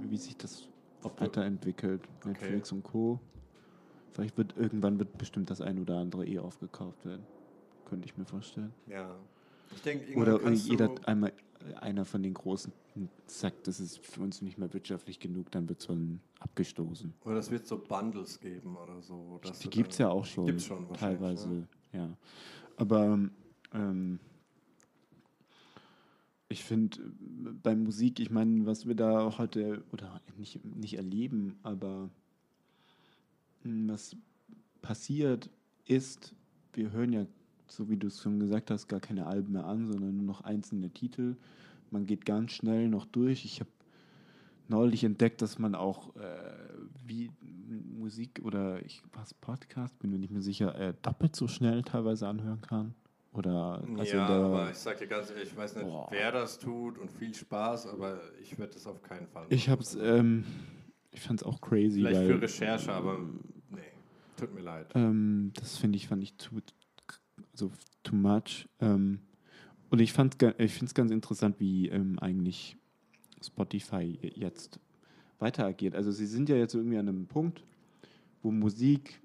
wie 0.03 0.16
sich 0.16 0.37
das 0.37 0.68
ob 1.03 1.21
weiterentwickelt. 1.21 2.03
Netflix 2.25 2.73
und 2.73 2.83
Co. 2.83 3.21
Vielleicht 4.12 4.37
wird 4.37 4.57
irgendwann 4.57 4.99
wird 4.99 5.16
bestimmt 5.18 5.51
das 5.51 5.61
ein 5.61 5.79
oder 5.79 5.99
andere 5.99 6.27
eh 6.27 6.39
aufgekauft 6.39 7.05
werden. 7.05 7.27
Könnte 7.85 8.07
ich 8.07 8.16
mir 8.16 8.25
vorstellen. 8.25 8.73
ja. 8.87 9.14
Ich 9.73 9.83
denke, 9.83 10.12
Oder 10.18 10.51
jeder 10.51 10.91
einmal 11.07 11.33
einer 11.75 12.05
von 12.05 12.23
den 12.23 12.35
Großen 12.35 12.73
sagt, 13.27 13.66
das 13.68 13.81
ist 13.81 13.99
für 14.05 14.21
uns 14.21 14.43
nicht 14.43 14.59
mehr 14.59 14.73
wirtschaftlich 14.73 15.18
genug, 15.21 15.51
dann 15.51 15.68
wird 15.68 15.81
so 15.81 15.93
ein 15.93 16.21
abgestoßen. 16.41 17.12
oder 17.25 17.37
es 17.39 17.51
wird 17.51 17.66
so 17.66 17.79
Bundles 17.79 18.41
geben 18.41 18.77
oder 18.77 19.01
so. 19.01 19.41
Die 19.62 19.68
gibt 19.71 19.93
es 19.93 19.99
dann- 19.99 20.07
ja 20.09 20.12
auch 20.12 20.25
schon. 20.25 20.47
Gibt's 20.47 20.64
schon 20.64 20.93
teilweise, 20.95 21.49
ne? 21.49 21.68
ja. 21.93 22.16
Aber 22.77 23.18
ähm, 23.73 24.18
ich 26.49 26.64
finde 26.64 26.99
bei 27.62 27.77
Musik, 27.77 28.18
ich 28.21 28.31
meine, 28.31 28.66
was 28.66 28.87
wir 28.87 28.95
da 28.97 29.39
heute 29.39 29.85
oder 29.93 30.21
nicht, 30.37 30.64
nicht 30.64 30.95
erleben, 30.95 31.59
aber 31.62 32.11
mh, 33.62 33.93
was 33.93 34.16
passiert 34.83 35.49
ist, 35.87 36.35
wir 36.73 36.91
hören 36.91 37.12
ja, 37.12 37.27
so 37.71 37.89
wie 37.89 37.97
du 37.97 38.09
es 38.09 38.21
schon 38.21 38.39
gesagt 38.39 38.71
hast, 38.71 38.89
gar 38.89 39.01
keine 39.01 39.27
Alben 39.27 39.53
mehr 39.53 39.66
an, 39.66 39.87
sondern 39.87 40.16
nur 40.16 40.27
noch 40.27 40.43
einzelne 40.43 40.91
Titel. 40.91 41.37
Man 41.91 42.07
geht 42.07 42.25
ganz 42.25 42.53
schnell 42.53 42.89
noch 42.89 43.07
durch. 43.07 43.45
Ich 43.45 43.61
habe 43.61 43.71
neulich 44.68 45.05
entdeckt, 45.05 45.43
dass 45.43 45.59
man 45.59 45.75
auch 45.75 46.14
äh, 46.16 46.21
wie 47.05 47.31
Musik 47.99 48.41
oder 48.45 48.85
ich 48.85 49.03
was 49.12 49.35
Podcast, 49.35 49.99
bin 49.99 50.11
mir 50.11 50.18
nicht 50.18 50.33
mehr 50.33 50.43
sicher, 50.43 50.75
äh, 50.77 50.95
doppelt 51.03 51.37
so 51.37 51.49
schnell 51.49 51.83
teilweise 51.83 52.29
anhören 52.29 52.61
kann. 52.61 52.95
Oder 53.33 53.85
also 53.97 54.16
ja, 54.16 54.27
aber 54.27 54.71
ich 54.71 54.77
sag 54.77 54.99
dir 54.99 55.07
ganz 55.07 55.31
ehrlich, 55.31 55.51
ich 55.51 55.57
weiß 55.57 55.77
nicht, 55.77 55.87
Boah. 55.87 56.09
wer 56.11 56.33
das 56.33 56.59
tut 56.59 56.99
und 56.99 57.12
viel 57.12 57.33
Spaß, 57.33 57.87
aber 57.87 58.21
ich 58.43 58.59
werde 58.59 58.73
das 58.75 58.87
auf 58.89 59.03
keinen 59.03 59.29
Fall 59.29 59.47
ich 59.51 59.68
hab's, 59.68 59.97
ähm, 60.01 60.45
ich 61.12 61.21
fand's 61.21 61.45
auch 61.45 61.61
crazy, 61.61 62.01
Vielleicht 62.01 62.23
weil 62.23 62.27
für 62.27 62.43
Recherche, 62.43 62.93
aber 62.93 63.21
nee, 63.71 63.79
tut 64.37 64.53
mir 64.53 64.62
leid. 64.62 64.89
Ähm, 64.97 65.53
das 65.55 65.77
finde 65.77 65.97
ich, 65.97 66.09
fand 66.09 66.25
ich 66.25 66.35
too, 66.35 66.61
also 67.62 67.72
too 68.02 68.16
much. 68.16 68.68
Ähm, 68.80 69.20
und 69.90 70.00
ich 70.00 70.11
ich 70.11 70.16
finde 70.16 70.58
es 70.58 70.94
ganz 70.94 71.11
interessant, 71.11 71.58
wie 71.58 71.88
ähm, 71.88 72.18
eigentlich 72.20 72.76
Spotify 73.42 74.18
jetzt 74.34 74.78
weiter 75.38 75.66
agiert. 75.66 75.94
Also 75.94 76.12
sie 76.12 76.26
sind 76.26 76.48
ja 76.48 76.56
jetzt 76.56 76.74
irgendwie 76.74 76.98
an 76.98 77.08
einem 77.08 77.26
Punkt, 77.26 77.64
wo 78.42 78.50
Musik 78.50 79.20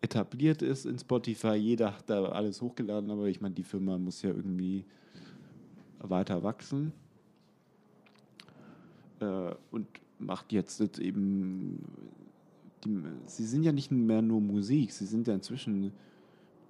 etabliert 0.00 0.62
ist 0.62 0.86
in 0.86 0.98
Spotify. 0.98 1.54
Jeder 1.54 1.96
hat 1.96 2.08
da 2.08 2.26
alles 2.26 2.60
hochgeladen, 2.60 3.10
aber 3.10 3.26
ich 3.26 3.40
meine, 3.40 3.54
die 3.54 3.64
Firma 3.64 3.98
muss 3.98 4.22
ja 4.22 4.30
irgendwie 4.30 4.84
weiter 5.98 6.42
wachsen. 6.42 6.92
Äh, 9.20 9.54
und 9.70 9.88
macht 10.18 10.52
jetzt, 10.52 10.78
jetzt 10.80 10.98
eben 10.98 11.82
die, 12.84 13.02
sie 13.26 13.44
sind 13.44 13.64
ja 13.64 13.72
nicht 13.72 13.90
mehr 13.90 14.22
nur 14.22 14.40
Musik, 14.40 14.92
sie 14.92 15.06
sind 15.06 15.26
ja 15.26 15.34
inzwischen 15.34 15.92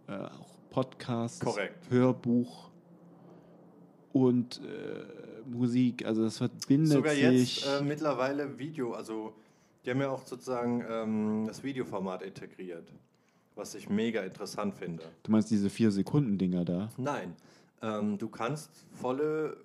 äh, 0.09 0.13
auch 0.13 0.57
Podcast, 0.71 1.41
Korrekt. 1.43 1.91
Hörbuch 1.91 2.71
und 4.13 4.61
äh, 4.63 5.49
Musik. 5.49 6.05
Also 6.05 6.25
das 6.25 6.39
verbindet 6.39 6.93
Sogar 6.93 7.15
sich. 7.15 7.65
jetzt 7.65 7.81
äh, 7.81 7.83
mittlerweile 7.83 8.59
Video, 8.59 8.93
also 8.93 9.35
die 9.85 9.91
haben 9.91 10.01
ja 10.01 10.11
auch 10.11 10.27
sozusagen 10.27 10.85
ähm, 10.89 11.45
das 11.47 11.63
Videoformat 11.63 12.23
integriert, 12.23 12.93
was 13.55 13.75
ich 13.75 13.89
mega 13.89 14.23
interessant 14.23 14.75
finde. 14.75 15.05
du 15.23 15.31
meinst 15.31 15.51
diese 15.51 15.71
vier 15.71 15.91
Sekunden 15.91 16.39
Dinger 16.39 16.65
da? 16.65 16.91
Nein, 16.97 17.35
ähm, 17.83 18.19
du 18.19 18.29
kannst 18.29 18.85
volle 18.93 19.57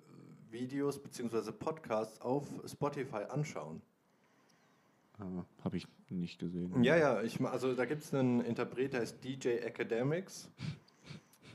Videos 0.50 1.02
bzw. 1.02 1.52
Podcasts 1.52 2.22
auf 2.22 2.48
Spotify 2.66 3.24
anschauen. 3.30 3.82
Ah, 5.22 5.46
Habe 5.64 5.78
ich 5.78 5.88
nicht 6.10 6.40
gesehen. 6.40 6.84
Ja, 6.84 6.98
ja, 6.98 7.22
ich, 7.22 7.40
also 7.42 7.74
da 7.76 7.86
gibt 7.86 8.04
es 8.04 8.14
einen 8.14 8.42
Interpret, 8.42 8.94
der 8.94 9.02
heißt 9.02 9.24
DJ 9.24 9.50
Academics. 9.60 10.50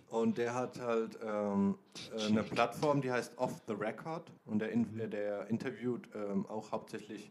Und 0.08 0.38
der 0.38 0.54
hat 0.54 0.80
halt 0.80 1.18
ähm, 1.22 1.74
äh, 2.16 2.26
eine 2.28 2.44
Plattform, 2.44 3.00
die 3.02 3.10
heißt 3.10 3.36
Off 3.38 3.60
the 3.66 3.72
Record. 3.74 4.30
Und 4.44 4.60
der, 4.60 4.72
äh, 4.72 5.08
der 5.08 5.48
interviewt 5.48 6.08
ähm, 6.14 6.46
auch 6.46 6.70
hauptsächlich 6.70 7.30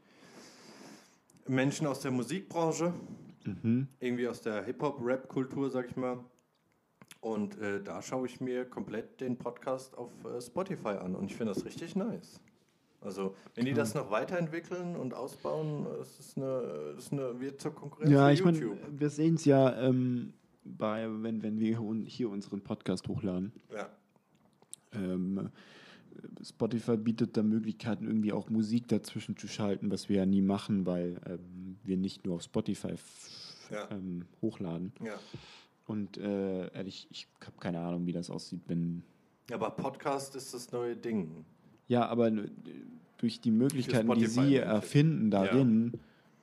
Menschen 1.48 1.88
aus 1.88 2.02
der 2.02 2.12
Musikbranche, 2.12 2.94
Mhm. 3.46 3.88
irgendwie 4.00 4.28
aus 4.28 4.42
der 4.42 4.64
Hip-Hop-Rap-Kultur, 4.64 5.70
sag 5.70 5.88
ich 5.88 5.96
mal. 5.96 6.18
Und 7.22 7.60
äh, 7.62 7.82
da 7.82 8.02
schaue 8.02 8.26
ich 8.28 8.42
mir 8.42 8.66
komplett 8.66 9.22
den 9.22 9.38
Podcast 9.38 9.96
auf 9.98 10.12
äh, 10.26 10.42
Spotify 10.42 10.98
an. 11.00 11.16
Und 11.16 11.26
ich 11.32 11.36
finde 11.36 11.54
das 11.54 11.64
richtig 11.64 11.96
nice. 11.96 12.42
Also, 13.06 13.36
wenn 13.53 13.66
die 13.66 13.74
das 13.74 13.93
noch 13.93 14.10
weiterentwickeln 14.12 14.95
und 14.95 15.14
ausbauen, 15.14 15.86
das 15.99 16.20
ist 16.20 16.38
eine, 16.38 16.93
das 16.95 17.06
ist 17.06 17.14
eine 17.14 17.39
wird 17.39 17.62
zur 17.62 17.74
Konkurrenz 17.74 18.12
Ja, 18.12 18.28
für 18.28 18.34
ich 18.34 18.43
meine, 18.43 18.58
YouTube. 18.58 18.80
wir 18.99 19.10
sehen 19.10 19.36
es 19.36 19.45
ja, 19.45 19.80
ähm, 19.82 20.34
bei, 20.64 21.08
wenn, 21.22 21.43
wenn 21.43 21.60
wir 21.60 21.80
hier 22.06 22.30
unseren 22.30 22.62
Podcast 22.62 23.08
hochladen. 23.08 23.51
ja. 23.74 23.89
Ähm, 24.93 25.49
Spotify 26.41 26.95
bietet 26.95 27.36
da 27.36 27.43
Möglichkeiten, 27.43 28.08
irgendwie 28.08 28.32
auch 28.32 28.49
Musik 28.49 28.88
dazwischen 28.88 29.36
zu 29.36 29.47
schalten, 29.49 29.91
was 29.91 30.08
wir 30.08 30.18
ja 30.18 30.26
nie 30.26 30.41
machen, 30.41 30.86
weil 30.86 31.20
ähm, 31.26 31.78
wir 31.84 31.97
nicht 31.97 32.26
nur 32.26 32.36
auf 32.36 32.43
Spotify 32.43 32.93
Ja. 33.70 33.89
ähm, 33.91 34.26
hochladen. 34.41 34.93
ja. 35.03 35.20
Und 35.88 36.18
äh, 36.18 36.72
ehrlich, 36.74 37.08
ich 37.12 37.28
habe 37.41 37.58
keine 37.60 37.80
Ahnung, 37.82 38.08
wie 38.08 38.12
das 38.12 38.30
aussieht, 38.32 38.62
wenn. 38.68 39.03
Aber 39.51 39.70
Podcast 39.70 40.36
ist 40.36 40.51
das 40.53 40.72
neue 40.72 40.95
Ding. 40.95 41.45
Ja, 41.88 42.08
aber 42.08 42.32
durch 43.18 43.40
die 43.42 43.52
Möglichkeiten, 43.52 44.12
die 44.14 44.26
sie 44.26 44.56
erfinden 44.56 45.32
darin, 45.32 45.94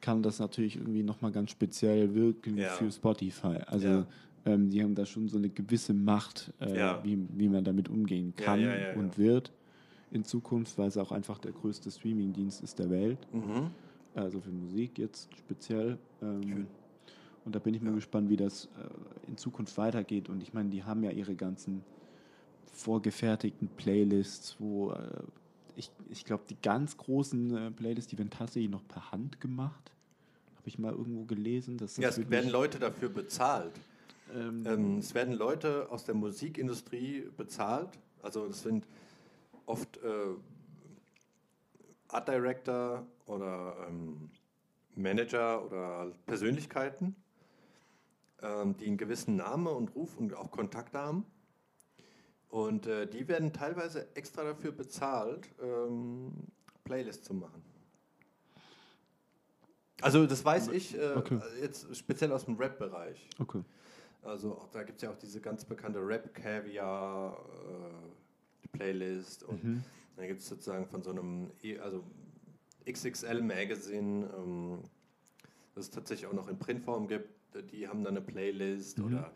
kann 0.01 0.23
das 0.23 0.39
natürlich 0.39 0.77
irgendwie 0.77 1.03
nochmal 1.03 1.33
ganz 1.33 1.51
speziell 1.51 2.15
wirken 2.15 2.57
Ja. 2.59 2.69
für 2.71 2.91
Spotify. 2.91 3.59
Also 3.67 3.89
Ja. 3.89 4.07
ähm, 4.47 4.71
die 4.71 4.83
haben 4.83 4.95
da 4.95 5.07
schon 5.07 5.29
so 5.29 5.39
eine 5.39 5.49
gewisse 5.49 5.95
Macht, 5.95 6.53
äh, 6.61 6.77
Ja. 6.77 7.01
wie, 7.05 7.19
wie 7.37 7.49
man 7.49 7.63
damit 7.65 7.89
umgehen 7.89 8.35
Ja, 8.39 8.45
kann 8.45 8.61
ja, 8.61 8.75
ja, 8.75 8.89
ja. 8.93 8.95
und 8.95 9.19
wird 9.19 9.53
in 10.11 10.25
Zukunft, 10.25 10.77
weil 10.79 10.89
es 10.89 10.97
auch 10.97 11.13
einfach 11.13 11.39
der 11.39 11.53
größte 11.53 11.91
Streamingdienst 11.91 12.63
ist 12.63 12.79
der 12.79 12.91
Welt. 12.91 13.19
Mhm. 13.33 13.71
Also 14.15 14.41
für 14.41 14.51
Musik 14.51 14.99
jetzt 14.99 15.35
speziell. 15.39 15.99
Ähm, 16.21 16.43
Schön. 16.43 16.67
und 17.45 17.55
da 17.55 17.59
bin 17.61 17.73
ich 17.75 17.81
mal 17.83 17.95
gespannt, 17.95 18.29
wie 18.29 18.37
das 18.37 18.67
äh, 18.77 19.29
in 19.29 19.37
Zukunft 19.37 19.77
weitergeht. 19.79 20.29
Und 20.29 20.43
ich 20.43 20.53
meine, 20.53 20.69
die 20.69 20.83
haben 20.85 21.03
ja 21.05 21.11
ihre 21.13 21.35
ganzen 21.35 21.83
vorgefertigten 22.73 23.69
Playlists, 23.69 24.57
wo 24.59 24.93
äh, 24.93 24.97
ich, 25.77 25.91
ich 26.11 26.25
glaube, 26.25 26.45
die 26.49 26.57
ganz 26.61 26.97
großen 26.97 27.57
äh, 27.57 27.71
Playlists, 27.71 28.11
die 28.11 28.19
werden 28.19 28.31
tatsächlich 28.31 28.71
noch 28.71 28.87
per 28.87 29.13
Hand 29.13 29.41
gemacht. 29.41 29.93
Habe 30.57 30.69
ich 30.69 30.79
mal 30.79 30.93
irgendwo 30.93 31.25
gelesen. 31.25 31.77
Dass 31.79 31.95
das 31.95 32.03
Ja, 32.03 32.09
es 32.11 32.31
werden 32.31 32.51
Leute 32.51 32.79
dafür 32.79 33.09
bezahlt. 33.09 33.73
ähm, 34.35 34.65
Ähm, 34.67 34.99
es 34.99 35.15
werden 35.15 35.35
Leute 35.35 35.91
aus 35.91 36.05
der 36.05 36.15
Musikindustrie 36.15 37.29
bezahlt. 37.37 37.91
Also 38.23 38.47
es 38.47 38.63
sind 38.63 38.87
oft 39.67 39.97
äh, 39.99 40.37
Art 42.09 42.29
Director 42.29 43.07
oder 43.27 43.77
ähm, 43.89 44.31
Manager 44.95 45.65
oder 45.65 46.13
Persönlichkeiten, 46.27 47.17
ähm, 48.43 48.77
die 48.77 48.87
einen 48.87 48.99
gewissen 48.99 49.37
Namen 49.37 49.67
und 49.69 49.95
Ruf 49.95 50.17
und 50.19 50.35
auch 50.35 50.51
Kontakte 50.51 50.99
haben. 50.99 51.25
Und 52.53 52.87
äh, 52.87 53.07
die 53.07 53.27
werden 53.29 53.51
teilweise 53.55 54.15
extra 54.15 54.45
dafür 54.45 54.73
bezahlt, 54.73 55.49
ähm, 55.63 56.33
Playlists 56.85 57.25
zu 57.27 57.33
machen. 57.33 57.63
Also 60.03 60.27
das 60.27 60.45
weiß 60.45 60.69
ich 60.69 60.95
äh, 60.99 61.15
Okay. 61.17 61.41
jetzt 61.63 61.97
speziell 61.97 62.31
aus 62.31 62.45
dem 62.45 62.57
Rap-Bereich. 62.59 63.27
okay. 63.39 63.63
Also 64.23 64.53
auch, 64.53 64.69
da 64.69 64.83
gibt 64.83 64.97
es 64.99 65.03
ja 65.03 65.11
auch 65.11 65.17
diese 65.17 65.41
ganz 65.41 65.65
bekannte 65.65 65.99
Rap 66.07 66.35
Caviar 66.35 67.39
äh, 68.63 68.69
Playlist 68.77 69.43
und 69.45 69.65
Mhm. 69.65 69.83
dann 70.17 70.27
gibt 70.29 70.41
es 70.41 70.49
sozusagen 70.49 70.87
von 70.87 71.03
so 71.03 71.09
einem 71.11 71.51
E- 71.63 71.79
also 71.79 72.05
XXL 72.87 73.41
Magazine, 73.43 74.29
ähm, 74.37 74.83
das 75.75 75.87
es 75.87 75.91
tatsächlich 75.91 76.27
auch 76.29 76.35
noch 76.35 76.49
in 76.49 76.59
Printform 76.59 77.09
gibt, 77.09 77.31
die 77.73 77.89
haben 77.89 78.05
dann 78.05 78.17
eine 78.19 78.25
Playlist 78.27 78.99
Mhm. 78.99 79.05
oder 79.07 79.33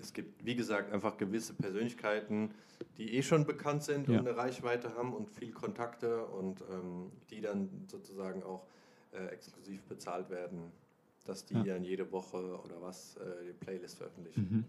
es 0.00 0.12
gibt, 0.12 0.44
wie 0.44 0.54
gesagt, 0.56 0.92
einfach 0.92 1.16
gewisse 1.16 1.54
Persönlichkeiten, 1.54 2.50
die 2.98 3.14
eh 3.16 3.22
schon 3.22 3.44
bekannt 3.46 3.82
sind 3.82 4.08
Ja. 4.08 4.18
und 4.18 4.26
eine 4.28 4.36
Reichweite 4.36 4.94
haben 4.94 5.12
und 5.14 5.30
viel 5.30 5.52
Kontakte 5.52 6.24
und 6.26 6.62
ähm, 6.70 7.10
die 7.30 7.40
dann 7.40 7.68
sozusagen 7.86 8.42
auch 8.42 8.66
äh, 9.12 9.26
exklusiv 9.28 9.82
bezahlt 9.84 10.28
werden, 10.30 10.72
dass 11.24 11.44
die 11.46 11.54
Ja. 11.54 11.62
dann 11.62 11.84
jede 11.84 12.10
Woche 12.12 12.36
oder 12.64 12.80
was 12.82 13.16
äh, 13.16 13.46
die 13.46 13.52
Playlist 13.52 13.96
veröffentlichen. 13.98 14.40
Mhm. 14.50 14.64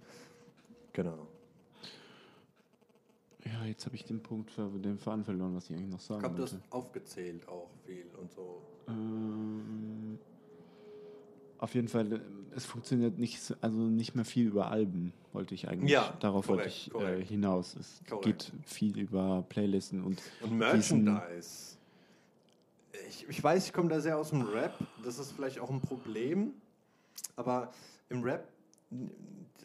Genau. 0.94 1.28
Ja, 3.44 3.64
jetzt 3.66 3.86
habe 3.86 3.96
ich 3.96 4.04
den 4.06 4.22
Punkt, 4.24 4.50
ver- 4.52 4.70
den 4.70 4.98
Faden 4.98 5.24
verloren, 5.24 5.56
was 5.56 5.70
ich 5.70 5.76
eigentlich 5.76 5.92
noch 5.92 6.00
sagen 6.00 6.20
Ich 6.22 6.26
habe 6.30 6.42
das 6.42 6.54
wollte. 6.54 6.66
aufgezählt 6.72 7.48
auch 7.48 7.70
viel 7.86 8.06
und 8.20 8.32
so. 8.32 8.62
Ähm, 8.88 10.18
Auf 11.66 11.74
jeden 11.74 11.88
Fall, 11.88 12.14
äh, 12.14 12.20
es 12.56 12.64
funktioniert 12.64 13.18
nicht, 13.18 13.42
so- 13.42 13.56
also 13.60 13.80
nicht 13.80 14.14
mehr 14.14 14.24
viel 14.24 14.46
über 14.46 14.70
Alben, 14.70 15.14
wollte 15.34 15.56
ich 15.56 15.68
eigentlich. 15.68 15.90
Ja, 15.90 16.16
Darauf 16.20 16.46
korrekt, 16.46 16.94
wollte 16.94 17.16
ich 17.16 17.24
äh, 17.24 17.26
hinaus. 17.26 17.76
Es 17.76 18.02
Korrekt. 18.08 18.24
geht 18.24 18.52
viel 18.68 19.00
über 19.00 19.44
Playlisten 19.50 20.04
und 20.04 20.22
Und 20.42 20.60
Merchandise. 20.60 21.78
Ich, 23.10 23.28
ich 23.28 23.44
weiß, 23.44 23.66
ich 23.66 23.74
komme 23.74 23.90
da 23.90 24.00
sehr 24.00 24.16
aus 24.16 24.30
dem 24.30 24.44
Rap. 24.44 24.76
Das 25.04 25.18
ist 25.18 25.32
vielleicht 25.32 25.60
auch 25.60 25.72
ein 25.72 25.82
Problem. 25.82 26.54
Aber 27.36 27.72
im 28.10 28.22
Rap, 28.22 28.48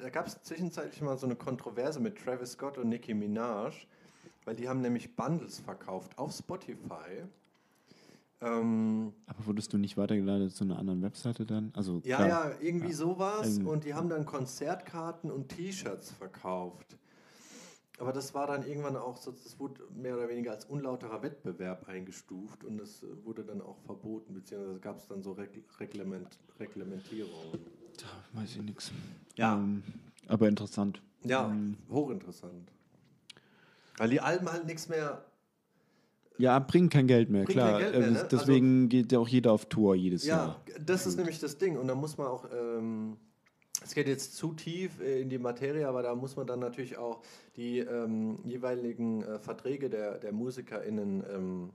da 0.01 0.09
gab 0.09 0.27
es 0.27 0.43
zwischenzeitlich 0.43 1.03
mal 1.03 1.19
so 1.19 1.27
eine 1.27 1.37
Kontroverse 1.37 2.01
mit 2.01 2.17
Travis 2.17 2.53
Scott 2.53 2.79
und 2.79 2.89
Nicki 2.89 3.13
Minaj, 3.13 3.75
weil 4.47 4.57
die 4.57 4.71
haben 4.71 4.81
nämlich 4.81 5.15
Bundles 5.17 5.59
verkauft 5.59 6.17
auf 6.17 6.33
Spotify. 6.33 7.25
Ähm, 8.43 9.13
Aber 9.27 9.47
wurdest 9.47 9.73
du 9.73 9.79
nicht 9.79 9.97
weitergeleitet 9.97 10.55
zu 10.55 10.65
einer 10.65 10.79
anderen 10.79 11.03
Webseite 11.03 11.45
dann? 11.45 11.73
Also 11.77 12.01
ja, 12.05 12.17
klar, 12.17 12.51
ja, 12.51 12.57
irgendwie 12.61 12.93
sowas. 12.93 13.59
Ähm, 13.59 13.67
Und 13.67 13.85
die 13.85 13.95
haben 13.95 14.09
dann 14.09 14.25
Konzertkarten 14.25 15.31
und 15.31 15.49
T-Shirts 15.51 16.13
verkauft. 16.13 16.97
Aber 17.99 18.15
das 18.15 18.33
war 18.33 18.47
dann 18.47 18.67
irgendwann 18.67 18.97
auch, 18.97 19.19
so, 19.19 19.31
das 19.31 19.59
wurde 19.59 19.83
mehr 19.95 20.17
oder 20.17 20.27
weniger 20.31 20.53
als 20.53 20.65
unlauterer 20.65 21.23
Wettbewerb 21.23 21.87
eingestuft 21.87 22.65
und 22.65 22.79
das 22.79 23.03
äh, 23.03 23.07
wurde 23.27 23.45
dann 23.45 23.61
auch 23.61 23.77
verboten, 23.85 24.33
beziehungsweise 24.33 24.79
gab 24.81 24.97
es 24.97 25.07
dann 25.07 25.23
so 25.23 25.33
Regl 25.33 25.63
Reglement 25.79 26.39
Reglementierungen. 26.59 27.61
Da 27.99 28.41
weiß 28.41 28.57
ich 28.57 28.63
nichts. 28.63 28.91
Ja. 29.37 29.55
Ähm, 29.57 29.83
aber 30.29 30.49
interessant. 30.49 31.03
Ja, 31.25 31.49
Ähm, 31.51 31.77
hochinteressant. 31.91 32.73
Weil 33.99 34.09
die 34.09 34.21
Alben 34.23 34.51
halt 34.51 34.65
nichts 34.65 34.89
mehr. 34.89 35.23
Ja, 36.41 36.59
bringen 36.59 36.89
kein 36.89 37.07
Geld 37.07 37.31
mehr, 37.31 37.45
klar. 37.45 37.79
Geld 37.79 37.99
mehr, 37.99 38.09
Äh, 38.09 38.11
ne? 38.13 38.29
Deswegen 38.31 38.89
geht 38.89 39.13
ja 39.13 39.19
auch 39.19 39.29
jeder 39.29 39.53
auf 39.53 39.67
Tour 39.67 39.95
jedes 39.95 40.25
Ja, 40.25 40.37
Jahr. 40.37 40.65
das 40.85 41.07
ist 41.07 41.17
nämlich 41.17 41.39
das 41.39 41.59
Ding. 41.59 41.77
Und 41.77 41.87
da 41.89 41.95
muss 41.95 42.17
man 42.19 42.27
auch. 42.27 42.47
Ähm, 42.53 43.17
es 43.83 43.95
geht 43.95 44.09
jetzt 44.09 44.37
zu 44.37 44.53
tief 44.53 45.01
äh, 45.01 45.21
in 45.23 45.31
die 45.31 45.39
Materie, 45.39 45.89
aber 45.89 46.03
da 46.03 46.15
muss 46.15 46.37
man 46.37 46.47
dann 46.47 46.61
natürlich 46.61 46.99
auch 46.99 47.23
die 47.57 47.79
ähm, 47.79 48.39
jeweiligen 48.45 49.23
äh, 49.23 49.39
Verträge 49.39 49.89
der, 49.89 50.19
der 50.19 50.33
MusikerInnen 50.33 51.25
ähm, 51.33 51.71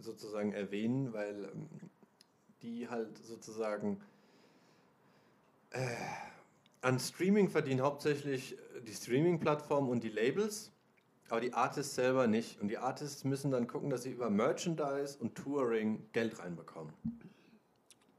sozusagen 0.00 0.52
erwähnen, 0.52 1.12
weil 1.12 1.50
ähm, 1.54 1.68
die 2.62 2.88
halt 2.88 3.16
sozusagen 3.18 4.00
äh, 5.70 5.78
an 6.80 6.98
Streaming 6.98 7.48
verdienen 7.48 7.80
hauptsächlich 7.82 8.56
die 8.86 8.92
Streaming-Plattform 8.94 9.88
und 9.88 10.02
die 10.02 10.08
Labels, 10.10 10.72
aber 11.30 11.40
die 11.40 11.52
Artists 11.54 11.94
selber 11.94 12.26
nicht. 12.26 12.60
Und 12.60 12.68
die 12.68 12.78
Artists 12.78 13.24
müssen 13.24 13.50
dann 13.50 13.66
gucken, 13.66 13.90
dass 13.90 14.02
sie 14.02 14.12
über 14.12 14.30
Merchandise 14.30 15.18
und 15.18 15.34
Touring 15.34 16.08
Geld 16.12 16.38
reinbekommen. 16.38 16.92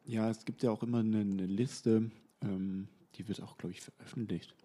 Ja, 0.05 0.29
es 0.29 0.45
gibt 0.45 0.63
ja 0.63 0.71
auch 0.71 0.83
immer 0.83 0.99
eine, 0.99 1.19
eine 1.19 1.45
Liste, 1.45 2.09
ähm, 2.41 2.87
die 3.15 3.27
wird 3.27 3.41
auch, 3.41 3.57
glaube 3.57 3.73
ich, 3.73 3.81
veröffentlicht 3.81 4.55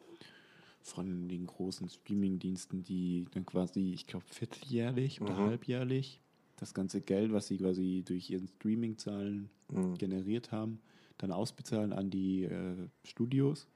von 0.80 1.28
den 1.28 1.46
großen 1.46 1.88
Streaming-Diensten, 1.88 2.82
die 2.84 3.26
dann 3.32 3.46
quasi, 3.46 3.92
ich 3.92 4.06
glaube, 4.06 4.26
vierteljährlich 4.28 5.20
oder 5.20 5.34
Mhm. 5.34 5.44
halbjährlich 5.44 6.20
das 6.56 6.74
ganze 6.74 7.00
Geld, 7.00 7.32
was 7.32 7.46
sie 7.48 7.58
quasi 7.58 8.02
durch 8.06 8.30
ihren 8.30 8.48
Streaming-Zahlen 8.48 9.50
Mhm. 9.70 9.94
generiert 9.98 10.52
haben, 10.52 10.80
dann 11.18 11.32
ausbezahlen 11.32 11.92
an 11.92 12.10
die 12.10 12.44
äh, 12.44 12.88
Studios. 13.04 13.66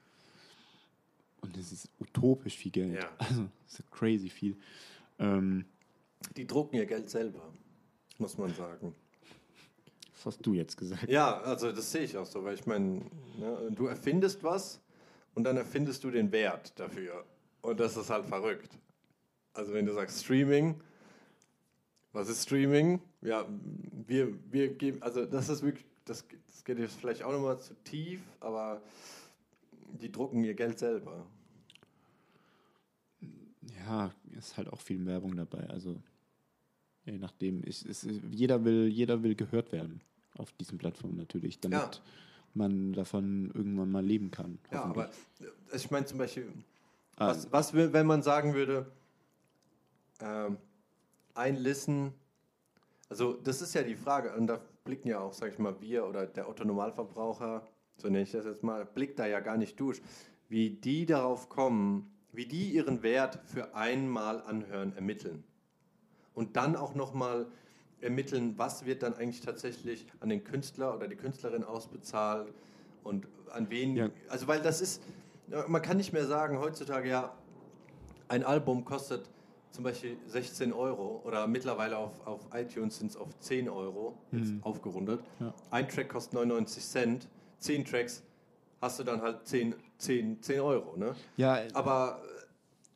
Und 1.41 1.57
das 1.57 1.73
ist 1.73 1.89
utopisch 2.01 2.57
viel 2.57 2.73
Geld. 2.73 2.95
Ja. 3.03 3.11
Also, 3.19 3.49
das 3.67 3.81
ist 3.81 3.91
crazy 3.91 4.29
viel. 4.29 4.57
Ähm, 5.19 5.65
Die 6.37 6.47
drucken 6.47 6.77
ihr 6.77 6.87
Geld 6.87 7.09
selber, 7.11 7.53
muss 8.19 8.37
man 8.39 8.53
sagen. 8.55 8.95
was 10.15 10.27
hast 10.27 10.45
du 10.47 10.55
jetzt 10.55 10.77
gesagt? 10.77 11.09
Ja, 11.09 11.41
also 11.43 11.71
das 11.73 11.91
sehe 11.93 12.03
ich 12.03 12.17
auch 12.17 12.27
so, 12.27 12.43
weil 12.45 12.55
ich 12.55 12.67
meine, 12.67 13.03
ne, 13.39 13.71
du 13.73 13.87
erfindest 13.87 14.43
was 14.43 14.81
und 15.35 15.45
dann 15.45 15.57
erfindest 15.57 16.03
du 16.05 16.11
den 16.11 16.33
Wert 16.33 16.73
dafür. 16.79 17.25
Und 17.63 17.79
das 17.81 17.97
ist 17.97 18.11
halt 18.11 18.27
verrückt. 18.27 18.77
Also 19.55 19.73
wenn 19.75 19.87
du 19.87 19.93
sagst 19.93 20.25
Streaming, 20.25 20.81
was 22.13 22.29
ist 22.29 22.43
Streaming? 22.45 23.01
Ja, 23.21 23.47
wir, 24.07 24.33
wir 24.51 24.75
geben, 24.75 25.03
also 25.03 25.25
das 25.27 25.49
ist 25.49 25.63
wirklich, 25.63 25.85
das, 26.05 26.25
das 26.47 26.65
geht 26.65 26.79
jetzt 26.79 26.95
vielleicht 26.97 27.23
auch 27.23 27.33
nochmal 27.33 27.59
zu 27.61 27.75
tief, 27.85 28.21
aber 28.41 28.81
die 30.01 30.11
drucken 30.13 30.45
ihr 30.45 30.55
Geld 30.55 30.79
selber. 30.79 31.27
Ja, 33.87 34.13
ist 34.37 34.57
halt 34.57 34.73
auch 34.73 34.81
viel 34.81 35.05
Werbung 35.07 35.37
dabei. 35.37 35.69
Also 35.71 36.01
je 37.05 37.19
nachdem, 37.19 37.63
ich, 37.67 37.85
es, 37.87 38.07
jeder 38.31 38.65
will, 38.65 38.87
jeder 38.89 39.23
will 39.23 39.35
gehört 39.35 39.73
werden 39.73 40.01
auf 40.37 40.53
diesen 40.53 40.79
Plattformen 40.79 41.17
natürlich, 41.17 41.61
damit 41.61 41.79
Ja. 41.81 41.91
man 42.55 42.93
davon 42.93 43.51
irgendwann 43.55 43.91
mal 43.91 44.05
leben 44.05 44.31
kann. 44.31 44.59
Ja, 44.71 44.85
aber 44.85 45.09
äh, 45.41 45.77
ich 45.77 45.91
meine 45.91 46.07
zum 46.07 46.19
Beispiel, 46.19 46.53
Ah, 47.21 47.31
Was, 47.31 47.51
was 47.51 47.75
wenn 47.75 48.07
man 48.07 48.23
sagen 48.23 48.55
würde, 48.55 48.93
ähm, 50.21 50.57
ein 51.35 51.57
Listen, 51.57 52.13
also 53.09 53.33
das 53.33 53.61
ist 53.61 53.75
ja 53.75 53.83
die 53.83 53.97
Frage, 53.97 54.37
und 54.37 54.47
da 54.47 54.61
blicken 54.85 55.09
ja 55.09 55.19
auch, 55.19 55.33
sag 55.33 55.53
ich 55.53 55.59
mal, 55.59 55.81
wir 55.81 56.07
oder 56.07 56.27
der 56.27 56.49
Otto-Normalverbraucher, 56.49 57.67
so 57.99 58.09
nenne 58.09 58.23
ich 58.23 58.33
das 58.33 58.45
jetzt 58.45 58.63
mal, 58.63 58.85
blickt 58.85 59.19
da 59.19 59.27
ja 59.27 59.41
gar 59.41 59.57
nicht 59.57 59.79
durch, 59.79 60.01
wie 60.49 60.71
die 60.71 61.05
darauf 61.07 61.49
kommen, 61.49 62.11
wie 62.33 62.47
die 62.47 62.71
ihren 62.71 63.03
Wert 63.03 63.41
für 63.45 63.75
einmal 63.75 64.41
anhören 64.43 64.95
ermitteln. 64.95 65.45
Und 66.35 66.57
dann 66.57 66.77
auch 66.77 66.95
nochmal 66.95 67.47
ermitteln, 68.01 68.55
was 68.57 68.87
wird 68.87 69.03
dann 69.03 69.15
eigentlich 69.15 69.41
tatsächlich 69.41 70.07
an 70.21 70.29
den 70.29 70.45
Künstler 70.45 70.95
oder 70.95 71.09
die 71.09 71.17
Künstlerin 71.17 71.65
ausbezahlt 71.65 72.53
und 73.03 73.27
an 73.51 73.71
wen. 73.71 73.97
Ja. 73.97 74.11
Also, 74.29 74.47
weil 74.47 74.61
das 74.61 74.81
ist, 74.81 75.03
man 75.67 75.83
kann 75.83 75.97
nicht 75.97 76.13
mehr 76.13 76.27
sagen, 76.27 76.59
heutzutage 76.59 77.09
ja, 77.09 77.35
ein 78.29 78.45
Album 78.45 78.85
kostet 78.85 79.29
zum 79.73 79.85
Beispiel 79.85 80.17
16 80.27 80.73
Euro 80.73 81.23
oder 81.25 81.47
mittlerweile 81.47 81.99
auf, 81.99 82.27
auf 82.27 82.47
iTunes 82.53 82.99
sind 82.99 83.11
es 83.11 83.17
auf 83.17 83.29
10 83.41 83.69
Euro, 83.69 84.17
jetzt 84.33 84.53
aufgerundet. 84.63 85.21
Ja. 85.41 85.55
Ein 85.71 85.89
Track 85.89 86.09
kostet 86.11 86.35
99 86.35 86.83
Cent, 86.85 87.29
10 87.59 87.85
Tracks 87.85 88.23
hast 88.81 88.99
du 89.01 89.05
dann 89.05 89.21
halt 89.23 89.47
10, 89.47 89.75
10, 89.99 90.43
10 90.43 90.61
Euro. 90.61 90.97
Ne? 90.97 91.15
ja, 91.37 91.59
Aber 91.75 92.23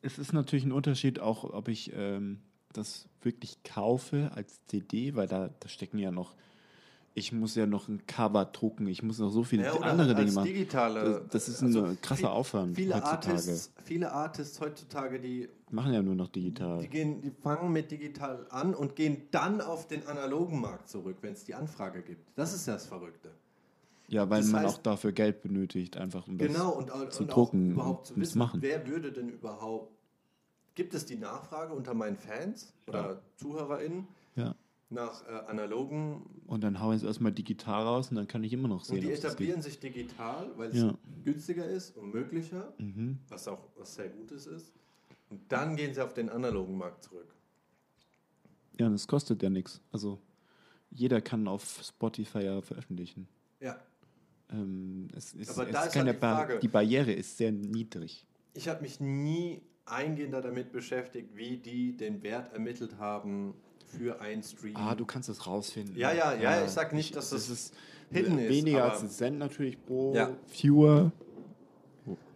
es 0.02 0.18
ist 0.18 0.32
natürlich 0.32 0.64
ein 0.64 0.72
Unterschied 0.72 1.20
auch, 1.20 1.44
ob 1.44 1.68
ich 1.68 1.92
ähm, 1.94 2.40
das 2.72 3.08
wirklich 3.22 3.62
kaufe 3.64 4.30
als 4.34 4.60
CD, 4.66 5.14
weil 5.14 5.26
da, 5.28 5.50
da 5.60 5.68
stecken 5.68 5.98
ja 5.98 6.10
noch, 6.10 6.34
ich 7.14 7.30
muss 7.32 7.54
ja 7.56 7.66
noch 7.66 7.88
ein 7.88 8.06
Cover 8.06 8.44
drucken, 8.46 8.86
ich 8.86 9.02
muss 9.02 9.18
noch 9.18 9.28
so 9.30 9.42
viele 9.44 9.64
Ja, 9.64 9.74
andere 9.80 10.14
Dinge 10.14 10.32
machen. 10.32 10.46
digitale. 10.46 11.02
Das, 11.24 11.46
das 11.46 11.48
ist 11.48 11.62
also 11.62 11.84
ein 11.84 12.00
krasser 12.00 12.20
viel- 12.20 12.26
Aufwand 12.28 12.74
Viele 12.76 12.94
heutzutage. 12.94 13.32
Artists, 13.32 13.72
viele 13.84 14.12
Artists 14.12 14.60
heutzutage, 14.60 15.20
die, 15.20 15.48
Machen 15.70 15.92
ja 15.92 16.02
nur 16.02 16.14
noch 16.14 16.28
digital. 16.28 16.78
die, 16.80 16.88
gehen, 16.88 17.20
die 17.20 17.30
fangen 17.30 17.72
mit 17.72 17.90
digital 17.90 18.46
an 18.50 18.74
und 18.74 18.96
gehen 18.96 19.22
dann 19.30 19.60
auf 19.60 19.88
den 19.88 20.06
analogen 20.06 20.60
Markt 20.60 20.88
zurück, 20.88 21.18
wenn 21.22 21.32
es 21.34 21.44
die 21.44 21.54
Anfrage 21.54 22.02
gibt. 22.02 22.26
Das 22.36 22.54
ist 22.54 22.66
das 22.68 22.86
Verrückte. 22.86 23.30
Ja, 24.12 24.28
weil 24.28 24.42
Das 24.42 24.50
man 24.50 24.64
heißt- 24.64 24.68
auch 24.68 24.78
dafür 24.78 25.12
Geld 25.12 25.40
benötigt, 25.40 25.96
einfach 25.96 26.26
um 26.28 26.36
das 26.36 26.48
genau, 26.48 26.72
und, 26.72 26.90
und 26.90 27.12
zu 27.12 27.22
auch 27.24 27.28
drucken 27.28 27.70
überhaupt 27.70 28.08
zu 28.08 28.14
und 28.14 28.20
wissen, 28.20 28.38
machen. 28.38 28.60
wer 28.60 28.86
würde 28.86 29.10
denn 29.10 29.30
überhaupt. 29.30 29.90
Gibt 30.74 30.92
es 30.92 31.06
die 31.06 31.16
Nachfrage 31.16 31.72
unter 31.72 31.94
meinen 31.94 32.16
Fans 32.18 32.74
oder 32.86 33.22
ZuhörerInnen 33.36 34.06
Ja. 34.36 34.54
nach 34.90 35.26
äh, 35.26 35.30
analogen 35.50 36.26
Und 36.46 36.62
dann 36.62 36.78
hauen 36.80 36.98
sie 36.98 37.06
erstmal 37.06 37.32
digital 37.32 37.84
raus 37.84 38.10
und 38.10 38.16
dann 38.16 38.28
kann 38.28 38.44
ich 38.44 38.52
immer 38.52 38.68
noch 38.68 38.84
sehen, 38.84 38.96
und 38.96 39.02
die 39.04 39.08
das 39.10 39.20
etablieren 39.24 39.62
sich 39.62 39.80
digital, 39.80 40.50
weil 40.56 40.68
es 40.70 40.76
Ja. 40.82 40.94
günstiger 41.24 41.64
ist 41.66 41.96
und 41.96 42.12
möglicher, 42.12 42.74
Mhm. 42.78 43.18
was 43.30 43.48
auch 43.48 43.66
was 43.78 43.94
sehr 43.94 44.10
Gutes 44.10 44.46
ist. 44.46 44.74
Und 45.30 45.40
dann 45.50 45.74
gehen 45.76 45.94
sie 45.94 46.02
auf 46.04 46.12
den 46.12 46.28
analogen 46.28 46.76
Markt 46.76 47.04
zurück. 47.04 47.34
Ja, 48.78 48.88
und 48.88 48.92
es 48.94 49.06
kostet 49.06 49.42
ja 49.42 49.48
nichts. 49.48 49.80
Also 49.90 50.18
jeder 50.90 51.22
kann 51.22 51.48
auf 51.48 51.80
Spotify 51.82 52.40
ja 52.44 52.60
veröffentlichen. 52.60 53.26
Ja, 53.60 53.78
Ähm, 54.52 55.08
es 55.16 55.32
ist, 55.34 55.50
Aber 55.50 55.66
es 55.66 55.72
da 55.72 55.84
ist 55.84 55.92
keine 55.92 56.10
halt 56.10 56.16
die 56.16 56.20
Frage- 56.20 56.58
die 56.60 56.68
Barriere 56.68 57.12
ist 57.12 57.36
sehr 57.38 57.52
niedrig. 57.52 58.26
ich 58.54 58.68
habe 58.68 58.82
mich 58.82 59.00
nie 59.00 59.62
eingehender 59.84 60.40
damit 60.42 60.72
beschäftigt, 60.72 61.34
wie 61.36 61.56
die 61.56 61.96
den 61.96 62.22
Wert 62.22 62.52
ermittelt 62.52 62.98
haben 62.98 63.54
für 63.86 64.20
ein 64.20 64.42
Stream. 64.42 64.76
Ah, 64.76 64.94
du 64.94 65.04
kannst 65.04 65.28
es 65.28 65.46
rausfinden. 65.46 65.96
Ja, 65.96 66.12
ja, 66.12 66.34
ja, 66.34 66.64
ich 66.64 66.70
sag 66.70 66.92
nicht, 66.92 67.14
dass 67.16 67.30
das 67.30 67.48
das 67.48 67.50
ist 67.50 67.74
hidden 68.10 68.38
ist, 68.38 68.48
weniger 68.50 68.90
als 68.92 69.02
ein 69.02 69.10
Cent 69.10 69.38
natürlich 69.38 69.82
pro 69.84 70.14
Ja. 70.14 70.30
Viewer. 70.48 71.12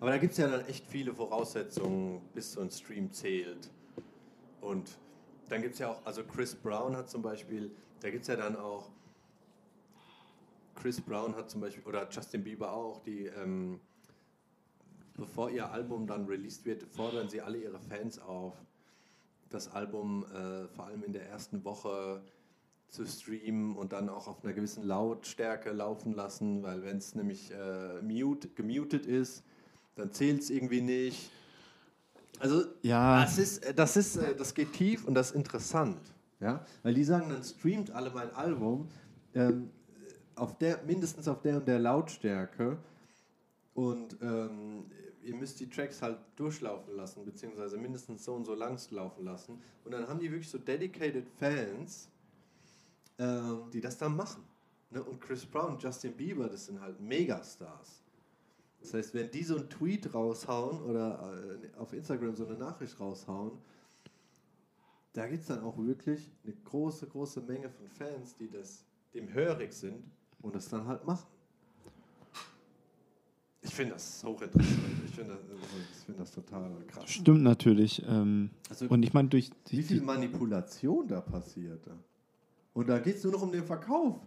Aber 0.01 0.11
da 0.11 0.19
gibt 0.19 0.33
es 0.33 0.39
ja 0.39 0.49
dann 0.49 0.65
echt 0.67 0.87
viele 0.87 1.13
Voraussetzungen, 1.15 2.21
bis 2.35 2.53
so 2.53 2.61
ein 2.61 2.71
Stream 2.71 3.11
zählt. 3.13 3.71
Und 4.61 4.91
dann 5.49 5.63
gibt 5.63 5.75
es 5.75 5.81
ja 5.81 5.89
auch, 5.91 6.05
also 6.05 6.23
Chris 6.25 6.55
Brown 6.55 6.97
hat 6.97 7.09
zum 7.11 7.23
Beispiel, 7.23 7.71
da 8.01 8.11
gibt 8.11 8.23
es 8.23 8.29
ja 8.29 8.37
dann 8.37 8.57
auch, 8.57 8.91
Chris 10.77 11.01
Brown 11.01 11.35
hat 11.35 11.51
zum 11.51 11.61
Beispiel, 11.61 11.83
oder 11.85 12.09
Justin 12.11 12.45
Bieber 12.45 12.73
auch, 12.73 13.01
die, 13.03 13.27
ähm, 13.27 13.81
bevor 15.17 15.51
ihr 15.51 15.71
Album 15.71 16.07
dann 16.07 16.27
released 16.27 16.65
wird, 16.65 16.85
fordern 16.85 17.29
sie 17.29 17.41
alle 17.41 17.59
ihre 17.59 17.79
Fans 17.81 18.19
auf, 18.19 18.55
das 19.51 19.69
Album 19.73 20.25
äh, 20.33 20.67
vor 20.69 20.87
allem 20.87 21.03
in 21.05 21.13
der 21.13 21.29
ersten 21.29 21.65
Woche 21.65 22.23
zu 22.89 23.05
streamen 23.07 23.77
und 23.77 23.93
dann 23.93 24.09
auch 24.09 24.29
auf 24.29 24.45
einer 24.45 24.53
gewissen 24.53 24.85
Lautstärke 24.85 25.73
laufen 25.73 26.13
lassen, 26.15 26.63
weil 26.63 26.83
wenn 26.85 26.99
es 26.99 27.15
nämlich 27.15 27.51
äh, 27.53 28.01
mute, 28.03 28.49
gemutet 28.49 29.07
ist, 29.07 29.43
dann 29.97 30.13
zählt 30.13 30.43
es 30.43 30.51
irgendwie 30.51 30.83
nicht. 30.83 31.31
Also 32.39 32.65
Ja. 32.83 33.23
das 33.23 33.39
ist, 33.39 33.65
äh, 33.65 33.75
das 33.75 33.97
ist, 33.97 34.17
äh, 34.17 34.37
das 34.37 34.55
geht 34.55 34.73
tief 34.73 35.05
und 35.07 35.15
das 35.15 35.31
ist 35.31 35.37
interessant, 35.37 35.99
ja, 36.39 36.65
weil 36.83 36.95
die 36.95 37.03
sagen, 37.05 37.31
dann 37.31 37.43
streamt 37.43 37.91
alle 37.91 38.11
mein 38.11 38.31
Album 38.35 38.89
ähm, 39.35 39.71
auf 40.37 40.59
der 40.59 40.83
mindestens 40.85 41.27
auf 41.29 41.41
der 41.43 41.57
und 41.57 41.67
der 41.67 41.79
Lautstärke 41.79 42.79
und 43.75 44.17
ähm, 44.23 44.85
ihr 45.23 45.35
müsst 45.35 45.59
die 45.61 45.69
Tracks 45.69 46.01
halt 46.01 46.19
durchlaufen 46.37 46.95
lassen, 46.95 47.25
beziehungsweise 47.25 47.77
mindestens 47.77 48.25
so 48.25 48.35
und 48.35 48.45
so 48.45 48.55
lang 48.55 48.79
laufen 48.91 49.25
lassen. 49.25 49.61
Und 49.85 49.91
dann 49.93 50.07
haben 50.09 50.21
die 50.21 50.31
wirklich 50.31 50.49
so 50.49 50.59
dedicated 50.59 51.29
Fans, 51.29 52.09
ähm, 53.19 53.71
die 53.73 53.81
das 53.81 53.99
dann 53.99 54.15
machen. 54.15 54.45
Ne? 54.91 55.03
Und 55.03 55.21
Chris 55.21 55.45
Brown, 55.45 55.79
Justin 55.79 56.13
Bieber, 56.13 56.49
das 56.49 56.67
sind 56.67 56.81
halt 56.81 57.01
Megastars. 57.01 58.03
Das 58.81 58.95
heißt, 58.95 59.15
wenn 59.15 59.31
die 59.31 59.43
so 59.43 59.57
einen 59.57 59.69
Tweet 59.69 60.15
raushauen 60.15 60.83
oder 60.83 61.35
äh, 61.35 61.77
auf 61.79 61.93
Instagram 61.93 62.37
so 62.37 62.47
eine 62.47 62.57
Nachricht 62.57 62.99
raushauen, 63.01 63.53
da 65.13 65.27
gibt 65.27 65.43
es 65.43 65.49
dann 65.49 65.61
auch 65.61 65.77
wirklich 65.79 66.31
eine 66.45 66.55
große, 66.55 67.07
große 67.09 67.41
Menge 67.41 67.69
von 67.71 67.89
Fans, 67.89 68.37
die 68.37 68.49
das 68.49 68.85
dem 69.13 69.33
hörig 69.33 69.73
sind 69.73 70.05
und 70.43 70.55
das 70.55 70.69
dann 70.69 70.87
halt 70.87 71.05
machen. 71.07 71.27
Ich 73.63 73.75
finde 73.75 73.95
das 73.95 74.23
hochinteressant. 74.25 74.79
Ich 75.07 75.11
finde 75.15 75.35
das, 75.35 75.41
ich 75.99 76.05
finde 76.05 76.21
das 76.21 76.31
total 76.31 76.71
krass. 76.87 77.11
Stimmt 77.11 77.43
natürlich. 77.43 78.01
Ähm, 78.07 78.51
Also, 78.69 78.87
und 78.87 79.03
ich 79.03 79.13
meine, 79.13 79.29
durch 79.29 79.51
wie 79.71 79.83
viel 79.83 80.03
Manipulation 80.03 81.09
da 81.09 81.21
passiert. 81.21 81.85
da. 81.87 81.93
Und 82.75 82.89
da 82.89 82.99
geht 83.01 83.17
es 83.17 83.25
nur 83.25 83.33
noch 83.33 83.43
um 83.43 83.51
den 83.53 83.65
Verkauf. 83.65 84.21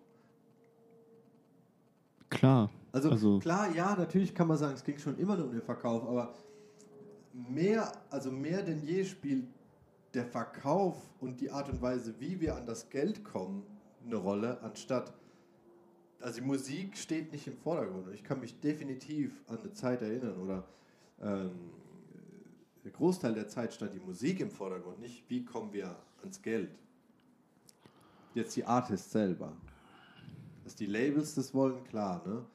klar. 2.29 2.69
Also, 2.91 3.09
Also- 3.11 3.39
klar, 3.39 3.73
ja, 3.75 3.95
natürlich 3.95 4.33
kann 4.35 4.47
man 4.47 4.57
sagen, 4.57 4.73
es 4.73 4.83
ging 4.83 4.97
schon 4.97 5.17
immer 5.17 5.35
nur 5.37 5.45
um 5.47 5.51
den 5.51 5.61
Verkauf, 5.61 6.03
aber 6.07 6.33
mehr, 7.33 7.91
also 8.09 8.31
mehr 8.31 8.61
denn 8.63 8.83
je 8.83 9.03
spielt 9.05 9.45
der 10.13 10.25
Verkauf 10.25 10.95
und 11.19 11.39
die 11.39 11.49
Art 11.51 11.69
und 11.69 11.81
Weise, 11.81 12.13
wie 12.19 12.39
wir 12.39 12.55
an 12.55 12.65
das 12.65 12.89
Geld 12.89 13.23
kommen, 13.23 13.63
eine 14.05 14.15
Rolle, 14.17 14.59
anstatt. 14.61 15.13
Also 16.21 16.41
die 16.41 16.45
Musik 16.45 16.97
steht 16.97 17.31
nicht 17.31 17.47
im 17.47 17.57
Vordergrund. 17.57 18.07
Ich 18.13 18.23
kann 18.23 18.39
mich 18.39 18.59
definitiv 18.59 19.31
an 19.47 19.59
eine 19.59 19.73
Zeit 19.73 20.01
erinnern 20.01 20.37
oder 20.37 20.67
ähm, 21.21 21.51
der 22.83 22.91
Großteil 22.91 23.33
der 23.33 23.47
Zeit 23.47 23.73
stand 23.73 23.93
die 23.93 23.99
Musik 23.99 24.39
im 24.39 24.51
Vordergrund, 24.51 24.99
nicht 24.99 25.23
wie 25.29 25.43
kommen 25.43 25.71
wir 25.73 25.95
ans 26.21 26.41
Geld. 26.41 26.71
Jetzt 28.33 28.55
die 28.55 28.65
Artists 28.65 29.11
selber. 29.11 29.53
Dass 30.63 30.75
die 30.75 30.85
Labels 30.85 31.35
das 31.35 31.53
wollen, 31.53 31.83
klar, 31.85 32.21
ne? 32.27 32.45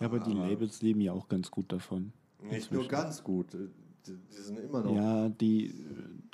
ja, 0.00 0.06
aber 0.06 0.20
die 0.20 0.32
aber- 0.32 0.48
Labels 0.48 0.82
leben 0.82 1.00
ja 1.00 1.12
auch 1.12 1.28
ganz 1.28 1.50
gut 1.50 1.72
davon. 1.72 2.12
Nicht 2.42 2.72
nur 2.72 2.86
ganz 2.88 3.22
gut, 3.22 3.54
äh, 3.54 3.68
die, 4.06 4.16
die 4.16 4.42
sind 4.42 4.58
immer 4.58 4.82
noch. 4.82 4.94
Ja, 4.94 5.28
die, 5.28 5.72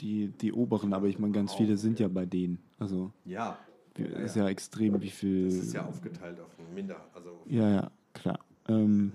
die, 0.00 0.28
die 0.28 0.52
oberen, 0.52 0.92
aber 0.94 1.06
ich 1.06 1.18
meine, 1.18 1.32
ganz 1.32 1.54
viele 1.54 1.76
sind 1.76 2.00
ja 2.00 2.08
bei 2.08 2.24
denen. 2.24 2.58
Also 2.78 3.12
Ja, 3.24 3.58
Ja, 3.98 4.18
ist 4.20 4.36
ja. 4.36 4.48
extrem, 4.48 5.00
wie 5.02 5.10
viel. 5.10 5.46
das 5.46 5.54
ist 5.54 5.74
ja 5.74 5.84
aufgeteilt 5.86 6.38
auf 6.40 6.50
ein 6.58 6.74
Minder. 6.74 7.04
Also, 7.14 7.40
Ja, 7.48 7.70
ja, 7.70 7.90
klar. 8.14 8.38
Ähm, 8.68 9.12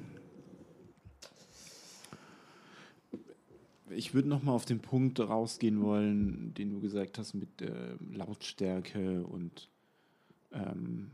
ich 3.89 4.13
würde 4.13 4.27
noch 4.27 4.43
mal 4.43 4.53
auf 4.53 4.65
den 4.65 4.79
Punkt 4.79 5.19
rausgehen 5.19 5.81
wollen, 5.81 6.53
den 6.55 6.69
du 6.71 6.79
gesagt 6.79 7.17
hast 7.17 7.33
mit 7.33 7.61
äh, 7.61 7.95
Lautstärke 8.11 9.23
und 9.25 9.69
ähm, 10.51 11.11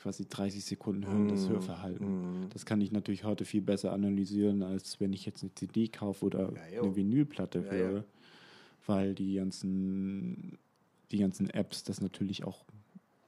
quasi 0.00 0.26
30 0.28 0.64
Sekunden 0.64 1.06
hören, 1.06 1.28
das 1.28 1.48
Mm, 1.48 1.52
Hörverhalten. 1.52 2.48
Das 2.50 2.66
kann 2.66 2.80
ich 2.80 2.92
natürlich 2.92 3.24
heute 3.24 3.44
viel 3.44 3.62
besser 3.62 3.92
analysieren, 3.92 4.62
als 4.62 5.00
wenn 5.00 5.12
ich 5.12 5.26
jetzt 5.26 5.42
eine 5.42 5.54
CD 5.54 5.88
kaufe 5.88 6.24
oder 6.26 6.52
Ja, 6.72 6.82
eine 6.82 6.96
Vinylplatte 6.96 7.60
Ja, 7.64 7.70
höre, 7.72 7.92
ja. 7.98 8.04
weil 8.86 9.14
die 9.14 9.34
ganzen, 9.34 10.58
die 11.10 11.18
ganzen 11.18 11.50
Apps 11.50 11.84
das 11.84 12.00
natürlich 12.00 12.44
auch 12.44 12.64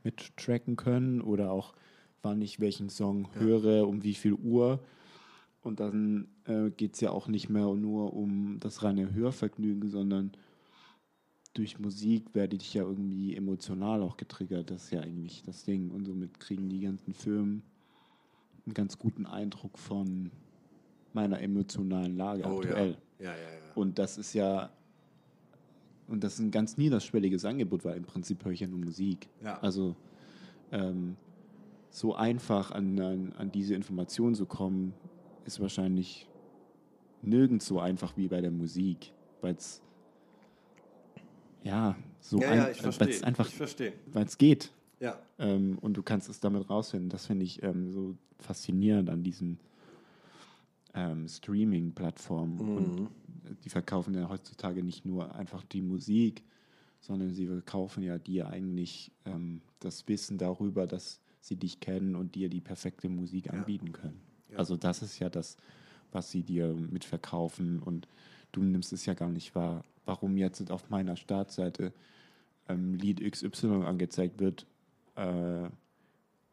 mittracken 0.04 0.76
können 0.76 1.20
oder 1.20 1.50
auch 1.52 1.74
wann 2.22 2.42
ich 2.42 2.60
welchen 2.60 2.88
Song 2.88 3.28
Ja. 3.34 3.40
höre, 3.40 3.88
um 3.88 4.02
wie 4.02 4.14
viel 4.14 4.34
Uhr. 4.34 4.80
Und 5.62 5.80
dann 5.80 6.28
äh, 6.46 6.70
geht 6.70 6.94
es 6.94 7.00
ja 7.00 7.10
auch 7.10 7.28
nicht 7.28 7.48
mehr 7.48 7.74
nur 7.74 8.14
um 8.14 8.58
das 8.60 8.82
reine 8.82 9.12
Hörvergnügen, 9.12 9.90
sondern 9.90 10.32
durch 11.54 11.78
Musik 11.78 12.34
werde 12.34 12.56
ich 12.56 12.72
ja 12.74 12.82
irgendwie 12.82 13.36
emotional 13.36 14.02
auch 14.02 14.16
getriggert. 14.16 14.70
Das 14.70 14.84
ist 14.84 14.90
ja 14.92 15.00
eigentlich 15.00 15.42
das 15.42 15.64
Ding. 15.64 15.90
Und 15.90 16.04
somit 16.06 16.38
kriegen 16.40 16.68
die 16.68 16.80
ganzen 16.80 17.12
Firmen 17.12 17.62
einen 18.64 18.74
ganz 18.74 18.98
guten 18.98 19.26
Eindruck 19.26 19.78
von 19.78 20.30
meiner 21.12 21.40
emotionalen 21.40 22.16
Lage 22.16 22.44
Oh, 22.46 22.58
aktuell. 22.60 22.96
ja, 23.18 23.32
ja, 23.32 23.32
ja. 23.32 23.72
Und 23.74 23.98
das 23.98 24.16
ist 24.16 24.32
ja, 24.32 24.70
und 26.10 26.24
das 26.24 26.34
ist 26.34 26.40
ein 26.40 26.50
ganz 26.50 26.76
niederschwelliges 26.76 27.44
Angebot, 27.44 27.84
weil 27.84 27.96
im 27.96 28.04
Prinzip 28.04 28.44
höre 28.44 28.52
ich 28.52 28.60
ja 28.60 28.66
nur 28.66 28.80
Musik. 28.80 29.28
Ja. 29.42 29.58
Also 29.60 29.94
ähm, 30.72 31.16
so 31.90 32.14
einfach 32.14 32.72
an, 32.72 32.98
an, 33.00 33.32
an 33.38 33.52
diese 33.52 33.74
Information 33.74 34.34
zu 34.34 34.46
kommen, 34.46 34.92
ist 35.44 35.60
wahrscheinlich 35.60 36.28
nirgends 37.22 37.66
so 37.66 37.80
einfach 37.80 38.16
wie 38.16 38.28
bei 38.28 38.40
der 38.40 38.50
Musik, 38.50 39.12
weil 39.40 39.54
es 39.54 39.82
ja 41.62 41.96
so 42.20 42.40
ja, 42.40 42.50
ein, 42.50 42.58
ja, 42.58 42.74
verstehe. 42.74 43.24
einfach, 43.24 43.48
weil 44.12 44.24
es 44.24 44.38
geht. 44.38 44.72
Ja. 44.98 45.18
Ähm, 45.38 45.78
und 45.80 45.96
du 45.96 46.02
kannst 46.02 46.28
es 46.28 46.40
damit 46.40 46.68
rausfinden. 46.68 47.08
Das 47.08 47.26
finde 47.26 47.44
ich 47.44 47.62
ähm, 47.62 47.90
so 47.90 48.16
faszinierend 48.38 49.10
an 49.10 49.22
diesen 49.22 49.58
ähm, 50.94 51.28
Streaming-Plattformen. 51.28 52.60
Und 52.60 53.00
Mhm. 53.00 53.08
die 53.64 53.68
verkaufen 53.70 54.14
ja 54.14 54.28
heutzutage 54.28 54.82
nicht 54.82 55.04
nur 55.04 55.34
einfach 55.34 55.64
die 55.64 55.82
Musik, 55.82 56.42
sondern 57.00 57.32
sie 57.32 57.46
verkaufen 57.46 58.02
ja 58.02 58.18
dir 58.18 58.48
eigentlich 58.48 59.10
ähm, 59.24 59.62
das 59.80 60.06
Wissen 60.08 60.38
darüber, 60.38 60.86
dass 60.86 61.20
sie 61.40 61.56
dich 61.56 61.80
kennen 61.80 62.14
und 62.16 62.34
dir 62.34 62.48
die 62.50 62.60
perfekte 62.60 63.08
Musik 63.08 63.46
Ja. 63.46 63.52
anbieten 63.52 63.92
können. 63.92 64.20
Ja. 64.50 64.58
Also 64.58 64.76
das 64.76 65.02
ist 65.02 65.18
ja 65.18 65.30
das, 65.30 65.56
was 66.12 66.30
sie 66.30 66.42
dir 66.42 66.74
mitverkaufen 66.74 67.78
und 67.80 68.08
du 68.52 68.62
nimmst 68.62 68.92
es 68.92 69.06
ja 69.06 69.14
gar 69.14 69.30
nicht 69.30 69.54
wahr. 69.54 69.84
Warum 70.04 70.36
jetzt 70.36 70.70
auf 70.70 70.90
meiner 70.90 71.16
Startseite 71.16 71.92
ähm, 72.68 72.94
Lied 72.94 73.20
XY 73.22 73.84
angezeigt 73.84 74.38
wird, 74.40 74.66
äh, 75.14 75.68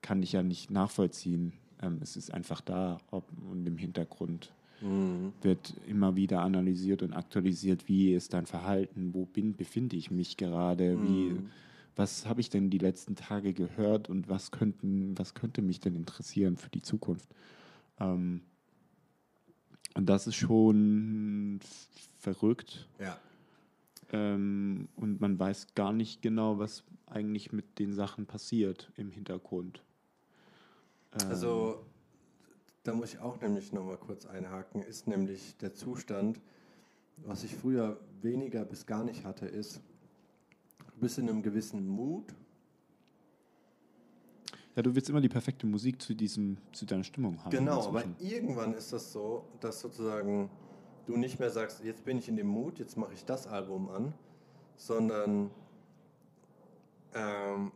kann 0.02 0.24
ich 0.24 0.32
ja 0.32 0.44
nicht 0.44 0.72
nachvollziehen. 0.72 1.54
Ähm, 1.82 2.00
es 2.02 2.16
ist 2.18 2.34
einfach 2.34 2.62
da 2.62 2.98
ob, 3.12 3.26
und 3.50 3.66
im 3.66 3.78
Hintergrund 3.78 4.52
Mhm. 4.82 5.34
wird 5.42 5.74
immer 5.88 6.16
wieder 6.16 6.42
analysiert 6.42 7.02
und 7.02 7.14
aktualisiert, 7.14 7.88
wie 7.88 8.14
ist 8.14 8.34
dein 8.34 8.46
Verhalten, 8.46 9.14
wo 9.14 9.26
bin, 9.26 9.56
befinde 9.56 9.96
ich 9.96 10.12
mich 10.12 10.38
gerade, 10.38 11.02
wie, 11.02 11.32
Mhm. 11.32 11.50
was 11.96 12.28
habe 12.28 12.42
ich 12.42 12.50
denn 12.50 12.70
die 12.70 12.78
letzten 12.78 13.16
Tage 13.16 13.54
gehört 13.54 14.10
und 14.10 14.30
was 14.30 14.52
könnten, 14.52 15.18
was 15.18 15.34
könnte 15.34 15.62
mich 15.64 15.80
denn 15.80 15.96
interessieren 15.96 16.58
für 16.58 16.70
die 16.70 16.82
Zukunft. 16.84 17.28
Ähm, 18.00 18.42
und 19.96 20.08
das 20.08 20.28
ist 20.28 20.36
schon 20.36 21.60
verrückt. 22.20 22.88
Ja. 23.00 23.20
Ähm, 24.12 24.88
und 24.96 25.20
man 25.22 25.40
weiß 25.40 25.74
gar 25.74 25.92
nicht 25.92 26.22
genau, 26.22 26.60
was 26.60 26.84
eigentlich 27.08 27.52
mit 27.52 27.80
den 27.80 27.94
Sachen 27.94 28.26
passiert 28.28 28.92
im 28.96 29.12
Hintergrund. 29.12 29.82
Ähm, 31.14 31.30
Also, 31.30 31.86
da 32.84 32.94
muss 32.94 33.14
ich 33.14 33.20
auch 33.20 33.40
nämlich 33.42 33.74
nochmal 33.74 33.98
kurz 33.98 34.26
einhaken, 34.26 34.82
ist 34.82 35.08
nämlich 35.08 35.58
der 35.58 35.74
Zustand, 35.74 36.40
was 37.18 37.44
ich 37.44 37.56
früher 37.56 38.00
weniger 38.22 38.64
bis 38.66 38.86
gar 38.86 39.04
nicht 39.04 39.26
hatte, 39.26 39.46
ist, 39.46 39.82
du 40.94 41.00
bist 41.02 41.18
in 41.18 41.30
einem 41.30 41.42
gewissen 41.44 41.88
Mut. 41.88 42.34
ja, 44.76 44.84
du 44.84 44.94
willst 44.94 45.10
immer 45.10 45.22
die 45.22 45.30
perfekte 45.30 45.66
Musik 45.66 46.00
zu 46.02 46.14
diesem, 46.14 46.58
zu 46.72 46.86
deiner 46.86 47.04
Stimmung 47.04 47.44
haben. 47.44 47.50
Genau, 47.50 47.88
aber 47.88 48.04
irgendwann 48.20 48.76
ist 48.76 48.94
das 48.94 49.12
so, 49.12 49.44
dass 49.60 49.80
sozusagen 49.80 50.52
du 51.08 51.18
nicht 51.18 51.40
mehr 51.40 51.50
sagst, 51.50 51.84
jetzt 51.84 52.06
bin 52.06 52.20
ich 52.20 52.30
in 52.30 52.36
dem 52.36 52.48
Mut, 52.48 52.78
jetzt 52.78 52.96
mache 52.96 53.14
ich 53.14 53.26
das 53.26 53.48
Album 53.48 53.90
an, 53.90 54.14
sondern 54.76 55.50
ähm, 57.16 57.72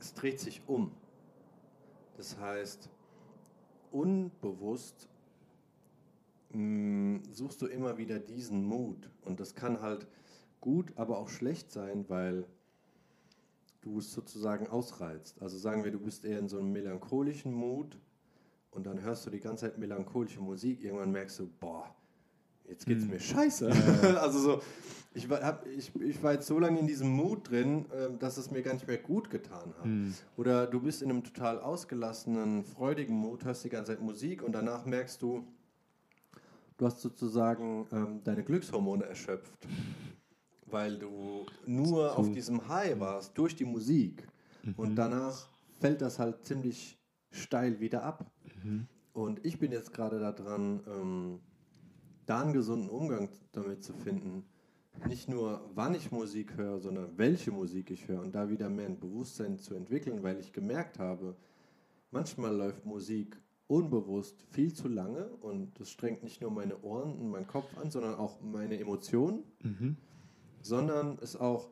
es 0.00 0.14
dreht 0.14 0.40
sich 0.40 0.62
um. 0.66 0.92
Das 2.16 2.38
heißt, 2.38 2.88
unbewusst 3.92 5.08
mh, 6.50 7.20
suchst 7.30 7.60
du 7.62 7.66
immer 7.66 7.98
wieder 7.98 8.18
diesen 8.18 8.64
Mut. 8.64 9.10
Und 9.24 9.40
das 9.40 9.54
kann 9.54 9.80
halt 9.80 10.06
gut, 10.60 10.92
aber 10.96 11.18
auch 11.18 11.28
schlecht 11.28 11.70
sein, 11.70 12.08
weil 12.08 12.46
du 13.82 13.98
es 13.98 14.12
sozusagen 14.12 14.66
ausreizt. 14.66 15.40
Also 15.40 15.58
sagen 15.58 15.84
wir, 15.84 15.92
du 15.92 16.00
bist 16.00 16.24
eher 16.24 16.38
in 16.38 16.48
so 16.48 16.58
einem 16.58 16.72
melancholischen 16.72 17.52
Mut 17.52 17.98
und 18.70 18.86
dann 18.86 19.00
hörst 19.00 19.26
du 19.26 19.30
die 19.30 19.40
ganze 19.40 19.66
Zeit 19.66 19.78
melancholische 19.78 20.40
Musik. 20.40 20.82
Irgendwann 20.82 21.12
merkst 21.12 21.38
du, 21.38 21.48
boah, 21.60 21.94
jetzt 22.68 22.86
geht's 22.86 23.02
Hm. 23.04 23.10
mir 23.10 23.20
scheiße. 23.20 23.70
also 24.20 24.38
so, 24.38 24.62
ich 25.14 25.28
war, 25.30 25.42
hab, 25.42 25.66
ich, 25.66 25.90
ich 26.00 26.22
war 26.22 26.32
jetzt 26.34 26.46
so 26.46 26.58
lange 26.58 26.78
in 26.78 26.86
diesem 26.86 27.08
Mut 27.08 27.50
drin, 27.50 27.86
ähm, 27.94 28.18
dass 28.18 28.36
es 28.36 28.50
mir 28.50 28.62
gar 28.62 28.74
nicht 28.74 28.86
mehr 28.86 28.98
gut 28.98 29.30
getan 29.30 29.72
hat. 29.78 29.84
Hm. 29.84 30.14
Oder 30.36 30.66
du 30.66 30.80
bist 30.80 31.02
in 31.02 31.10
einem 31.10 31.24
total 31.24 31.58
ausgelassenen, 31.60 32.64
freudigen 32.64 33.14
Mut, 33.16 33.44
hörst 33.44 33.64
die 33.64 33.68
ganze 33.70 33.92
Zeit 33.92 34.02
Musik 34.02 34.42
und 34.42 34.52
danach 34.52 34.84
merkst 34.84 35.20
du, 35.22 35.46
du 36.76 36.86
hast 36.86 37.00
sozusagen 37.00 37.86
ähm, 37.92 38.20
deine 38.24 38.42
Glückshormone 38.44 39.04
erschöpft, 39.06 39.66
weil 40.66 40.98
du 40.98 41.46
nur 41.66 42.10
So. 42.10 42.16
auf 42.16 42.30
diesem 42.32 42.68
High 42.68 42.98
warst 43.00 43.36
durch 43.38 43.56
die 43.56 43.64
Musik. 43.64 44.26
Und 44.76 44.96
danach 44.96 45.48
fällt 45.80 46.00
das 46.00 46.18
halt 46.18 46.44
ziemlich 46.44 46.98
steil 47.30 47.78
wieder 47.78 48.02
ab. 48.02 48.30
Und 49.12 49.44
ich 49.46 49.58
bin 49.60 49.70
jetzt 49.70 49.92
gerade 49.92 50.18
daran, 50.18 50.80
ähm, 50.88 51.40
da 52.26 52.42
einen 52.42 52.52
gesunden 52.52 52.88
Umgang 52.90 53.28
damit 53.52 53.82
zu 53.82 53.92
finden. 53.94 54.44
Nicht 55.06 55.28
nur, 55.28 55.60
wann 55.74 55.94
ich 55.94 56.10
Musik 56.10 56.56
höre, 56.56 56.78
sondern 56.80 57.16
welche 57.18 57.50
Musik 57.52 57.90
ich 57.90 58.08
höre 58.08 58.20
und 58.22 58.34
da 58.34 58.48
wieder 58.48 58.68
mehr 58.70 58.86
ein 58.86 58.98
Bewusstsein 58.98 59.58
zu 59.58 59.74
entwickeln, 59.74 60.22
weil 60.22 60.38
ich 60.38 60.52
gemerkt 60.52 60.98
habe, 60.98 61.36
manchmal 62.10 62.54
läuft 62.56 62.86
Musik 62.86 63.36
unbewusst 63.68 64.42
viel 64.52 64.72
zu 64.72 64.88
lange 64.88 65.26
und 65.40 65.78
das 65.80 65.90
strengt 65.90 66.22
nicht 66.22 66.40
nur 66.40 66.50
meine 66.50 66.80
Ohren 66.82 67.12
und 67.18 67.28
meinen 67.30 67.46
Kopf 67.46 67.76
an, 67.78 67.90
sondern 67.90 68.14
auch 68.14 68.40
meine 68.40 68.78
Emotionen, 68.78 69.42
Mhm. 69.62 69.96
sondern 70.62 71.18
es 71.20 71.36
auch, 71.36 71.68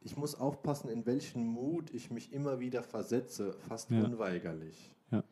ich 0.00 0.16
muss 0.16 0.34
aufpassen, 0.34 0.88
in 0.88 1.04
welchen 1.06 1.46
Mut 1.46 1.92
ich 1.94 2.10
mich 2.10 2.32
immer 2.32 2.58
wieder 2.58 2.82
versetze, 2.82 3.54
fast 3.68 3.90
Ja. 3.90 4.02
unweigerlich. 4.04 4.94
Ja. 5.10 5.22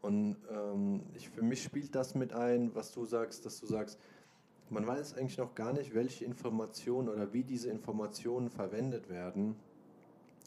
Und 0.00 0.36
ähm, 0.50 1.02
ich, 1.14 1.28
für 1.30 1.42
mich 1.42 1.62
spielt 1.62 1.94
das 1.94 2.14
mit 2.14 2.32
ein, 2.32 2.74
was 2.74 2.92
du 2.92 3.04
sagst, 3.04 3.46
dass 3.46 3.60
du 3.60 3.66
sagst, 3.66 3.98
man 4.72 4.86
weiß 4.86 5.14
eigentlich 5.14 5.38
noch 5.38 5.54
gar 5.54 5.72
nicht, 5.72 5.94
welche 5.94 6.24
Informationen 6.24 7.08
oder 7.08 7.32
wie 7.32 7.44
diese 7.44 7.70
Informationen 7.70 8.48
verwendet 8.48 9.08
werden 9.08 9.54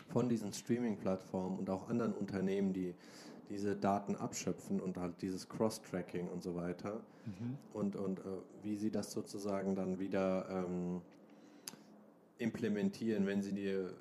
von 0.09 0.27
diesen 0.29 0.51
Streaming-Plattformen 0.51 1.59
und 1.59 1.69
auch 1.69 1.89
anderen 1.89 2.13
Unternehmen, 2.13 2.73
die 2.73 2.93
diese 3.49 3.75
Daten 3.75 4.15
abschöpfen 4.15 4.79
und 4.79 4.97
halt 4.97 5.21
dieses 5.21 5.47
Cross-Tracking 5.47 6.27
und 6.27 6.41
so 6.41 6.55
weiter. 6.55 7.01
Und, 7.73 7.95
und 7.95 8.19
äh, 8.19 8.23
wie 8.63 8.75
sie 8.75 8.89
das 8.89 9.11
sozusagen 9.11 9.75
dann 9.75 9.99
wieder 9.99 10.47
ähm, 10.49 11.01
implementieren, 12.39 13.27
wenn 13.27 13.41
sie 13.43 13.53
dir 13.53 13.93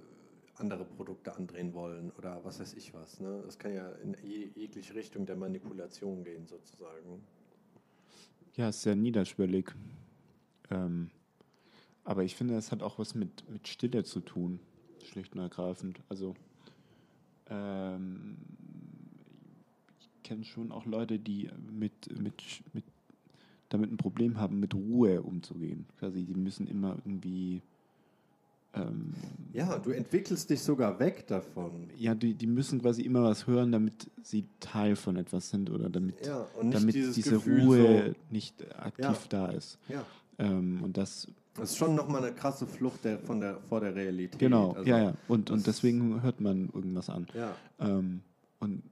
andere 0.57 0.85
Produkte 0.85 1.37
andrehen 1.37 1.75
wollen 1.75 2.11
oder 2.17 2.43
was 2.45 2.61
weiß 2.61 2.75
ich 2.75 2.95
was. 2.95 3.21
Ne? 3.21 3.43
Das 3.45 3.59
kann 3.59 3.75
ja 3.75 3.91
in 4.03 4.17
je, 4.23 4.51
jegliche 4.55 4.95
Richtung 4.95 5.27
der 5.27 5.37
Manipulation 5.37 6.25
gehen, 6.25 6.47
sozusagen. 6.47 7.23
Ja, 8.55 8.69
ist 8.69 8.83
sehr 8.83 8.95
niederschwellig. 8.95 9.73
Ähm, 10.75 11.11
aber 12.05 12.25
ich 12.25 12.35
finde, 12.35 12.57
es 12.57 12.71
hat 12.73 12.83
auch 12.83 12.99
was 12.99 13.15
mit, 13.15 13.49
mit 13.51 13.67
Stille 13.69 14.05
zu 14.05 14.21
tun, 14.21 14.59
schlicht 15.05 15.33
und 15.35 15.41
ergreifend. 15.41 16.01
Also, 16.09 16.35
ähm, 17.49 18.37
ich 20.01 20.09
kenne 20.23 20.45
schon 20.45 20.73
auch 20.73 20.85
Leute, 20.87 21.19
die 21.19 21.49
mit, 21.71 21.93
mit, 22.21 22.43
mit, 22.73 22.85
damit 23.69 23.91
ein 23.93 23.97
Problem 23.97 24.39
haben, 24.39 24.61
mit 24.61 24.75
Ruhe 24.75 25.23
umzugehen. 25.23 25.87
Quasi, 25.99 26.25
die 26.25 26.35
müssen 26.35 26.67
immer 26.67 26.97
irgendwie. 27.05 27.63
Ähm, 28.75 29.15
Ja, 29.53 29.79
du 29.79 29.91
entwickelst 29.93 30.51
dich 30.51 30.61
sogar 30.61 30.99
weg 30.99 31.27
davon. 31.27 31.89
ja, 31.97 32.15
die, 32.15 32.35
die 32.35 32.47
müssen 32.47 32.81
quasi 32.83 33.03
immer 33.03 33.23
was 33.23 33.47
hören, 33.47 33.71
damit 33.73 34.11
sie 34.23 34.45
Teil 34.61 34.97
von 34.97 35.17
etwas 35.17 35.49
sind 35.51 35.71
oder 35.71 35.89
damit, 35.89 36.27
Ja, 36.27 36.47
damit 36.71 36.95
diese 36.95 37.35
Gefühl 37.35 37.61
Ruhe 37.63 38.15
nicht 38.31 38.63
aktiv 38.77 39.05
Ja. 39.05 39.19
da 39.29 39.47
ist. 39.53 39.79
Ja. 39.89 40.05
Ähm, 40.39 40.81
und 40.83 40.97
das, 40.97 41.29
Das 41.55 41.71
ist 41.71 41.77
schon 41.79 41.95
nochmal 41.95 42.25
eine 42.25 42.35
krasse 42.35 42.67
Flucht 42.67 43.05
der, 43.05 43.19
von 43.19 43.41
der, 43.41 43.59
vor 43.69 43.81
der 43.81 43.95
Realität. 43.95 44.39
genau, 44.39 44.73
Also, 44.73 44.89
ja, 44.89 44.99
ja. 44.99 45.13
Und, 45.29 45.49
das- 45.51 45.57
und 45.57 45.67
deswegen 45.67 46.23
hört 46.23 46.41
man 46.41 46.69
irgendwas 46.75 47.09
an. 47.11 47.27
ja. 47.35 47.53
Ähm, 47.79 48.21
und 48.61 48.83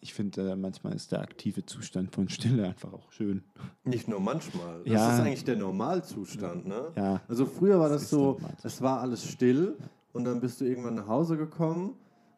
ich 0.00 0.14
finde, 0.14 0.52
äh, 0.52 0.56
manchmal 0.56 0.94
ist 0.94 1.10
der 1.10 1.20
aktive 1.20 1.66
Zustand 1.66 2.14
von 2.14 2.28
Stille 2.28 2.64
einfach 2.68 2.92
auch 2.92 3.10
schön. 3.10 3.42
Nicht 3.84 4.06
nur 4.06 4.20
manchmal. 4.20 4.78
Das 4.84 4.92
Ja. 4.92 5.14
ist 5.14 5.20
eigentlich 5.20 5.44
der 5.44 5.56
Normalzustand. 5.56 6.66
Ne? 6.66 6.92
Ja. 6.96 7.20
Also 7.28 7.46
früher 7.46 7.80
war 7.80 7.88
das, 7.88 8.02
ist 8.02 8.10
so, 8.10 8.38
es 8.62 8.80
war 8.80 9.00
alles 9.00 9.28
still 9.28 9.76
und 10.12 10.24
dann 10.24 10.40
bist 10.40 10.60
du 10.60 10.64
irgendwann 10.66 10.94
nach 10.94 11.08
Hause 11.08 11.36
gekommen 11.36 11.94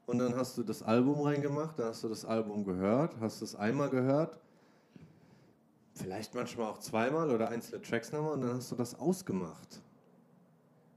und 0.07 0.19
dann 0.19 0.35
hast 0.35 0.57
du 0.57 0.63
das 0.63 0.83
Album 0.83 1.21
reingemacht, 1.21 1.79
dann 1.79 1.89
hast 1.89 2.03
du 2.03 2.09
das 2.09 2.25
Album 2.25 2.65
gehört, 2.65 3.15
hast 3.21 3.43
es 3.43 3.55
einmal 3.55 3.91
gehört, 3.91 4.39
vielleicht 6.01 6.35
manchmal 6.35 6.67
auch 6.71 6.79
zweimal 6.79 7.31
oder 7.31 7.49
einzelne 7.49 7.83
Tracks 7.83 8.13
nochmal 8.13 8.33
und 8.35 8.41
dann 8.43 8.55
hast 8.55 8.71
du 8.73 8.77
das 8.77 8.99
ausgemacht. 8.99 9.81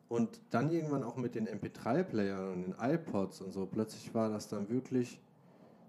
Und 0.10 0.40
dann 0.52 0.70
irgendwann 0.72 1.04
auch 1.04 1.16
mit 1.16 1.36
den 1.36 1.48
MP3-Playern 1.48 2.54
und 2.54 2.62
den 2.64 2.76
iPods 2.80 3.42
und 3.42 3.52
so, 3.52 3.66
plötzlich 3.66 4.14
war 4.14 4.30
das 4.30 4.48
dann 4.48 4.70
wirklich 4.70 5.20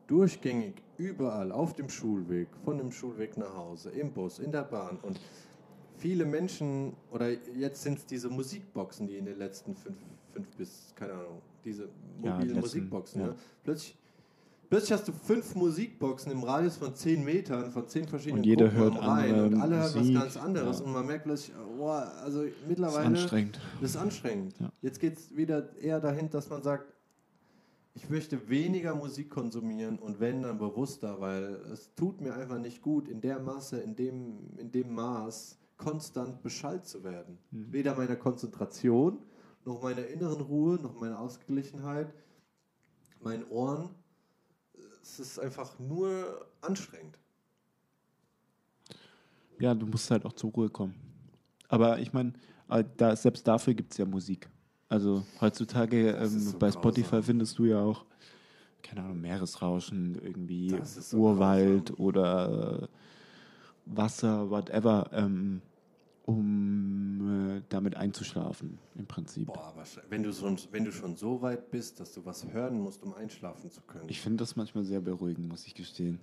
durchgängig 0.07 0.75
überall 0.97 1.53
auf 1.53 1.75
dem 1.75 1.89
Schulweg, 1.89 2.49
von 2.65 2.79
dem 2.79 2.91
Schulweg 2.93 3.37
nach 3.37 3.55
Hause, 3.55 3.91
im 3.91 4.13
Bus, 4.13 4.39
in 4.39 4.53
der 4.53 4.63
Bahn. 4.65 4.99
Und 5.03 5.21
viele 5.97 6.25
Menschen, 6.25 6.95
oder 7.11 7.31
jetzt 7.31 7.83
sind 7.83 7.99
es 7.99 8.07
diese 8.07 8.29
Musikboxen, 8.31 9.07
die 9.07 9.17
in 9.17 9.27
den 9.27 9.39
letzten 9.39 9.75
fünf, 9.75 9.97
fünf 10.33 10.49
bis, 10.57 10.93
keine 10.95 11.15
Ahnung, 11.15 11.43
diese 11.65 11.85
Ja, 11.85 11.89
mobilen 12.33 12.39
letzten, 12.41 12.61
Musikboxen. 12.61 13.21
ja. 13.21 13.27
Ne? 13.29 13.35
Plötzlich, 13.63 13.97
plötzlich 14.75 14.99
hast 14.99 15.07
du 15.07 15.13
fünf 15.13 15.55
Musikboxen 15.55 16.33
im 16.33 16.43
Radius 16.43 16.77
von 16.77 16.97
zehn 16.97 17.25
Metern, 17.25 17.71
von 17.71 17.87
zehn 17.87 18.09
verschiedenen 18.09 18.41
Und 18.41 18.47
jeder 18.47 18.67
Gruppen 18.69 18.95
hört 18.95 18.99
andere 18.99 19.47
und 19.47 19.61
alle 19.61 19.77
hören 19.77 19.85
was 19.85 19.95
Musik, 19.95 20.15
ganz 20.17 20.37
anderes. 20.37 20.79
ja. 20.81 20.85
Und 20.85 20.93
man 20.93 21.07
merkt 21.07 21.25
plötzlich, 21.25 21.55
boah, 21.77 22.13
also 22.25 22.43
Das 22.43 22.51
ist 22.51 22.69
mittlerweile 22.69 23.07
anstrengend. 23.07 23.61
das 23.81 23.91
ist 23.91 23.97
anstrengend. 23.97 24.55
Ja. 24.59 24.73
Jetzt 24.83 24.99
geht 24.99 25.17
es 25.17 25.37
wieder 25.37 25.77
eher 25.77 26.01
dahin, 26.01 26.29
dass 26.29 26.51
man 26.51 26.65
sagt, 26.65 26.93
ich 27.95 28.11
möchte 28.11 28.49
weniger 28.49 28.97
Musik 28.97 29.31
konsumieren 29.31 30.01
und 30.01 30.19
wenn, 30.19 30.43
dann 30.43 30.59
bewusster, 30.59 31.21
weil 31.21 31.61
es 31.73 31.95
tut 31.95 32.21
mir 32.21 32.35
einfach 32.35 32.59
nicht 32.59 32.83
gut, 32.83 33.07
in 33.07 33.21
der 33.21 33.39
Masse, 33.39 33.79
in 33.81 33.95
dem, 33.95 34.57
in 34.59 34.73
dem 34.73 34.93
Maß 34.93 35.57
konstant 35.77 36.43
beschallt 36.43 36.85
zu 36.85 37.05
werden. 37.05 37.39
Mhm. 37.53 37.73
Weder 37.73 37.95
meiner 37.95 38.17
Konzentration, 38.17 39.19
noch 39.65 39.85
meiner 39.85 40.09
inneren 40.09 40.41
Ruhe, 40.41 40.81
noch 40.83 40.99
meiner 40.99 41.21
Ausgeglichenheit, 41.21 42.13
meinen 43.21 43.45
Ohren. 43.45 43.91
Es 45.05 45.21
ist 45.21 45.39
einfach 45.39 45.79
nur 45.79 46.47
anstrengend. 46.63 47.19
Ja, 49.59 49.75
du 49.75 49.85
musst 49.85 50.11
halt 50.11 50.25
auch 50.25 50.33
zur 50.33 50.51
Ruhe 50.51 50.71
kommen. 50.71 50.95
Aber 51.69 51.99
ich 51.99 52.15
meine, 52.15 52.33
da, 52.97 53.15
selbst 53.15 53.47
dafür 53.47 53.75
gibt 53.75 53.93
es 53.93 53.99
ja 53.99 54.07
Musik. 54.07 54.49
Also 54.89 55.23
heutzutage 55.43 56.13
ähm, 56.13 56.27
so 56.27 56.53
bei 56.59 56.69
grausam. 56.69 56.81
Spotify 56.81 57.23
findest 57.23 57.59
du 57.59 57.67
ja 57.67 57.83
auch, 57.83 58.07
keine 58.83 59.03
Ahnung, 59.03 59.21
Meeresrauschen, 59.21 60.19
irgendwie 60.23 60.75
so 60.85 61.19
Urwald 61.19 61.99
oder 61.99 62.83
äh, 62.85 62.89
Wasser, 63.85 64.49
whatever, 64.49 65.11
ähm, 65.13 65.61
äh, 65.61 65.74
damit 67.75 67.97
einzuschlafen, 67.97 68.79
im 68.97 69.07
Prinzip. 69.07 69.47
Boah, 69.49 69.75
wenn 70.09 70.23
du, 70.23 70.33
schon, 70.33 70.57
wenn 70.71 70.85
du 70.85 70.93
schon 70.93 71.17
so 71.17 71.43
weit 71.43 71.71
bist, 71.71 72.01
dass 72.01 72.13
du 72.13 72.25
was 72.25 72.47
hören 72.53 72.81
musst, 72.81 73.03
um 73.03 73.13
einschlafen 73.15 73.71
zu 73.71 73.81
können. 73.83 74.09
Ich 74.09 74.21
finde 74.21 74.39
das 74.39 74.57
manchmal 74.57 74.85
sehr 74.85 75.01
beruhigend, 75.01 75.49
muss 75.49 75.67
ich 75.67 75.75
gestehen. 75.75 76.21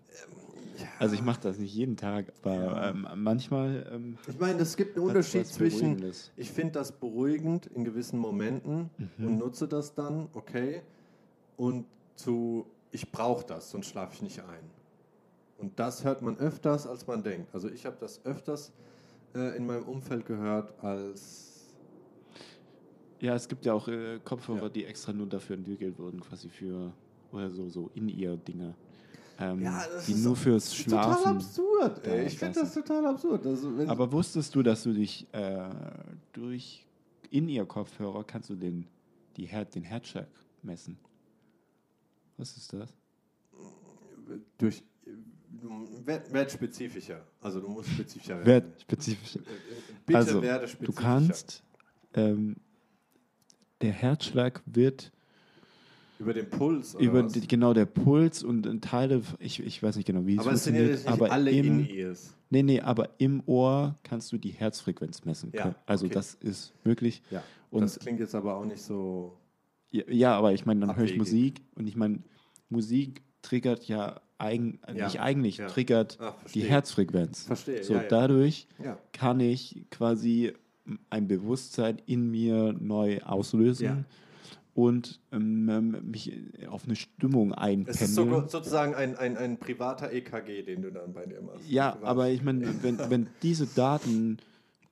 ja. 0.79 0.85
Also 0.99 1.15
ich 1.15 1.21
mache 1.21 1.41
das 1.41 1.57
nicht 1.59 1.73
jeden 1.75 1.97
Tag, 1.97 2.31
aber 2.41 2.55
Ja. 2.55 2.89
ähm, 2.89 3.07
manchmal 3.17 3.85
ähm, 3.91 4.17
Ich 4.27 4.39
meine, 4.39 4.61
es 4.61 4.75
gibt 4.77 4.95
einen 4.97 5.05
Unterschied 5.07 5.45
zwischen, 5.45 6.01
ich 6.37 6.49
finde 6.51 6.73
das 6.73 6.91
beruhigend 6.91 7.67
in 7.67 7.83
gewissen 7.83 8.17
Momenten 8.19 8.89
Mhm. 9.17 9.27
und 9.27 9.37
nutze 9.37 9.67
das 9.67 9.93
dann, 9.93 10.29
okay, 10.33 10.81
und 11.57 11.85
zu, 12.15 12.65
ich 12.91 13.11
brauche 13.11 13.45
das, 13.45 13.69
sonst 13.71 13.87
schlafe 13.87 14.13
ich 14.15 14.21
nicht 14.21 14.39
ein. 14.39 14.63
Und 15.57 15.77
das 15.79 16.03
hört 16.03 16.21
man 16.23 16.37
öfters, 16.39 16.87
als 16.87 17.05
man 17.05 17.21
denkt. 17.21 17.53
Also 17.53 17.69
ich 17.69 17.85
habe 17.85 17.97
das 17.99 18.25
öfters 18.25 18.71
äh, 19.35 19.55
in 19.57 19.65
meinem 19.65 19.83
Umfeld 19.83 20.25
gehört, 20.25 20.73
als 20.83 21.75
Ja, 23.19 23.35
es 23.35 23.47
gibt 23.47 23.65
ja 23.65 23.73
auch 23.73 23.87
äh, 23.87 24.19
Kopfhörer, 24.23 24.63
Ja. 24.63 24.69
die 24.69 24.85
extra 24.85 25.13
nur 25.13 25.27
dafür 25.27 25.55
entwickelt 25.55 25.97
wurden, 25.99 26.19
quasi 26.21 26.49
für, 26.49 26.91
oder 27.31 27.49
so, 27.51 27.69
so 27.69 27.91
in 27.93 28.09
ihr 28.09 28.35
Dinge. 28.37 28.73
Ähm, 29.39 29.61
Ja, 29.61 29.83
das 29.87 30.05
die 30.07 30.13
ist 30.13 30.23
nur 30.23 30.35
fürs 30.35 30.69
total 30.69 31.03
Schlafen. 31.03 31.35
absurd. 31.37 32.05
Ja, 32.07 32.13
Ey. 32.13 32.27
ich 32.27 32.37
finde 32.37 32.59
das 32.61 32.73
total 32.73 33.05
absurd. 33.05 33.45
Also 33.45 33.69
Aber 33.87 34.11
wusstest 34.11 34.53
du, 34.55 34.63
dass 34.63 34.83
du 34.83 34.93
dich 34.93 35.27
äh, 35.33 35.69
durch 36.33 36.85
in 37.29 37.47
ihr 37.47 37.65
Kopfhörer 37.65 38.23
kannst 38.23 38.49
du 38.49 38.55
den, 38.55 38.87
die 39.37 39.45
Her 39.45 39.65
den 39.65 39.83
Herzschlag 39.83 40.27
messen? 40.63 40.97
Was 42.37 42.57
ist 42.57 42.73
das? 42.73 42.93
durch 44.57 44.81
werd, 46.05 46.31
werd 46.33 46.51
spezifischer. 46.51 47.25
Also 47.41 47.59
du 47.59 47.67
musst 47.67 47.89
spezifischer 47.89 48.37
werden. 48.37 48.47
Werd 48.47 48.81
spezifisch. 48.81 49.35
Äh, 49.35 49.39
Bitte 50.05 50.19
also, 50.19 50.41
werde 50.41 50.65
du 50.65 50.71
spezifischer. 50.71 51.01
kannst, 51.01 51.63
ähm, 52.13 52.55
der 53.81 53.91
Herzschlag 53.91 54.61
wird 54.65 55.11
Über 56.19 56.33
den 56.33 56.49
Puls 56.49 56.95
oder 56.95 57.03
über 57.03 57.23
die, 57.23 57.47
genau 57.47 57.73
der 57.73 57.85
Puls 57.85 58.43
und 58.43 58.65
äh, 58.65 58.79
Teile, 58.79 59.21
ich, 59.39 59.59
ich 59.59 59.81
weiß 59.81 59.95
nicht 59.95 60.05
genau, 60.05 60.25
wie 60.25 60.35
es 60.35 60.39
Aber 60.41 60.51
es 60.51 60.63
sind 60.63 60.75
ja 60.75 60.81
funktioniert, 60.81 61.21
aber 61.21 61.31
alle 61.31 61.51
im, 61.51 61.79
In-Ears. 61.79 62.35
nee, 62.49 62.63
nee, 62.63 62.79
aber 62.79 63.09
im 63.17 63.41
Ohr 63.47 63.95
kannst 64.03 64.31
du 64.31 64.37
die 64.37 64.51
Herzfrequenz 64.51 65.25
messen. 65.25 65.51
Ja. 65.53 65.75
Also 65.85 66.05
okay. 66.05 66.13
das 66.13 66.35
ist 66.35 66.73
möglich. 66.83 67.21
Ja, 67.31 67.43
Und- 67.71 67.81
das 67.81 67.99
klingt 67.99 68.19
jetzt 68.19 68.35
aber 68.35 68.55
auch 68.55 68.65
nicht 68.65 68.81
so... 68.81 69.37
Ja, 69.89 70.03
ja 70.07 70.37
aber 70.37 70.53
ich 70.53 70.65
meine, 70.65 70.81
dann 70.81 70.95
höre 70.95 71.05
ich 71.05 71.11
Abwegig. 71.11 71.17
Musik 71.17 71.61
und 71.75 71.87
ich 71.87 71.95
meine, 71.95 72.19
Musik 72.69 73.21
triggert 73.41 73.83
ja 73.87 74.21
eigen, 74.41 74.79
Ja, 74.93 75.05
nicht 75.05 75.19
eigentlich, 75.21 75.57
ja. 75.57 75.67
triggert 75.67 76.17
Ah, 76.19 76.35
die. 76.53 76.61
Herzfrequenz. 76.61 77.43
Verstehe, 77.43 77.83
So 77.83 77.93
ja, 77.95 78.03
dadurch 78.03 78.67
kann 79.13 79.39
ich 79.39 79.85
quasi 79.89 80.53
ein 81.09 81.27
Bewusstsein 81.27 82.01
in 82.05 82.29
mir 82.31 82.73
neu 82.73 83.21
auslösen 83.21 84.05
und 84.73 85.19
ähm, 85.31 85.97
mich 86.09 86.33
auf 86.69 86.85
eine 86.85 86.95
Stimmung 86.95 87.53
Es 87.85 88.01
ist 88.01 88.15
so, 88.15 88.21
einpendeln. 88.23 88.49
sozusagen 88.49 88.95
ein, 88.95 89.15
ein, 89.17 89.37
ein 89.37 89.57
privater 89.57 90.11
EKG, 90.11 90.63
den 90.63 90.81
du 90.81 90.91
dann 90.91 91.13
bei 91.13 91.25
dir 91.25 91.41
machst. 91.41 91.69
ja, 91.69 91.91
Privat. 91.91 92.09
aber 92.09 92.29
ich 92.29 92.41
meine, 92.41 92.81
wenn, 92.83 92.97
wenn 93.09 93.27
diese 93.43 93.67
Daten 93.67 94.37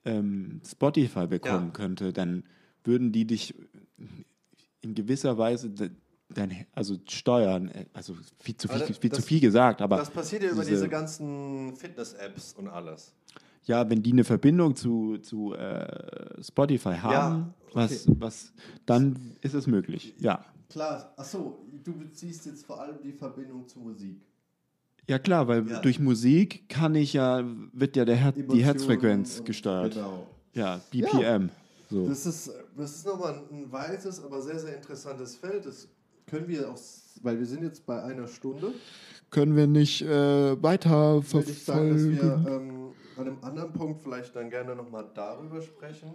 ähm, 0.04 0.60
Spotify 0.66 1.26
bekommen 1.26 1.72
könnte, 1.72 2.12
dann 2.12 2.44
würden 2.84 3.10
die 3.12 3.26
dich 3.26 3.54
in 4.82 4.94
gewisser 4.94 5.36
Weise 5.38 5.70
dein, 6.34 6.66
also 6.74 6.96
steuern. 7.08 7.68
äh, 7.68 7.86
Also 7.92 8.14
viel 8.38 8.56
zu 8.56 8.68
viel, 8.68 8.94
viel 8.94 9.10
das- 9.10 9.18
zu 9.20 9.26
viel 9.26 9.40
gesagt, 9.40 9.80
aber 9.82 9.96
das 9.96 10.10
passiert 10.10 10.42
ja 10.42 10.50
über 10.50 10.60
diese- 10.62 10.72
diese 10.72 10.88
ganzen 10.88 11.74
Fitness-Apps 11.76 12.54
und 12.54 12.68
alles. 12.68 13.12
ja, 13.64 13.88
wenn 13.88 14.02
die 14.02 14.12
eine 14.12 14.24
Verbindung 14.24 14.74
zu, 14.74 15.18
zu 15.18 15.54
äh, 15.54 16.42
Spotify 16.42 16.94
haben, 16.96 17.54
okay. 17.66 17.74
was, 17.74 18.06
was, 18.18 18.52
dann 18.86 19.36
ist 19.42 19.54
es 19.54 19.66
möglich. 19.66 20.14
Ja. 20.18 20.44
Klar, 20.68 21.12
achso, 21.16 21.58
du 21.84 21.92
beziehst 21.96 22.46
jetzt 22.46 22.64
vor 22.64 22.80
allem 22.80 22.96
die 23.02 23.12
Verbindung 23.12 23.66
zur 23.68 23.82
Musik. 23.82 24.20
Ja 25.08 25.18
klar, 25.18 25.48
weil 25.48 25.68
Ja. 25.68 25.80
durch 25.80 25.98
Musik 25.98 26.68
kann 26.68 26.94
ich 26.94 27.12
ja, 27.14 27.42
wird 27.72 27.96
ja 27.96 28.04
der 28.04 28.14
Her 28.16 28.30
die 28.32 28.40
Emotionen 28.40 28.64
Herzfrequenz 28.64 29.38
und- 29.40 29.44
gesteuert. 29.46 29.94
Genau. 29.94 30.26
Ja, 30.54 30.80
BPM. 30.90 31.50
So. 31.90 32.06
Das 32.08 32.24
ist, 32.26 32.50
das 32.76 32.94
ist 32.96 33.06
nochmal 33.06 33.42
ein 33.50 33.70
weites, 33.72 34.22
aber 34.22 34.40
sehr, 34.40 34.58
sehr 34.60 34.76
interessantes 34.76 35.34
Feld. 35.36 35.66
Das 35.66 35.88
können 36.30 36.48
wir 36.48 36.70
auch, 36.70 36.78
weil 37.22 37.38
wir 37.38 37.46
sind 37.46 37.62
jetzt 37.62 37.84
bei 37.86 38.02
einer 38.02 38.26
Stunde, 38.28 38.72
Können 39.30 39.54
wir 39.56 39.66
nicht 39.66 40.02
äh, 40.02 40.62
weiter 40.62 41.22
würde 41.32 41.50
ich 41.50 41.64
sagen, 41.64 41.90
dass 41.90 42.04
wir 42.08 42.44
ähm, 42.48 42.92
an 43.16 43.26
einem 43.26 43.38
anderen 43.42 43.72
Punkt 43.72 44.00
vielleicht 44.02 44.34
dann 44.34 44.50
gerne 44.50 44.74
nochmal 44.74 45.06
darüber 45.14 45.60
sprechen. 45.62 46.14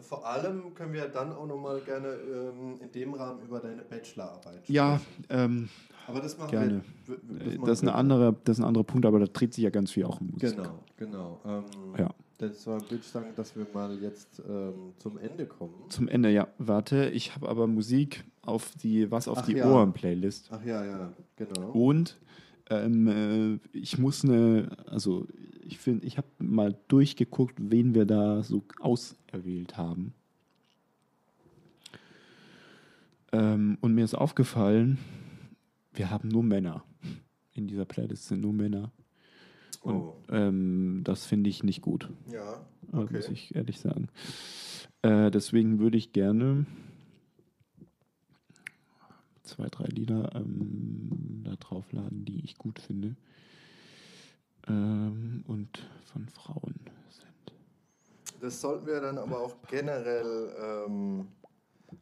Vor 0.00 0.26
allem 0.26 0.72
können 0.74 0.92
wir 0.94 1.06
dann 1.08 1.32
auch 1.32 1.46
nochmal 1.46 1.80
gerne 1.80 2.08
ähm, 2.08 2.80
in 2.80 2.90
dem 2.92 3.14
Rahmen 3.14 3.42
über 3.42 3.60
deine 3.60 3.82
Bachelorarbeit 3.82 4.54
sprechen. 4.64 4.72
ja, 4.72 5.00
ähm, 5.28 5.68
aber 6.06 6.20
das 6.20 6.36
machen 6.38 6.50
gerne. 6.50 6.82
wir. 7.06 7.16
w- 7.16 7.20
äh, 7.54 7.56
machen 7.58 7.66
das, 7.66 7.78
ist 7.78 7.82
eine 7.82 7.94
andere, 7.94 8.34
das 8.44 8.56
ist 8.58 8.62
ein 8.64 8.66
anderer 8.66 8.84
Punkt, 8.84 9.06
aber 9.06 9.18
da 9.20 9.26
dreht 9.26 9.52
sich 9.54 9.64
ja 9.64 9.70
ganz 9.70 9.90
viel 9.92 10.04
auch 10.04 10.20
um 10.20 10.30
Musik. 10.32 10.56
Genau, 10.56 10.78
genau. 10.96 11.40
Ähm, 11.44 11.64
Ja. 11.98 12.10
Deshalb 12.40 12.82
würde 12.90 12.96
ich 12.96 13.06
sagen, 13.06 13.28
dass 13.36 13.54
wir 13.54 13.66
mal 13.72 13.96
jetzt 14.00 14.42
ähm, 14.48 14.94
zum 14.98 15.16
Ende 15.18 15.46
kommen. 15.46 15.74
Zum 15.90 16.08
Ende, 16.08 16.28
ja. 16.30 16.48
Warte, 16.58 17.08
ich 17.10 17.36
habe 17.36 17.48
aber 17.48 17.68
Musik 17.68 18.24
auf 18.42 18.72
die 18.82 19.10
Was 19.10 19.28
auf 19.28 19.38
Ach 19.38 19.46
die 19.46 19.54
ja. 19.54 19.70
Ohren-Playlist. 19.70 20.48
Ach 20.52 20.64
ja, 20.64 20.84
ja, 20.84 21.12
genau. 21.36 21.70
Und 21.70 22.18
ähm, 22.70 23.60
äh, 23.72 23.76
ich 23.76 23.98
muss 23.98 24.24
eine, 24.24 24.76
also 24.86 25.26
ich 25.64 25.78
finde, 25.78 26.06
ich 26.06 26.16
habe 26.18 26.26
mal 26.38 26.76
durchgeguckt, 26.88 27.54
wen 27.58 27.94
wir 27.94 28.04
da 28.04 28.42
so 28.42 28.62
auserwählt 28.80 29.76
haben. 29.76 30.12
Ähm, 33.32 33.78
und 33.80 33.94
mir 33.94 34.04
ist 34.04 34.14
aufgefallen, 34.14 34.98
wir 35.94 36.10
haben 36.10 36.28
nur 36.28 36.42
Männer. 36.42 36.84
In 37.54 37.66
dieser 37.66 37.84
Playlist 37.84 38.28
sind 38.28 38.40
nur 38.40 38.52
Männer. 38.52 38.90
Und 39.82 39.94
Oh. 39.96 40.16
ähm, 40.30 41.00
das 41.04 41.26
finde 41.26 41.50
ich 41.50 41.62
nicht 41.64 41.80
gut, 41.82 42.08
Ja, 42.30 42.54
äh, 42.92 42.96
okay. 42.96 43.14
muss 43.14 43.28
ich 43.28 43.54
ehrlich 43.54 43.80
sagen. 43.80 44.08
Äh, 45.02 45.30
deswegen 45.30 45.80
würde 45.80 45.98
ich 45.98 46.12
gerne 46.12 46.66
zwei, 49.52 49.68
drei 49.68 49.84
Lieder 49.86 50.30
ähm, 50.34 51.42
da 51.44 51.54
draufladen, 51.56 52.24
die 52.24 52.44
ich 52.44 52.56
gut 52.56 52.78
finde. 52.78 53.14
Ähm, 54.68 55.44
und 55.46 55.86
von 56.12 56.28
Frauen 56.28 56.74
sind. 57.10 57.56
Das 58.40 58.60
sollten 58.60 58.86
wir 58.86 59.00
dann 59.00 59.18
aber 59.18 59.40
auch 59.40 59.56
generell 59.68 60.84
ähm, 60.86 61.26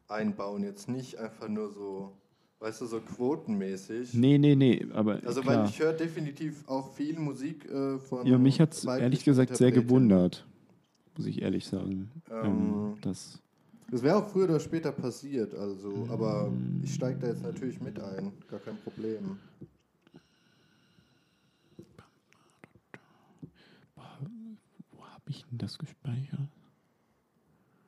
einbauen. 0.07 0.63
Jetzt 0.63 0.87
nicht 0.87 1.17
einfach 1.17 1.47
nur 1.47 1.71
so, 1.71 2.13
weißt 2.59 2.81
du, 2.81 2.85
so 2.85 2.99
quotenmäßig. 2.99 4.13
Nee, 4.13 4.37
nee, 4.37 4.55
nee, 4.55 4.85
aber 4.93 5.19
Also, 5.25 5.41
klar. 5.41 5.63
weil 5.63 5.69
ich 5.69 5.79
höre 5.79 5.93
definitiv 5.93 6.67
auch 6.69 6.93
viel 6.93 7.17
Musik 7.19 7.65
äh, 7.69 7.97
von. 7.97 8.25
ja, 8.27 8.37
mich 8.37 8.59
hat 8.61 8.73
es 8.73 8.85
ehrlich 8.85 9.23
gesagt 9.23 9.57
sehr 9.57 9.71
gewundert, 9.71 10.45
muss 11.17 11.25
ich 11.25 11.41
ehrlich 11.41 11.65
sagen. 11.67 12.11
Ähm, 12.29 12.95
Ähm, 13.03 13.40
das, 13.91 14.01
wäre 14.03 14.15
auch 14.17 14.27
früher 14.29 14.45
oder 14.45 14.59
später 14.59 14.91
passiert, 14.91 15.53
also, 15.53 16.07
aber 16.09 16.49
Mm. 16.49 16.81
ich 16.83 16.93
steige 16.93 17.19
da 17.19 17.27
jetzt 17.27 17.43
natürlich 17.43 17.79
mit 17.81 17.99
ein, 17.99 18.31
gar 18.49 18.59
kein 18.59 18.77
Problem. 18.77 19.37
wo 24.91 25.05
habe 25.05 25.23
ich 25.29 25.45
denn 25.45 25.57
das 25.57 25.77
gespeichert? 25.77 26.49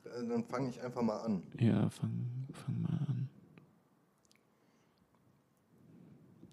Äh, 0.06 0.28
Dann 0.28 0.43
fange 0.43 0.70
ich 0.70 0.82
einfach 0.82 1.01
mal 1.01 1.20
an. 1.22 1.43
Ja, 1.60 1.89
fang, 1.89 2.47
fang 2.51 2.82
mal 2.82 2.99
an. 3.08 3.30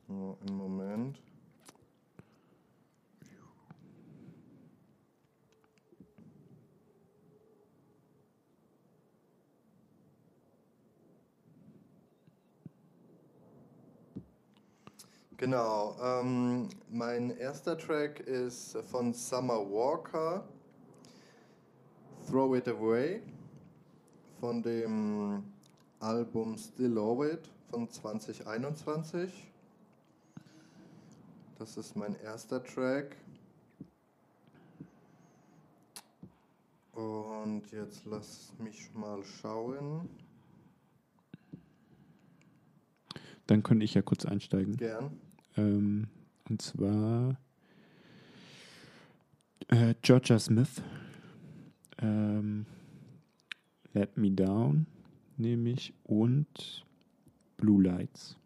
So, 0.08 0.38
einen 0.46 0.56
Moment. 0.56 1.20
Genau, 15.40 15.96
ähm, 16.02 16.68
mein 16.90 17.30
erster 17.30 17.78
Track 17.78 18.20
ist 18.20 18.76
von 18.90 19.14
Summer 19.14 19.58
Walker, 19.58 20.46
Throw 22.28 22.54
It 22.54 22.68
Away, 22.68 23.22
von 24.38 24.62
dem 24.62 25.42
Album 25.98 26.58
Still 26.58 26.88
Love 26.88 27.30
It 27.30 27.50
von 27.70 27.88
2021. 27.88 29.50
Das 31.58 31.78
ist 31.78 31.96
mein 31.96 32.20
erster 32.20 32.62
Track. 32.62 33.16
Und 36.92 37.62
jetzt 37.72 38.04
lass 38.04 38.52
mich 38.58 38.92
mal 38.92 39.24
schauen. 39.24 40.06
Dann 43.46 43.62
könnte 43.62 43.86
ich 43.86 43.94
ja 43.94 44.02
kurz 44.02 44.26
einsteigen. 44.26 44.76
Gern. 44.76 45.29
Ähm, 45.56 46.08
und 46.48 46.62
zwar 46.62 47.36
äh, 49.68 49.94
Georgia 50.02 50.38
Smith. 50.38 50.82
Ähm, 51.98 52.66
Let 53.92 54.16
Me 54.16 54.30
Down 54.30 54.86
nehme 55.36 55.70
ich 55.70 55.92
und 56.04 56.84
Blue 57.56 57.82
Lights 57.82 58.36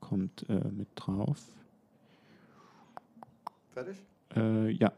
kommt 0.00 0.48
äh, 0.48 0.68
mit 0.70 0.88
drauf. 0.94 1.42
Fertig? 3.72 3.96
Äh, 4.34 4.70
ja, 4.70 4.92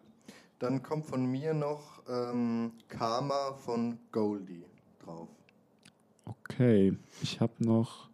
Dann 0.58 0.82
kommt 0.82 1.06
von 1.06 1.24
mir 1.26 1.54
noch 1.54 2.02
ähm, 2.08 2.72
Karma 2.88 3.52
von 3.54 3.98
Goldie 4.12 4.64
drauf. 5.04 5.28
okay. 6.24 6.96
Ich 7.22 7.40
habe 7.40 7.52
noch 7.64 8.08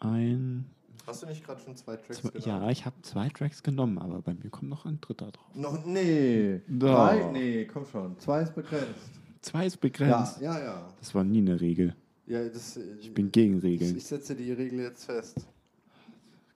ein. 0.00 0.66
Hast 1.06 1.22
du 1.22 1.26
nicht 1.26 1.44
gerade 1.44 1.60
schon 1.60 1.76
zwei 1.76 1.96
Tracks 1.96 2.22
genannt? 2.22 2.46
ja, 2.46 2.68
ich 2.70 2.84
habe 2.86 2.96
zwei 3.02 3.28
Tracks 3.28 3.62
genommen, 3.62 3.98
aber 3.98 4.22
bei 4.22 4.34
mir 4.34 4.50
kommt 4.50 4.70
noch 4.70 4.84
ein 4.84 5.00
dritter 5.00 5.30
drauf. 5.32 5.54
Noch, 5.54 5.84
nee. 5.84 6.60
Drei? 6.68 7.30
Nee, 7.32 7.64
komm 7.64 7.84
schon. 7.86 8.18
Zwei 8.18 8.42
ist 8.42 8.54
begrenzt. 8.54 9.20
Zwei 9.40 9.66
ist 9.66 9.74
Ja, 9.76 9.80
begrenzt. 9.80 10.40
ja, 10.40 10.58
ja. 10.58 10.88
Das 10.98 11.14
war 11.14 11.24
nie 11.24 11.38
eine 11.38 11.60
Regel. 11.60 11.96
ja 12.26 12.46
das, 12.48 12.78
Ich 13.00 13.12
bin 13.14 13.32
gegen 13.32 13.58
Regeln. 13.58 13.96
ich 13.96 14.04
setze 14.04 14.34
die 14.36 14.52
Regel 14.52 14.80
jetzt 14.80 15.04
fest. 15.06 15.46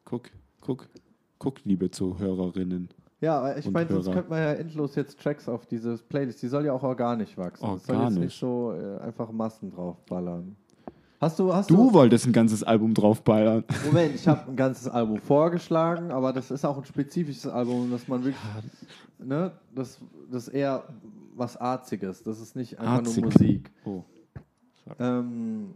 Guck, 0.05 0.31
guck, 0.61 0.87
guck, 1.39 1.65
liebe 1.65 1.91
Zuhörerinnen. 1.91 2.91
Ja, 3.21 3.39
aber 3.39 3.57
ich 3.57 3.71
meine, 3.71 3.89
sonst 3.89 4.13
könnte 4.13 4.29
man 4.29 4.39
ja 4.41 4.53
endlos 4.53 4.95
jetzt 4.97 5.19
Tracks 5.19 5.49
auf 5.49 5.65
diese 5.67 5.97
Playlist. 5.97 6.43
Die 6.43 6.49
soll 6.49 6.67
ja 6.67 6.75
auch 6.75 6.83
organisch 6.83 7.39
wachsen. 7.39 7.65
Das 7.67 7.87
soll 7.87 7.95
jetzt 7.97 8.03
Organisch. 8.05 8.25
nicht 8.25 8.39
so 8.39 8.73
äh, 8.75 8.99
einfach 8.99 9.33
Massen 9.33 9.71
draufballern. 9.71 10.57
Hast 11.25 11.39
du, 11.39 11.55
hast 11.55 11.71
Du 11.71 11.91
wolltest 11.95 12.27
ein 12.27 12.35
ganzes 12.35 12.63
Album 12.63 12.93
draufballern. 12.93 13.65
du. 13.67 13.87
Moment, 13.87 14.15
ich 14.15 14.29
habe 14.29 14.47
ein 14.51 14.57
ganzes 14.57 14.89
Album 14.89 15.17
vorgeschlagen, 15.17 16.11
aber 16.11 16.35
das 16.35 16.51
ist 16.51 16.67
auch 16.67 16.77
ein 16.77 16.85
spezifisches 16.85 17.47
Album, 17.47 17.91
dass 17.91 18.07
man 18.09 18.23
wirklich, 18.25 18.43
ne, 19.19 19.51
das, 19.75 19.99
das 20.31 20.49
ist 20.49 20.55
eher 20.55 20.85
was 21.35 21.57
Arziges. 21.57 22.23
Das 22.23 22.43
ist 22.43 22.55
nicht 22.57 22.79
einfach 22.79 22.97
Arzig. 22.97 23.23
nur 23.23 23.33
Musik. 23.33 23.71
Oh. 23.87 24.03
Ähm, 24.99 25.73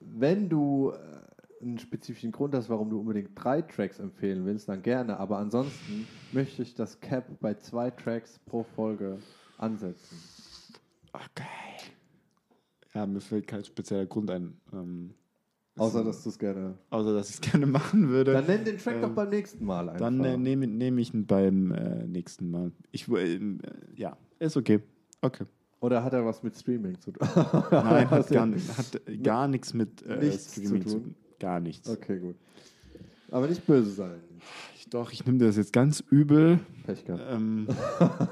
wenn 0.00 0.50
du 0.50 0.90
äh, 0.90 1.64
einen 1.64 1.78
spezifischen 1.78 2.30
Grund 2.30 2.54
hast, 2.54 2.68
warum 2.68 2.90
du 2.90 3.00
unbedingt 3.00 3.30
drei 3.34 3.62
Tracks 3.62 4.00
empfehlen 4.00 4.44
willst, 4.44 4.68
dann 4.68 4.82
gerne. 4.82 5.18
Aber 5.18 5.38
ansonsten 5.38 6.06
möchte 6.30 6.60
ich 6.60 6.74
das 6.74 7.00
Cap 7.00 7.24
bei 7.40 7.54
zwei 7.54 7.90
Tracks 7.90 8.38
pro 8.44 8.64
Folge 8.64 9.16
ansetzen. 9.56 10.18
Okay. 11.14 11.92
Ja, 12.94 13.06
mir 13.06 13.20
fällt 13.20 13.46
kein 13.46 13.64
spezieller 13.64 14.06
Grund 14.06 14.30
ein. 14.30 14.60
Ähm, 14.72 15.14
Außer, 15.78 16.04
dass 16.04 16.22
du 16.22 16.28
es 16.28 16.38
gerne. 16.38 16.74
außer, 16.90 17.14
dass 17.14 17.30
ich 17.30 17.36
es 17.36 17.40
gerne 17.40 17.64
machen 17.78 18.08
würde. 18.10 18.34
Dann 18.34 18.44
nenn 18.46 18.64
den 18.64 18.76
Track 18.76 18.96
Ähm, 18.96 19.02
doch 19.02 19.10
beim 19.14 19.30
nächsten 19.30 19.64
Mal 19.64 19.88
einfach. 19.88 20.00
Dann 20.00 20.22
äh, 20.22 20.36
nehme 20.36 20.66
nehm 20.66 20.98
ich 20.98 21.14
ihn 21.14 21.26
beim 21.26 21.72
äh, 21.72 22.06
nächsten 22.06 22.50
Mal. 22.50 22.72
Ich, 22.90 23.08
äh, 23.08 23.36
äh, 23.36 23.58
ja, 23.96 24.16
ist 24.38 24.56
okay. 24.56 24.80
Okay. 25.22 25.44
Oder 25.80 26.04
hat 26.04 26.12
er 26.12 26.24
was 26.26 26.42
mit 26.42 26.54
Streaming 26.56 27.00
zu 27.00 27.12
tun? 27.12 27.26
Nein, 27.70 28.10
hat 28.10 28.28
gar, 28.30 28.46
hat 28.48 29.00
gar 29.22 29.48
nichts 29.48 29.72
mit 29.72 30.02
äh, 30.02 30.16
Nichts 30.18 30.52
Streaming 30.52 30.82
zu 30.82 30.88
zu 30.88 30.94
tun? 30.96 31.04
tun. 31.04 31.14
Gar 31.40 31.60
nichts. 31.60 31.88
Okay, 31.88 32.18
gut. 32.18 32.36
Aber 33.32 33.48
nicht 33.48 33.66
böse 33.66 33.90
sein. 33.90 34.20
Ich, 34.76 34.88
doch, 34.90 35.10
ich 35.10 35.24
nehme 35.26 35.38
das 35.38 35.56
jetzt 35.56 35.72
ganz 35.72 36.00
übel. 36.10 36.60
Pech 36.86 37.04
gehabt. 37.04 37.24
Ähm, 37.28 37.66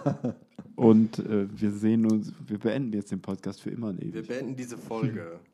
und 0.77 1.19
äh, 1.21 1.47
wir 1.51 1.71
sehen 1.73 2.07
uns, 2.11 2.33
wir 2.47 2.59
beenden 2.59 2.93
jetzt 2.93 3.11
den 3.11 3.21
Podcast 3.23 3.61
für 3.63 3.71
immer 3.71 3.89
und 3.89 4.01
Wir 4.01 4.09
ewig. 4.15 4.29
beenden 4.29 4.55
diese 4.57 4.79
Folge. 4.79 5.41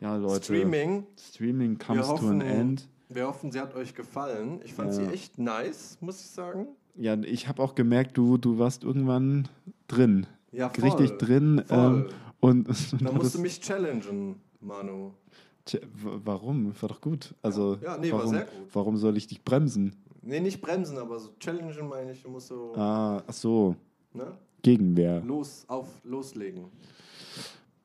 Ja, 0.00 0.14
Leute. 0.14 0.44
Streaming. 0.44 1.06
Streaming 1.18 1.76
comes 1.76 1.98
Wir 1.98 2.04
to 2.04 2.10
an 2.12 2.22
hoffen- 2.22 2.40
end. 2.40 2.88
Wir 3.08 3.26
hoffen, 3.26 3.50
sie 3.50 3.58
hat 3.58 3.74
euch 3.74 3.94
gefallen. 3.96 4.60
Ich 4.64 4.72
fand 4.72 4.90
Ja. 4.90 4.94
sie 4.94 5.06
echt 5.12 5.38
nice, 5.38 5.98
muss 6.00 6.20
ich 6.20 6.28
sagen. 6.28 6.68
Ja, 6.94 7.16
ich 7.20 7.48
habe 7.48 7.60
auch 7.60 7.74
gemerkt, 7.74 8.16
du, 8.16 8.38
du 8.38 8.58
warst 8.60 8.84
irgendwann 8.84 9.48
drin. 9.88 10.28
Ja, 10.52 10.68
voll. 10.68 10.84
Richtig 10.90 11.18
drin. 11.18 11.62
Voll. 11.66 11.78
Ähm, 11.78 12.14
und 12.38 12.68
Da 13.02 13.10
musst 13.12 13.34
du 13.34 13.40
mich 13.40 13.60
challengen, 13.60 14.36
Manu. 14.60 15.14
Warum? 16.24 16.72
War 16.80 16.88
doch 16.88 17.00
gut. 17.00 17.34
Also, 17.42 17.78
Ja, 17.82 17.96
nee, 17.98 18.10
war 18.12 18.18
warum, 18.20 18.30
sehr 18.34 18.44
gut. 18.44 18.74
warum 18.74 18.96
soll 18.96 19.16
ich 19.16 19.26
dich 19.26 19.42
bremsen? 19.42 19.94
Nee, 20.22 20.40
nicht 20.40 20.60
bremsen, 20.60 20.98
aber 20.98 21.18
so 21.18 21.30
challengen 21.40 21.88
meine 21.88 22.12
ich, 22.12 22.22
du 22.22 22.30
musst 22.30 22.48
so 22.48 22.72
Ah, 22.76 23.22
ach 23.26 23.32
so. 23.32 23.74
ne? 24.12 24.32
Gegenwehr. 24.62 25.20
los, 25.20 25.64
auf, 25.68 25.86
loslegen. 26.04 26.64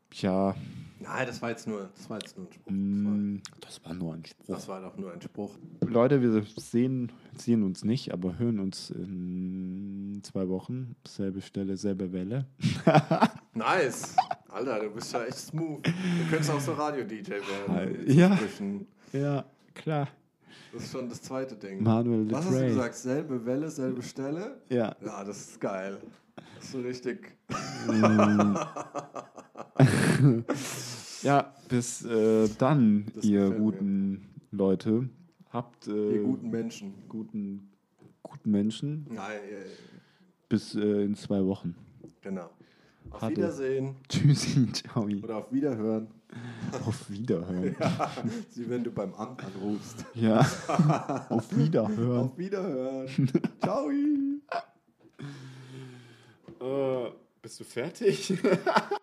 Tja, 0.09 0.55
Nein, 1.03 1.27
das 1.27 1.41
war 1.41 1.49
jetzt 1.49 1.67
nur, 1.67 1.89
das 1.95 2.09
war 2.09 2.17
jetzt 2.19 2.37
nur 2.37 2.47
ein 2.47 2.53
Spruch. 2.53 2.71
mh, 2.71 3.41
das 3.61 3.83
war 3.83 3.93
nur 3.93 4.13
ein 4.13 4.25
Spruch. 4.25 4.55
das 4.55 4.67
war 4.67 4.81
doch 4.81 4.97
nur 4.97 5.11
ein 5.11 5.21
Spruch. 5.21 5.51
Leute, 5.81 6.21
wir 6.21 6.43
sehen, 6.57 7.11
sehen 7.37 7.63
uns 7.63 7.83
nicht, 7.83 8.13
aber 8.13 8.37
hören 8.39 8.59
uns 8.59 8.89
in 8.89 10.21
zwei 10.23 10.47
Wochen. 10.47 10.95
Selbe 11.07 11.41
Stelle, 11.41 11.77
selbe 11.77 12.11
Welle. 12.11 12.45
Nice. 13.55 14.15
Alter, 14.49 14.79
du 14.79 14.89
bist 14.89 15.13
ja 15.13 15.25
echt 15.25 15.37
smooth. 15.37 15.85
Du 15.85 15.91
könntest 16.29 16.49
auch 16.49 16.59
so 16.59 16.73
Radio-DJ 16.73 17.29
werden. 17.33 18.09
Ja. 18.09 18.39
Ja, 19.11 19.45
klar. 19.75 20.07
Das 20.73 20.83
ist 20.85 20.91
schon 20.91 21.07
das 21.07 21.21
zweite 21.21 21.55
Ding. 21.55 21.83
Manuel 21.83 22.31
Was 22.31 22.45
hast 22.47 22.55
du 22.59 22.65
gesagt? 22.65 22.95
Selbe 22.95 23.45
Welle, 23.45 23.69
selbe 23.69 24.01
Stelle? 24.01 24.59
Ja. 24.69 24.95
Ja, 25.05 25.23
das 25.23 25.37
ist 25.49 25.61
geil. 25.61 25.99
Das 26.35 26.63
ist 26.65 26.71
so 26.71 26.81
richtig. 26.81 27.37
Ja, 31.23 31.53
bis 31.69 32.03
äh, 32.05 32.49
dann, 32.57 33.05
Das 33.15 33.23
ihr 33.23 33.39
gefällt 33.41 33.59
mir. 33.59 33.63
guten 33.65 34.29
Leute. 34.51 35.09
Habt 35.51 35.87
äh, 35.87 36.15
Ihr 36.15 36.23
guten 36.23 36.49
Menschen. 36.49 36.93
guten, 37.07 37.69
guten 38.21 38.51
Menschen. 38.51 39.07
Nein, 39.09 39.39
Bis 40.49 40.75
äh, 40.75 41.03
in 41.05 41.15
zwei 41.15 41.43
Wochen. 41.45 41.75
genau. 42.21 42.49
Auf 43.09 43.21
Hatte. 43.21 43.37
Wiedersehen 43.37 43.95
Tschüssi, 44.09 44.71
ciao. 44.73 45.05
oder 45.05 45.37
auf 45.37 45.51
Wiederhören. 45.51 46.07
Auf 46.85 47.09
Wiederhören. 47.09 47.75
Wie 48.55 48.69
wenn 48.69 48.83
du 48.83 48.91
beim 48.91 49.13
Amt 49.13 49.41
anrufst. 49.43 50.05
Ja. 50.15 50.39
Auf 51.29 51.55
Wiederhören. 51.55 52.29
Auf 52.29 52.37
Wiederhören. 52.37 53.07
Ciao. 53.61 53.89
Äh, 56.63 57.11
bist 57.41 57.59
du 57.59 57.65
fertig? 57.65 58.33